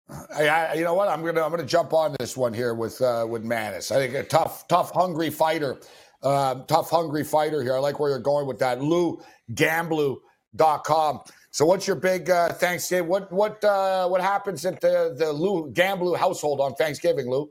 I, 0.09 0.73
you 0.75 0.83
know 0.83 0.93
what? 0.93 1.09
I'm 1.09 1.23
gonna 1.23 1.43
I'm 1.43 1.51
gonna 1.51 1.65
jump 1.65 1.91
on 1.93 2.15
this 2.19 2.37
one 2.37 2.53
here 2.53 2.73
with 2.73 3.01
uh, 3.01 3.25
with 3.29 3.43
Maness. 3.43 3.91
I 3.91 3.95
think 3.95 4.13
a 4.13 4.23
tough, 4.23 4.67
tough, 4.67 4.91
hungry 4.91 5.29
fighter, 5.29 5.81
uh, 6.23 6.55
tough, 6.65 6.89
hungry 6.89 7.25
fighter 7.25 7.61
here. 7.61 7.75
I 7.75 7.79
like 7.79 7.99
where 7.99 8.11
you're 8.11 8.19
going 8.19 8.47
with 8.47 8.59
that. 8.59 8.81
Lou 8.81 9.21
Gamblou.com. 9.53 11.19
So, 11.51 11.65
what's 11.65 11.87
your 11.87 11.97
big 11.97 12.29
uh, 12.29 12.49
Thanksgiving? 12.53 13.09
What 13.09 13.31
what 13.33 13.61
uh, 13.65 14.07
what 14.07 14.21
happens 14.21 14.65
at 14.65 14.79
the 14.79 15.13
the 15.17 15.31
Lou 15.33 15.71
Gamblou 15.73 16.15
household 16.15 16.61
on 16.61 16.73
Thanksgiving, 16.75 17.29
Lou? 17.29 17.49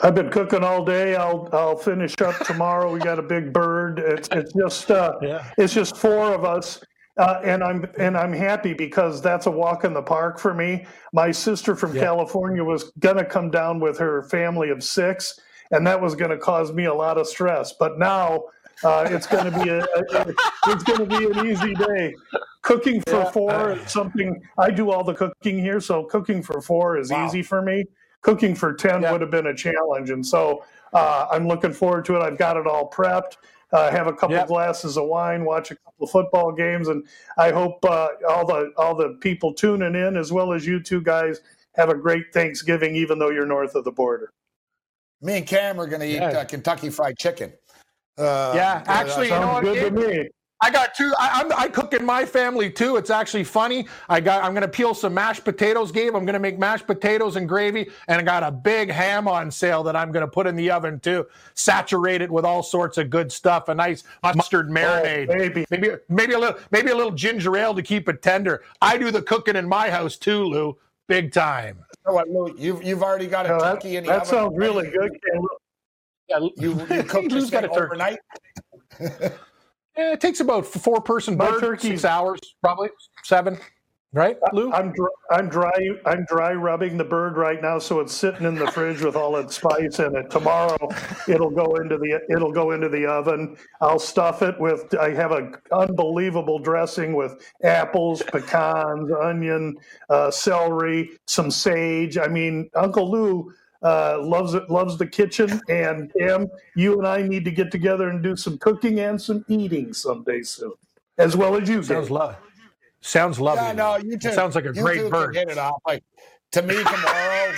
I've 0.00 0.14
been 0.14 0.30
cooking 0.30 0.64
all 0.64 0.84
day. 0.84 1.16
I'll 1.16 1.50
I'll 1.52 1.76
finish 1.76 2.14
up 2.22 2.38
tomorrow. 2.46 2.92
We 2.92 3.00
got 3.00 3.18
a 3.18 3.22
big 3.22 3.52
bird. 3.52 3.98
It's 3.98 4.28
it's 4.32 4.54
just 4.54 4.90
uh, 4.90 5.18
yeah. 5.20 5.52
it's 5.58 5.74
just 5.74 5.98
four 5.98 6.32
of 6.32 6.46
us 6.46 6.80
uh, 7.16 7.40
and 7.44 7.62
I'm 7.62 7.86
and 7.98 8.16
I'm 8.16 8.32
happy 8.32 8.74
because 8.74 9.22
that's 9.22 9.46
a 9.46 9.50
walk 9.50 9.84
in 9.84 9.94
the 9.94 10.02
park 10.02 10.38
for 10.38 10.54
me. 10.54 10.86
My 11.12 11.30
sister 11.30 11.74
from 11.74 11.94
yeah. 11.94 12.02
California 12.02 12.62
was 12.62 12.92
gonna 12.98 13.24
come 13.24 13.50
down 13.50 13.80
with 13.80 13.98
her 13.98 14.22
family 14.24 14.70
of 14.70 14.82
six, 14.82 15.40
and 15.70 15.86
that 15.86 16.00
was 16.00 16.14
going 16.14 16.30
to 16.30 16.38
cause 16.38 16.72
me 16.72 16.84
a 16.84 16.94
lot 16.94 17.18
of 17.18 17.26
stress. 17.26 17.72
But 17.72 17.98
now 17.98 18.44
uh, 18.84 19.06
it's 19.10 19.26
going 19.26 19.50
to 19.50 19.64
be 19.64 19.70
a, 19.70 19.80
a, 19.80 20.34
it's 20.66 20.84
to 20.84 21.06
be 21.06 21.26
an 21.26 21.46
easy 21.46 21.74
day. 21.74 22.14
Cooking 22.62 23.00
for 23.02 23.20
yeah. 23.20 23.30
four 23.30 23.72
is 23.72 23.90
something 23.90 24.42
I 24.58 24.70
do 24.70 24.90
all 24.90 25.04
the 25.04 25.14
cooking 25.14 25.58
here, 25.58 25.80
so 25.80 26.04
cooking 26.04 26.42
for 26.42 26.60
four 26.60 26.98
is 26.98 27.10
wow. 27.10 27.26
easy 27.26 27.42
for 27.42 27.62
me. 27.62 27.84
Cooking 28.22 28.54
for 28.54 28.74
ten 28.74 29.02
yeah. 29.02 29.12
would 29.12 29.20
have 29.20 29.30
been 29.30 29.46
a 29.46 29.54
challenge, 29.54 30.10
and 30.10 30.24
so 30.24 30.64
uh, 30.92 31.28
I'm 31.30 31.46
looking 31.46 31.72
forward 31.72 32.04
to 32.06 32.16
it. 32.16 32.22
I've 32.22 32.38
got 32.38 32.56
it 32.56 32.66
all 32.66 32.90
prepped 32.90 33.36
uh, 33.72 33.90
have 33.90 34.06
a 34.06 34.12
couple 34.12 34.36
yep. 34.36 34.48
glasses 34.48 34.96
of 34.96 35.06
wine, 35.06 35.44
watch 35.44 35.70
a 35.70 35.76
couple 35.76 36.04
of 36.04 36.10
football 36.10 36.52
games, 36.52 36.88
and 36.88 37.06
I 37.36 37.50
hope 37.50 37.84
uh, 37.84 38.08
all 38.28 38.46
the 38.46 38.72
all 38.76 38.94
the 38.94 39.18
people 39.20 39.52
tuning 39.52 39.94
in, 39.94 40.16
as 40.16 40.32
well 40.32 40.52
as 40.52 40.66
you 40.66 40.80
two 40.80 41.00
guys, 41.00 41.40
have 41.74 41.88
a 41.88 41.94
great 41.94 42.32
Thanksgiving, 42.32 42.94
even 42.94 43.18
though 43.18 43.30
you're 43.30 43.46
north 43.46 43.74
of 43.74 43.84
the 43.84 43.92
border. 43.92 44.32
Me 45.20 45.38
and 45.38 45.46
Cam 45.46 45.80
are 45.80 45.86
going 45.86 46.00
to 46.00 46.06
eat 46.06 46.14
yeah. 46.14 46.28
uh, 46.28 46.44
Kentucky 46.44 46.90
Fried 46.90 47.16
Chicken. 47.18 47.52
Uh, 48.18 48.52
yeah, 48.54 48.82
actually, 48.86 49.26
you 49.26 49.32
know 49.32 49.54
what, 49.54 49.64
good 49.64 49.94
to 49.94 50.08
me. 50.08 50.28
I 50.60 50.70
got 50.70 50.94
two. 50.94 51.12
I, 51.18 51.42
I'm, 51.42 51.52
I 51.52 51.68
cook 51.68 51.92
in 51.92 52.04
my 52.04 52.24
family 52.24 52.70
too. 52.70 52.96
It's 52.96 53.10
actually 53.10 53.44
funny. 53.44 53.86
I 54.08 54.20
got. 54.20 54.42
I'm 54.42 54.54
gonna 54.54 54.66
peel 54.66 54.94
some 54.94 55.12
mashed 55.12 55.44
potatoes, 55.44 55.92
Gabe. 55.92 56.16
I'm 56.16 56.24
gonna 56.24 56.38
make 56.38 56.58
mashed 56.58 56.86
potatoes 56.86 57.36
and 57.36 57.46
gravy, 57.46 57.90
and 58.08 58.18
I 58.18 58.22
got 58.22 58.42
a 58.42 58.50
big 58.50 58.90
ham 58.90 59.28
on 59.28 59.50
sale 59.50 59.82
that 59.82 59.94
I'm 59.94 60.12
gonna 60.12 60.28
put 60.28 60.46
in 60.46 60.56
the 60.56 60.70
oven 60.70 60.98
too. 61.00 61.26
Saturate 61.54 62.22
it 62.22 62.30
with 62.30 62.46
all 62.46 62.62
sorts 62.62 62.96
of 62.96 63.10
good 63.10 63.30
stuff. 63.30 63.68
A 63.68 63.74
nice 63.74 64.04
mustard 64.22 64.68
oh, 64.70 64.72
marinade. 64.72 65.28
Oh, 65.30 65.36
maybe, 65.36 65.66
maybe, 65.70 65.90
maybe 66.08 66.32
a 66.32 66.38
little, 66.38 66.58
maybe 66.70 66.90
a 66.90 66.96
little 66.96 67.12
ginger 67.12 67.54
ale 67.56 67.74
to 67.74 67.82
keep 67.82 68.08
it 68.08 68.22
tender. 68.22 68.62
I 68.80 68.96
do 68.96 69.10
the 69.10 69.22
cooking 69.22 69.56
in 69.56 69.68
my 69.68 69.90
house 69.90 70.16
too, 70.16 70.42
Lou. 70.42 70.78
Big 71.06 71.32
time. 71.32 71.78
Oh, 71.80 71.84
you 71.90 72.10
know 72.10 72.14
what, 72.14 72.28
Lou? 72.30 72.54
You've 72.58 72.82
you've 72.82 73.02
already 73.02 73.26
got 73.26 73.44
a 73.44 73.50
no, 73.50 73.58
turkey 73.58 73.92
that, 73.92 73.98
in 73.98 74.04
the 74.04 74.12
that 74.12 74.22
oven. 74.22 74.34
That 74.34 74.42
sounds 74.42 74.56
really 74.56 74.90
good. 74.90 75.10
Yeah, 76.28 76.38
you 76.56 76.86
you 76.90 77.02
cooked 77.02 77.30
this 77.30 77.50
got 77.50 77.64
a 77.64 77.70
overnight. 77.70 78.18
Yeah, 79.96 80.12
it 80.12 80.20
takes 80.20 80.40
about 80.40 80.66
four 80.66 81.00
person 81.00 81.36
bird, 81.36 81.60
turkey, 81.60 81.88
six 81.88 82.04
hours, 82.04 82.40
probably 82.62 82.90
seven. 83.24 83.58
Right, 84.12 84.38
Lou? 84.52 84.72
I'm 84.72 84.92
dry, 84.92 85.08
I'm 85.30 85.48
dry. 85.48 85.90
I'm 86.06 86.24
dry 86.26 86.54
rubbing 86.54 86.96
the 86.96 87.04
bird 87.04 87.36
right 87.36 87.60
now, 87.60 87.78
so 87.78 88.00
it's 88.00 88.14
sitting 88.14 88.46
in 88.46 88.54
the 88.54 88.70
fridge 88.70 89.02
with 89.02 89.14
all 89.16 89.36
its 89.36 89.56
spice 89.56 89.98
in 89.98 90.16
it. 90.16 90.30
Tomorrow, 90.30 90.78
it'll 91.28 91.50
go 91.50 91.76
into 91.76 91.98
the 91.98 92.20
it'll 92.30 92.52
go 92.52 92.70
into 92.70 92.88
the 92.88 93.04
oven. 93.04 93.56
I'll 93.80 93.98
stuff 93.98 94.42
it 94.42 94.58
with. 94.58 94.94
I 94.94 95.10
have 95.10 95.32
an 95.32 95.56
unbelievable 95.72 96.58
dressing 96.58 97.14
with 97.14 97.52
apples, 97.62 98.22
pecans, 98.22 99.10
onion, 99.12 99.76
uh, 100.08 100.30
celery, 100.30 101.10
some 101.26 101.50
sage. 101.50 102.16
I 102.16 102.28
mean, 102.28 102.70
Uncle 102.74 103.10
Lou 103.10 103.52
uh, 103.82 104.18
loves 104.22 104.54
it, 104.54 104.68
loves 104.70 104.96
the 104.98 105.06
kitchen, 105.06 105.60
and 105.68 106.12
Cam, 106.18 106.48
you 106.74 106.98
and 106.98 107.06
I 107.06 107.22
need 107.22 107.44
to 107.44 107.50
get 107.50 107.70
together 107.70 108.08
and 108.08 108.22
do 108.22 108.36
some 108.36 108.58
cooking 108.58 109.00
and 109.00 109.20
some 109.20 109.44
eating 109.48 109.92
someday 109.92 110.42
soon, 110.42 110.72
as 111.18 111.36
well 111.36 111.56
as 111.56 111.68
you. 111.68 111.82
Sounds 111.82 112.06
Dave. 112.06 112.10
lovely. 112.10 112.36
Sounds 113.02 113.38
lovely. 113.40 113.64
Yeah, 113.64 113.72
no, 113.72 113.96
you 113.96 114.18
two, 114.18 114.32
sounds 114.32 114.54
like 114.54 114.64
a 114.64 114.72
you 114.74 114.82
great 114.82 115.10
bird. 115.10 115.34
can 115.34 115.48
Hit 115.48 115.56
it 115.56 115.58
off. 115.58 115.80
Like 115.86 116.02
to 116.52 116.62
me 116.62 116.74
tomorrow. 116.82 117.52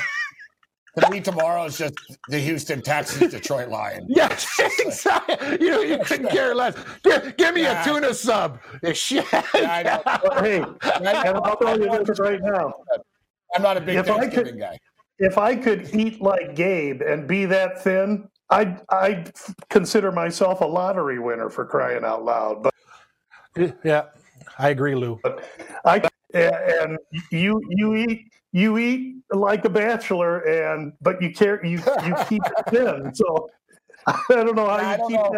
to 0.99 1.11
me 1.11 1.21
tomorrow 1.21 1.65
is 1.65 1.79
just 1.79 1.95
the 2.29 2.39
Houston 2.39 2.83
Texans 2.83 3.31
Detroit 3.31 3.69
Lions. 3.69 4.05
Yes, 4.09 4.47
exactly. 4.81 5.59
You, 5.65 5.71
know, 5.71 5.81
you 5.81 5.99
couldn't 5.99 6.29
care 6.31 6.55
less. 6.55 6.75
Give, 7.05 7.37
give 7.37 7.55
me 7.55 7.63
Yeah. 7.63 7.81
a 7.81 7.85
tuna 7.85 8.13
sub. 8.13 8.59
Shit. 8.93 9.25
Yeah, 9.33 9.43
I 9.55 9.83
know. 9.85 10.41
Hey, 10.43 10.57
and 10.97 11.09
I'll 11.39 11.57
tell 11.57 11.79
you 11.81 12.05
this 12.05 12.19
right 12.19 12.41
now: 12.43 12.75
I'm 13.55 13.63
not 13.63 13.77
a 13.77 13.81
big 13.81 13.97
If 13.97 14.07
Thanksgiving 14.07 14.55
could- 14.55 14.61
guy. 14.61 14.79
If 15.19 15.39
I 15.39 15.57
could 15.57 15.95
eat 15.95 16.21
like 16.21 16.55
Gabe 16.55 17.03
and 17.03 17.27
be 17.27 17.45
that 17.47 17.83
thin, 17.83 18.29
I'd 18.51 18.81
I'd 18.91 19.33
consider 19.69 20.13
myself 20.13 20.61
a 20.61 20.65
lottery 20.67 21.19
winner 21.19 21.51
for 21.51 21.65
crying 21.65 22.05
out 22.05 22.25
loud. 22.25 22.63
But 22.63 23.77
Yeah, 23.85 24.07
I 24.59 24.71
agree, 24.71 24.95
Lou. 24.95 25.21
I 25.85 26.03
and 26.35 26.99
you 27.31 27.61
you 27.69 27.97
eat 27.97 28.33
you 28.53 28.79
eat 28.79 29.17
like 29.31 29.65
a 29.65 29.71
bachelor, 29.71 30.41
and 30.41 30.93
but 31.01 31.21
you 31.23 31.33
care 31.33 31.65
you 31.65 31.79
you 32.07 32.15
keep 32.29 32.43
it 32.45 32.71
thin. 32.71 33.15
So 33.15 33.49
I 34.07 34.23
don't 34.29 34.55
know 34.57 34.67
how 34.67 34.77
I 34.77 34.97
you 34.97 35.09
keep 35.09 35.17
know. 35.21 35.31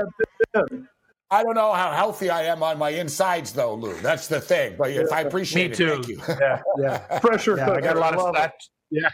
that 0.55 0.67
thin. 0.69 0.89
I 1.33 1.45
don't 1.45 1.55
know 1.55 1.73
how 1.73 1.93
healthy 1.93 2.29
I 2.29 2.43
am 2.43 2.63
on 2.65 2.77
my 2.77 2.91
insides, 2.91 3.53
though, 3.53 3.75
Lou. 3.75 3.95
That's 4.01 4.27
the 4.27 4.41
thing. 4.41 4.75
But 4.77 4.91
if 4.91 5.13
I 5.13 5.23
Me 5.23 5.29
appreciate 5.29 5.73
it, 5.73 5.77
too. 5.77 5.89
thank 6.03 6.09
you. 6.09 6.21
Yeah, 6.29 6.61
yeah. 6.77 7.19
Pressure 7.21 7.57
yeah 7.57 7.71
I 7.71 7.81
got 7.81 7.97
a 7.97 8.01
lot 8.01 8.15
of 8.15 8.21
love 8.21 8.35
that. 8.35 8.55
Yeah. 8.91 9.11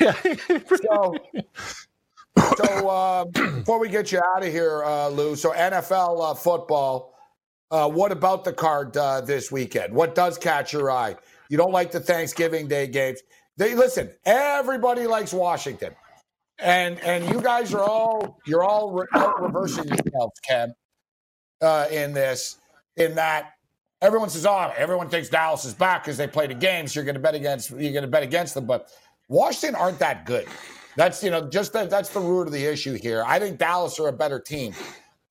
Yeah. 0.00 0.14
So, 0.82 1.14
so 2.56 2.88
uh, 2.88 3.24
before 3.26 3.80
we 3.80 3.88
get 3.88 4.12
you 4.12 4.20
out 4.20 4.44
of 4.44 4.52
here, 4.52 4.84
uh, 4.84 5.08
Lou, 5.08 5.36
so 5.36 5.52
NFL 5.52 6.32
uh, 6.32 6.34
football, 6.34 7.14
uh, 7.70 7.88
what 7.88 8.12
about 8.12 8.44
the 8.44 8.52
card 8.52 8.96
uh, 8.96 9.20
this 9.22 9.52
weekend? 9.52 9.94
What 9.94 10.14
does 10.14 10.38
catch 10.38 10.72
your 10.72 10.90
eye? 10.90 11.16
You 11.50 11.56
don't 11.58 11.72
like 11.72 11.92
the 11.92 12.00
Thanksgiving 12.00 12.68
Day 12.68 12.86
games. 12.88 13.20
They 13.56 13.74
listen. 13.74 14.10
Everybody 14.24 15.06
likes 15.06 15.32
Washington, 15.32 15.94
and 16.58 16.98
and 17.00 17.28
you 17.28 17.42
guys 17.42 17.74
are 17.74 17.82
all 17.84 18.38
you're 18.46 18.64
all 18.64 18.92
re- 18.92 19.06
reversing 19.40 19.88
yourselves, 19.88 20.40
Ken, 20.48 20.74
uh, 21.62 21.86
in 21.90 22.12
this. 22.14 22.58
In 22.96 23.16
that, 23.16 23.52
everyone 24.02 24.30
says, 24.30 24.46
"Oh, 24.46 24.72
everyone 24.76 25.08
thinks 25.10 25.28
Dallas 25.28 25.64
is 25.64 25.74
back 25.74 26.04
because 26.04 26.16
they 26.18 26.26
played 26.28 26.50
a 26.50 26.54
game, 26.54 26.88
so 26.88 27.00
you're 27.00 27.04
going 27.04 27.14
to 27.16 27.20
bet 27.20 27.34
against 27.34 27.70
you're 27.70 27.92
going 27.92 28.02
to 28.02 28.08
bet 28.08 28.22
against 28.24 28.54
them." 28.54 28.66
But 28.66 28.90
Washington 29.30 29.74
aren't 29.80 29.98
that 30.00 30.26
good. 30.26 30.46
That's 30.96 31.22
you 31.22 31.30
know 31.30 31.48
just 31.48 31.72
that 31.72 31.88
that's 31.88 32.10
the 32.10 32.20
root 32.20 32.48
of 32.48 32.52
the 32.52 32.64
issue 32.66 32.92
here. 32.94 33.24
I 33.26 33.38
think 33.38 33.58
Dallas 33.58 33.98
are 33.98 34.08
a 34.08 34.12
better 34.12 34.38
team. 34.38 34.74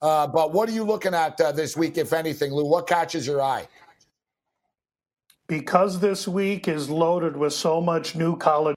Uh, 0.02 0.26
but 0.26 0.54
what 0.54 0.68
are 0.68 0.72
you 0.72 0.84
looking 0.84 1.14
at 1.14 1.39
uh, 1.39 1.52
this 1.52 1.78
week, 1.78 1.97
if 1.97 2.14
anything, 2.14 2.52
Lou? 2.52 2.66
What 2.66 2.88
catches 2.88 3.28
your 3.28 3.41
eye? 3.41 3.68
because 5.50 6.00
this 6.00 6.28
week 6.28 6.68
is 6.70 6.89
loaded 6.89 7.36
with 7.36 7.52
so 7.52 7.82
much 7.82 8.16
new 8.16 8.38
college 8.38 8.76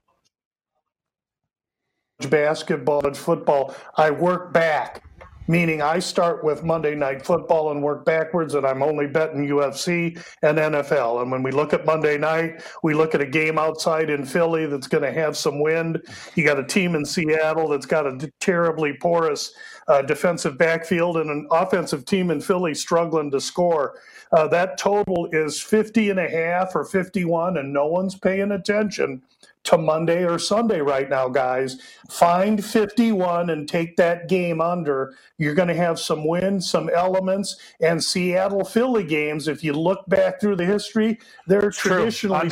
basketball 2.29 3.05
and 3.05 3.15
football, 3.15 3.75
I 3.95 4.09
work 4.09 4.51
back, 4.51 5.03
meaning 5.47 5.81
I 5.81 5.99
start 5.99 6.43
with 6.43 6.63
Monday 6.63 6.95
night 6.95 7.25
football 7.25 7.71
and 7.71 7.81
work 7.81 8.05
backwards, 8.05 8.55
and 8.55 8.65
I'm 8.65 8.81
only 8.81 9.07
betting 9.07 9.47
UFC 9.47 10.21
and 10.41 10.57
NFL. 10.57 11.21
And 11.21 11.31
when 11.31 11.43
we 11.43 11.51
look 11.51 11.73
at 11.73 11.85
Monday 11.85 12.17
night, 12.17 12.63
we 12.83 12.93
look 12.93 13.15
at 13.15 13.21
a 13.21 13.25
game 13.25 13.57
outside 13.57 14.09
in 14.09 14.25
Philly 14.25 14.65
that's 14.65 14.87
going 14.87 15.03
to 15.03 15.11
have 15.11 15.35
some 15.35 15.59
wind. 15.59 16.01
You 16.35 16.43
got 16.43 16.59
a 16.59 16.65
team 16.65 16.95
in 16.95 17.05
Seattle 17.05 17.67
that's 17.67 17.85
got 17.85 18.05
a 18.05 18.31
terribly 18.39 18.93
porous 18.93 19.53
uh, 19.87 20.01
defensive 20.01 20.57
backfield 20.57 21.17
and 21.17 21.29
an 21.29 21.47
offensive 21.51 22.05
team 22.05 22.31
in 22.31 22.39
Philly 22.39 22.73
struggling 22.73 23.29
to 23.31 23.41
score. 23.41 23.99
Uh, 24.31 24.47
that 24.47 24.77
total 24.77 25.27
is 25.31 25.59
50 25.61 26.09
and 26.09 26.19
a 26.19 26.29
half 26.29 26.75
or 26.75 26.85
51, 26.85 27.57
and 27.57 27.71
no 27.71 27.87
one's 27.87 28.15
paying 28.15 28.51
attention 28.51 29.21
to 29.65 29.77
Monday 29.77 30.25
or 30.25 30.39
Sunday 30.39 30.81
right 30.81 31.09
now, 31.09 31.29
guys. 31.29 31.77
Find 32.09 32.63
51 32.63 33.49
and 33.49 33.67
take 33.67 33.95
that 33.97 34.29
game 34.29 34.61
under. 34.61 35.15
You're 35.37 35.55
going 35.55 35.69
to 35.69 35.75
have 35.75 35.99
some 35.99 36.27
wins, 36.27 36.69
some 36.69 36.89
elements, 36.89 37.57
and 37.81 38.03
Seattle 38.03 38.65
Philly 38.65 39.03
games. 39.03 39.47
If 39.47 39.63
you 39.63 39.73
look 39.73 40.07
back 40.07 40.41
through 40.41 40.57
the 40.57 40.65
history, 40.65 41.19
they're 41.47 41.71
True. 41.71 41.97
traditionally 41.97 42.49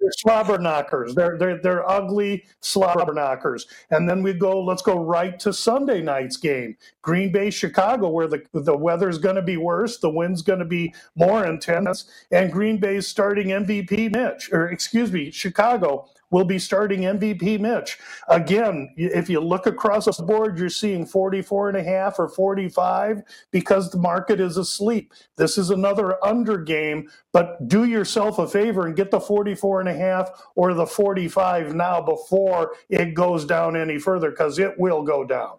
they're 0.00 0.12
slobber 0.12 0.58
knockers. 0.58 1.14
They're 1.14 1.36
they're 1.38 1.60
they're 1.60 1.88
ugly 1.88 2.44
slobber 2.60 3.12
knockers. 3.12 3.66
And 3.90 4.08
then 4.08 4.22
we 4.22 4.32
go. 4.32 4.62
Let's 4.62 4.82
go 4.82 4.98
right 5.00 5.38
to 5.40 5.52
Sunday 5.52 6.02
night's 6.02 6.36
game, 6.36 6.76
Green 7.02 7.32
Bay, 7.32 7.50
Chicago, 7.50 8.08
where 8.10 8.28
the 8.28 8.42
the 8.52 8.76
weather's 8.76 9.18
going 9.18 9.36
to 9.36 9.42
be 9.42 9.56
worse, 9.56 9.98
the 9.98 10.10
wind's 10.10 10.42
going 10.42 10.60
to 10.60 10.64
be 10.64 10.94
more 11.16 11.46
intense, 11.46 12.08
and 12.30 12.52
Green 12.52 12.78
Bay's 12.78 13.08
starting 13.08 13.48
MVP 13.48 14.12
Mitch, 14.12 14.50
or 14.52 14.68
excuse 14.70 15.12
me, 15.12 15.30
Chicago 15.30 16.08
will 16.30 16.44
be 16.44 16.58
starting 16.58 17.02
MVP 17.02 17.60
Mitch. 17.60 17.98
Again, 18.28 18.92
if 18.96 19.30
you 19.30 19.40
look 19.40 19.66
across 19.66 20.06
the 20.06 20.22
board, 20.24 20.58
you're 20.58 20.68
seeing 20.70 21.06
44 21.06 21.70
and 21.70 21.78
a 21.78 21.82
half 21.82 22.18
or 22.18 22.28
45 22.28 23.22
because 23.52 23.90
the 23.90 23.98
market 23.98 24.40
is 24.40 24.56
asleep. 24.56 25.12
This 25.36 25.58
is 25.58 25.70
another 25.70 26.24
under 26.24 26.58
game, 26.58 27.10
but 27.32 27.68
do 27.68 27.84
yourself 27.84 28.38
a 28.38 28.48
favor 28.48 28.86
and 28.86 28.96
get 28.96 29.10
the 29.10 29.20
44 29.20 29.80
and 29.80 29.88
a 29.88 29.94
half 29.94 30.30
or 30.56 30.74
the 30.74 30.86
45 30.86 31.74
now 31.74 32.00
before 32.02 32.72
it 32.90 33.14
goes 33.14 33.44
down 33.44 33.76
any 33.76 33.98
further 33.98 34.30
because 34.30 34.58
it 34.58 34.78
will 34.78 35.02
go 35.02 35.24
down. 35.24 35.58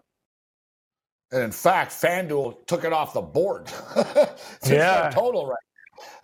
And 1.32 1.42
in 1.42 1.52
fact, 1.52 1.92
FanDuel 1.92 2.66
took 2.66 2.84
it 2.84 2.92
off 2.92 3.14
the 3.14 3.22
board. 3.22 3.70
Yeah. 4.66 5.10
total 5.12 5.46
right. 5.46 5.58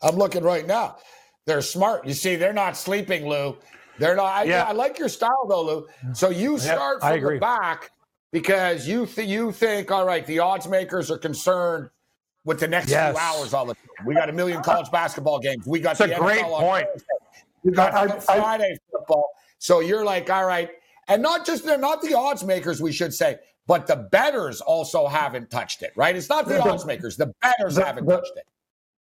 now. 0.03 0.09
I'm 0.11 0.17
looking 0.17 0.45
right 0.45 0.67
now. 0.67 0.97
They're 1.47 1.63
smart. 1.63 2.07
You 2.07 2.15
see, 2.15 2.37
they're 2.37 2.53
not 2.53 2.77
sleeping, 2.77 3.29
Lou. 3.29 3.57
They're 3.99 4.17
not. 4.17 4.27
I, 4.35 4.43
Yeah. 4.45 4.65
I 4.65 4.73
like 4.73 4.99
your 4.99 5.09
style 5.09 5.47
though, 5.49 5.63
Lou. 5.63 5.87
So 6.15 6.31
you 6.31 6.59
start 6.59 6.99
I 7.03 7.19
from 7.21 7.35
the 7.35 7.39
back 7.41 7.91
because 8.33 8.87
you 8.87 9.07
th- 9.07 9.29
you 9.29 9.53
think, 9.53 9.91
all 9.91 10.05
right, 10.07 10.25
the 10.27 10.39
odds 10.41 10.69
makers 10.69 11.11
are 11.11 11.19
concerned 11.19 11.91
with 12.45 12.61
the 12.61 12.69
next 12.69 12.91
Yes. 12.91 13.17
few 13.17 13.21
hours 13.21 13.55
all 13.55 13.67
the 13.67 13.75
time. 13.75 13.83
We 14.07 14.15
got 14.15 14.29
a 14.29 14.33
million 14.33 14.63
college 14.63 14.91
basketball 14.91 15.39
games. 15.39 15.67
We 15.67 15.81
got 15.81 15.93
It's 16.01 16.13
a 16.13 16.15
great 16.19 16.45
NFL 16.45 16.61
point. 16.61 16.87
We 17.65 17.73
got 17.73 17.95
I- 17.95 18.05
I- 18.15 18.21
Friday 18.21 18.77
football. 18.93 19.31
So 19.59 19.81
you're 19.81 20.05
like, 20.05 20.31
all 20.31 20.45
right, 20.45 20.71
and 21.09 21.23
not 21.23 21.47
just 21.47 21.65
they're 21.65 21.79
not 21.79 22.03
the 22.03 22.15
odds 22.15 22.45
makers, 22.45 22.81
we 22.81 22.93
should 22.93 23.13
say, 23.15 23.39
but 23.67 23.87
the 23.87 23.97
betters 23.97 24.61
also 24.61 25.07
haven't 25.09 25.51
touched 25.51 25.83
it, 25.83 25.93
right? 25.97 26.15
It's 26.15 26.29
not 26.29 26.47
the 26.47 26.55
The- 26.55 26.63
odds 26.71 26.85
makers, 26.85 27.17
the 27.17 27.33
betters 27.43 27.75
the- 27.77 27.85
haven't 27.85 28.07
the- 28.07 28.17
touched 28.17 28.33
it. 28.37 28.47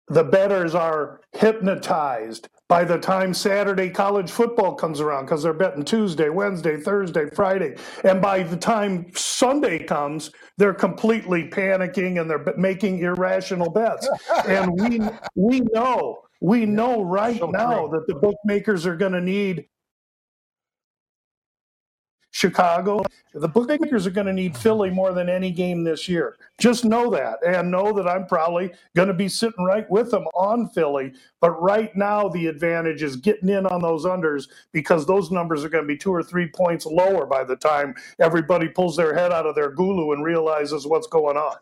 The 0.08 0.24
betters 0.24 0.76
are 0.76 1.22
hypnotized 1.32 2.49
by 2.68 2.84
the 2.84 2.97
time 2.97 3.34
Saturday 3.34 3.89
college 3.89 4.32
football 4.32 4.76
comes 4.76 4.99
around 4.99 5.26
because 5.26 5.43
they're 5.43 5.54
betting 5.54 5.86
Tuesday, 5.86 6.30
Wednesday, 6.30 6.78
Thursday, 6.78 7.30
Friday. 7.30 7.76
And 8.04 8.22
by 8.22 8.43
the 8.43 8.58
time 8.58 9.12
Sunday 9.14 9.84
comes, 9.84 10.32
they're 10.58 10.74
completely 10.74 11.49
panicking 11.49 12.20
and 12.20 12.30
they're 12.30 12.54
making 12.58 12.99
irrational 12.99 13.70
bets. 13.70 14.10
and 14.47 14.72
we 14.80 14.99
we 15.36 15.62
know, 15.74 16.22
we 16.41 16.66
know 16.66 17.04
right 17.04 17.39
So 17.39 17.51
now 17.51 17.88
that 17.88 18.08
the 18.08 18.16
bookmakers 18.16 18.86
are 18.86 18.95
going 18.95 19.14
to 19.14 19.22
need 19.22 19.66
Chicago. 22.43 23.01
The 23.33 23.47
bookmakers 23.47 24.05
are 24.05 24.11
going 24.11 24.27
to 24.27 24.33
need 24.33 24.57
Philly 24.57 24.89
more 24.89 25.13
than 25.13 25.29
any 25.29 25.49
game 25.49 25.85
this 25.85 26.09
year. 26.09 26.35
Just 26.59 26.83
know 26.83 27.09
that, 27.11 27.37
and 27.47 27.71
know 27.71 27.93
that 27.93 28.05
I'm 28.05 28.27
probably 28.27 28.73
going 28.97 29.07
to 29.07 29.13
be 29.13 29.29
sitting 29.29 29.63
right 29.63 29.89
with 29.89 30.11
them 30.11 30.25
on 30.35 30.67
Philly. 30.67 31.13
But 31.39 31.51
right 31.61 31.95
now, 31.95 32.27
the 32.27 32.47
advantage 32.47 33.01
is 33.01 33.15
getting 33.15 33.47
in 33.47 33.65
on 33.65 33.81
those 33.81 34.03
unders 34.03 34.49
because 34.73 35.05
those 35.05 35.31
numbers 35.31 35.63
are 35.63 35.69
going 35.69 35.85
to 35.85 35.87
be 35.87 35.97
two 35.97 36.13
or 36.13 36.21
three 36.21 36.47
points 36.47 36.85
lower 36.85 37.25
by 37.25 37.45
the 37.45 37.55
time 37.55 37.95
everybody 38.19 38.67
pulls 38.67 38.97
their 38.97 39.13
head 39.13 39.31
out 39.31 39.45
of 39.45 39.55
their 39.55 39.73
gulu 39.73 40.13
and 40.13 40.25
realizes 40.25 40.85
what's 40.85 41.07
going 41.07 41.37
on. 41.37 41.55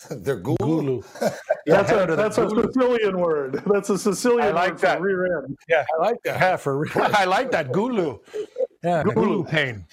They're 0.10 0.40
Gulu. 0.40 0.56
Gulu. 0.58 1.04
That's 1.66 1.90
a 1.90 2.06
the 2.06 2.16
that's 2.16 2.38
a 2.38 2.48
Sicilian 2.48 3.18
word. 3.18 3.62
That's 3.66 3.90
a 3.90 3.98
Sicilian 3.98 4.48
I 4.48 4.50
like 4.52 4.70
word 4.70 4.80
for 4.80 4.86
that. 4.86 5.00
rear 5.00 5.38
end. 5.44 5.58
I 5.70 5.84
like 5.98 6.22
that. 6.24 6.40
Yeah, 6.40 6.56
for 6.56 6.78
real. 6.78 6.92
I 6.94 7.24
like 7.24 7.50
that 7.50 7.72
Gulu. 7.72 8.20
Yeah, 8.82 9.02
Gulu. 9.02 9.14
Gulu 9.14 9.48
pain. 9.48 9.84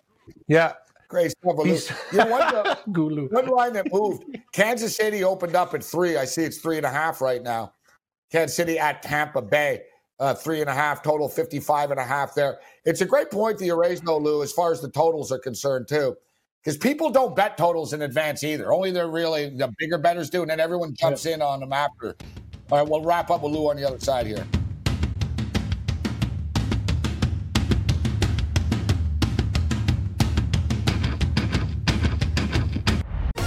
Yeah, 0.48 0.74
Great 1.08 1.32
stuff. 1.32 1.56
You 2.12 2.18
know, 2.18 2.26
one, 2.28 2.42
uh, 2.42 2.76
Gulu. 2.90 3.32
one 3.32 3.48
line 3.48 3.74
that 3.74 3.92
moved. 3.92 4.24
Kansas 4.52 4.96
City 4.96 5.24
opened 5.24 5.56
up 5.56 5.74
at 5.74 5.84
three. 5.84 6.18
I 6.18 6.26
see 6.26 6.44
it's 6.44 6.58
three 6.58 6.78
and 6.78 6.86
a 6.86 6.90
half 6.90 7.22
right 7.22 7.42
now. 7.42 7.74
Kansas 8.32 8.56
City 8.56 8.80
at 8.80 9.04
Tampa 9.04 9.42
Bay, 9.42 9.84
uh, 10.20 10.34
three 10.34 10.62
and 10.62 10.70
a 10.70 10.74
half, 10.74 11.04
total 11.04 11.30
55 11.30 11.92
and 11.92 12.00
a 12.00 12.04
half 12.04 12.34
there. 12.34 12.60
It's 12.86 13.02
a 13.02 13.06
great 13.06 13.30
point 13.30 13.60
that 13.60 13.66
you 13.66 13.80
raised, 13.80 14.06
though, 14.06 14.18
Lou, 14.18 14.42
as 14.42 14.52
far 14.52 14.72
as 14.72 14.82
the 14.82 14.90
totals 14.90 15.32
are 15.32 15.40
concerned, 15.40 15.88
too. 15.88 16.16
Because 16.66 16.80
people 16.80 17.12
don't 17.12 17.36
bet 17.36 17.60
totals 17.60 17.94
in 17.94 18.02
advance 18.02 18.44
either. 18.44 18.74
Only 18.74 18.90
the 18.90 19.06
really 19.06 19.50
the 19.50 19.72
bigger 19.78 20.00
bettors 20.00 20.32
do, 20.32 20.42
and 20.42 20.50
then 20.50 20.60
everyone 20.60 20.96
jumps 20.96 21.28
in 21.28 21.40
on 21.40 21.60
them 21.60 21.72
after. 21.72 22.16
All 22.72 22.80
right, 22.80 22.90
we'll 22.90 23.04
wrap 23.04 23.30
up 23.30 23.44
with 23.44 23.52
Lou 23.52 23.70
on 23.70 23.76
the 23.76 23.88
other 23.88 24.00
side 24.00 24.26
here. 24.26 24.48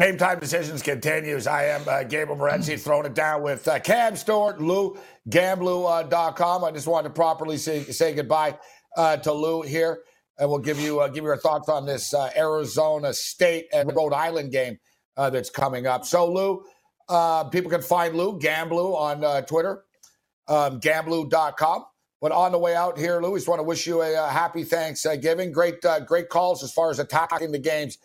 Game 0.00 0.16
time 0.16 0.38
decisions 0.38 0.80
continues. 0.80 1.46
I 1.46 1.66
am 1.66 1.82
uh, 1.86 2.04
Gabriel 2.04 2.34
Morency 2.34 2.80
throwing 2.80 3.04
it 3.04 3.12
down 3.12 3.42
with 3.42 3.68
uh, 3.68 3.78
Cam 3.80 4.16
Stewart, 4.16 4.58
Lou, 4.58 4.96
Gamblou.com. 5.28 6.64
Uh, 6.64 6.66
I 6.66 6.70
just 6.70 6.86
wanted 6.86 7.08
to 7.08 7.14
properly 7.14 7.58
say, 7.58 7.82
say 7.84 8.14
goodbye 8.14 8.56
uh, 8.96 9.18
to 9.18 9.30
Lou 9.30 9.60
here, 9.60 10.04
and 10.38 10.48
we'll 10.48 10.58
give 10.58 10.80
you 10.80 11.00
uh, 11.00 11.08
give 11.08 11.16
you 11.16 11.24
your 11.24 11.36
thoughts 11.36 11.68
on 11.68 11.84
this 11.84 12.14
uh, 12.14 12.30
Arizona 12.34 13.12
State 13.12 13.66
and 13.74 13.94
Rhode 13.94 14.14
Island 14.14 14.52
game 14.52 14.78
that's 15.16 15.50
coming 15.50 15.86
up. 15.86 16.06
So, 16.06 16.32
Lou, 16.32 16.64
people 17.50 17.70
can 17.70 17.82
find 17.82 18.14
Lou 18.14 18.38
Gamblou 18.38 18.96
on 18.96 19.44
Twitter, 19.44 19.84
um, 20.48 20.80
Gamblou.com. 20.80 21.84
But 22.22 22.32
on 22.32 22.52
the 22.52 22.58
way 22.58 22.74
out 22.74 22.96
here, 22.96 23.20
Lou, 23.20 23.32
we 23.32 23.38
just 23.38 23.48
want 23.48 23.58
to 23.58 23.64
wish 23.64 23.86
you 23.86 24.00
a, 24.00 24.28
happy 24.28 24.64
Thanksgiving. 24.64 25.52
Great, 25.52 25.84
great 26.06 26.30
calls 26.30 26.64
as 26.64 26.72
far 26.72 26.88
as 26.88 26.98
attacking 26.98 27.52
the 27.52 27.58
games 27.58 27.98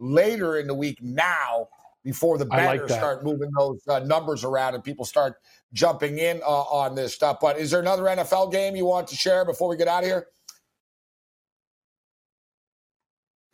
later 0.00 0.58
in 0.58 0.66
the 0.66 0.74
week 0.74 0.98
now 1.00 1.68
before 2.02 2.38
the 2.38 2.46
bettors 2.46 2.90
like 2.90 2.98
start 2.98 3.24
moving 3.24 3.50
those 3.58 3.80
uh, 3.86 3.98
numbers 4.00 4.42
around 4.42 4.74
and 4.74 4.82
people 4.82 5.04
start 5.04 5.36
jumping 5.72 6.18
in 6.18 6.40
uh, 6.42 6.46
on 6.62 6.94
this 6.94 7.14
stuff. 7.14 7.38
But 7.40 7.58
is 7.58 7.70
there 7.70 7.80
another 7.80 8.04
NFL 8.04 8.50
game 8.50 8.74
you 8.74 8.86
want 8.86 9.06
to 9.08 9.16
share 9.16 9.44
before 9.44 9.68
we 9.68 9.76
get 9.76 9.86
out 9.86 10.02
of 10.02 10.08
here? 10.08 10.26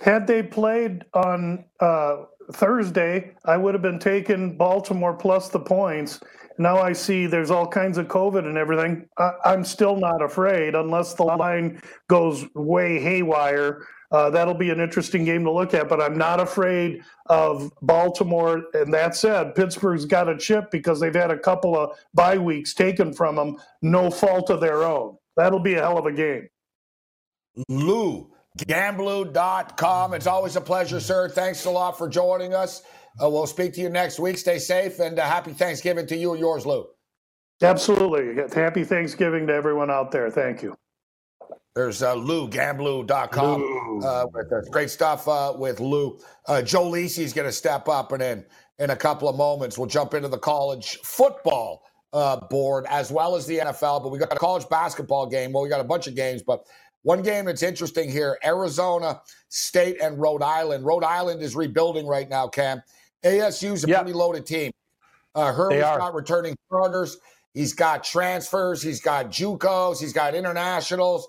Had 0.00 0.26
they 0.26 0.42
played 0.42 1.04
on 1.14 1.64
uh, 1.80 2.16
Thursday, 2.52 3.34
I 3.44 3.56
would 3.56 3.74
have 3.74 3.82
been 3.82 3.98
taking 3.98 4.56
Baltimore 4.56 5.14
plus 5.14 5.48
the 5.48 5.58
points. 5.58 6.20
Now 6.58 6.78
I 6.78 6.92
see 6.92 7.26
there's 7.26 7.50
all 7.50 7.66
kinds 7.66 7.98
of 7.98 8.06
COVID 8.06 8.46
and 8.46 8.56
everything. 8.56 9.08
I- 9.18 9.32
I'm 9.44 9.64
still 9.64 9.96
not 9.96 10.22
afraid 10.22 10.74
unless 10.74 11.14
the 11.14 11.24
line 11.24 11.80
goes 12.08 12.44
way 12.54 13.00
haywire 13.00 13.86
uh, 14.10 14.30
that'll 14.30 14.54
be 14.54 14.70
an 14.70 14.80
interesting 14.80 15.24
game 15.24 15.44
to 15.44 15.52
look 15.52 15.74
at, 15.74 15.88
but 15.88 16.00
I'm 16.00 16.16
not 16.16 16.40
afraid 16.40 17.02
of 17.26 17.72
Baltimore. 17.82 18.64
And 18.74 18.92
that 18.94 19.16
said, 19.16 19.54
Pittsburgh's 19.54 20.04
got 20.04 20.28
a 20.28 20.36
chip 20.36 20.70
because 20.70 21.00
they've 21.00 21.14
had 21.14 21.30
a 21.30 21.38
couple 21.38 21.76
of 21.76 21.98
bye 22.14 22.38
weeks 22.38 22.74
taken 22.74 23.12
from 23.12 23.36
them, 23.36 23.56
no 23.82 24.10
fault 24.10 24.50
of 24.50 24.60
their 24.60 24.84
own. 24.84 25.16
That'll 25.36 25.60
be 25.60 25.74
a 25.74 25.80
hell 25.80 25.98
of 25.98 26.06
a 26.06 26.12
game. 26.12 26.48
Lou, 27.68 28.30
Gamblou.com. 28.58 30.14
It's 30.14 30.26
always 30.26 30.56
a 30.56 30.60
pleasure, 30.60 31.00
sir. 31.00 31.28
Thanks 31.28 31.64
a 31.64 31.70
lot 31.70 31.98
for 31.98 32.08
joining 32.08 32.54
us. 32.54 32.82
Uh, 33.22 33.28
we'll 33.28 33.46
speak 33.46 33.72
to 33.74 33.80
you 33.80 33.88
next 33.88 34.18
week. 34.18 34.38
Stay 34.38 34.58
safe 34.58 34.98
and 35.00 35.18
uh, 35.18 35.24
happy 35.24 35.52
Thanksgiving 35.52 36.06
to 36.06 36.16
you 36.16 36.32
and 36.32 36.40
yours, 36.40 36.66
Lou. 36.66 36.86
Absolutely. 37.62 38.42
Happy 38.54 38.84
Thanksgiving 38.84 39.46
to 39.46 39.52
everyone 39.54 39.90
out 39.90 40.10
there. 40.10 40.30
Thank 40.30 40.62
you. 40.62 40.76
There's 41.76 42.02
uh, 42.02 42.14
Lou, 42.14 42.48
Gamblou.com. 42.48 44.00
Uh, 44.02 44.26
with, 44.32 44.50
uh, 44.50 44.62
great 44.70 44.88
stuff 44.88 45.28
uh, 45.28 45.52
with 45.54 45.78
Lou. 45.78 46.18
Uh, 46.46 46.62
Joe 46.62 46.88
Lisi's 46.88 47.34
going 47.34 47.46
to 47.46 47.52
step 47.52 47.86
up, 47.86 48.12
and 48.12 48.22
then 48.22 48.46
in 48.78 48.88
a 48.88 48.96
couple 48.96 49.28
of 49.28 49.36
moments, 49.36 49.76
we'll 49.76 49.86
jump 49.86 50.14
into 50.14 50.28
the 50.28 50.38
college 50.38 50.96
football 51.04 51.82
uh, 52.14 52.40
board 52.48 52.86
as 52.88 53.12
well 53.12 53.36
as 53.36 53.44
the 53.44 53.58
NFL. 53.58 54.02
But 54.02 54.08
we 54.08 54.18
got 54.18 54.32
a 54.32 54.36
college 54.36 54.66
basketball 54.70 55.26
game. 55.26 55.52
Well, 55.52 55.62
we 55.62 55.68
got 55.68 55.82
a 55.82 55.84
bunch 55.84 56.06
of 56.06 56.14
games, 56.14 56.42
but 56.42 56.64
one 57.02 57.20
game 57.20 57.44
that's 57.44 57.62
interesting 57.62 58.10
here 58.10 58.38
Arizona 58.42 59.20
State 59.50 60.00
and 60.00 60.18
Rhode 60.18 60.42
Island. 60.42 60.86
Rhode 60.86 61.04
Island 61.04 61.42
is 61.42 61.54
rebuilding 61.54 62.06
right 62.06 62.28
now, 62.28 62.48
Cam. 62.48 62.82
ASU's 63.22 63.84
a 63.84 63.88
yep. 63.88 64.00
pretty 64.00 64.14
loaded 64.14 64.46
team. 64.46 64.72
Uh, 65.34 65.52
Hurley's 65.52 65.82
got 65.82 66.14
returning 66.14 66.56
starters. 66.68 67.18
He's 67.52 67.74
got 67.74 68.02
transfers. 68.02 68.80
He's 68.80 69.02
got 69.02 69.30
JUCOs. 69.30 70.00
He's 70.00 70.14
got 70.14 70.34
internationals. 70.34 71.28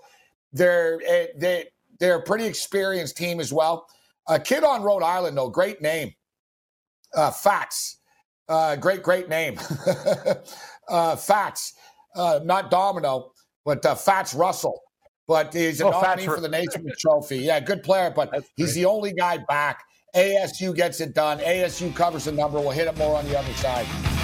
They're 0.53 0.99
eh, 1.05 1.27
they 1.37 1.65
they're 1.99 2.17
a 2.17 2.23
pretty 2.23 2.45
experienced 2.45 3.17
team 3.17 3.39
as 3.39 3.51
well. 3.51 3.87
A 4.27 4.39
kid 4.39 4.63
on 4.63 4.83
Rhode 4.83 5.03
Island, 5.03 5.37
though, 5.37 5.49
great 5.49 5.81
name. 5.81 6.13
Uh, 7.13 7.31
Fats, 7.31 7.99
uh, 8.49 8.75
great 8.75 9.03
great 9.03 9.29
name. 9.29 9.57
uh, 10.89 11.15
Fats, 11.15 11.73
uh, 12.15 12.39
not 12.43 12.69
Domino, 12.69 13.31
but 13.65 13.85
uh, 13.85 13.95
Fats 13.95 14.33
Russell. 14.33 14.81
But 15.27 15.53
he's 15.53 15.81
a 15.81 15.87
oh, 15.87 15.91
nominee 15.91 16.25
for 16.25 16.39
the 16.39 16.47
Naismith 16.47 16.97
Trophy. 16.99 17.39
Yeah, 17.39 17.59
good 17.59 17.83
player, 17.83 18.11
but 18.15 18.31
That's 18.31 18.47
he's 18.55 18.67
great. 18.67 18.75
the 18.75 18.85
only 18.85 19.13
guy 19.13 19.37
back. 19.49 19.83
ASU 20.15 20.73
gets 20.73 21.01
it 21.01 21.13
done. 21.13 21.39
ASU 21.39 21.93
covers 21.93 22.25
the 22.25 22.31
number. 22.31 22.59
We'll 22.59 22.71
hit 22.71 22.87
it 22.87 22.97
more 22.97 23.17
on 23.17 23.25
the 23.25 23.37
other 23.37 23.53
side. 23.55 24.16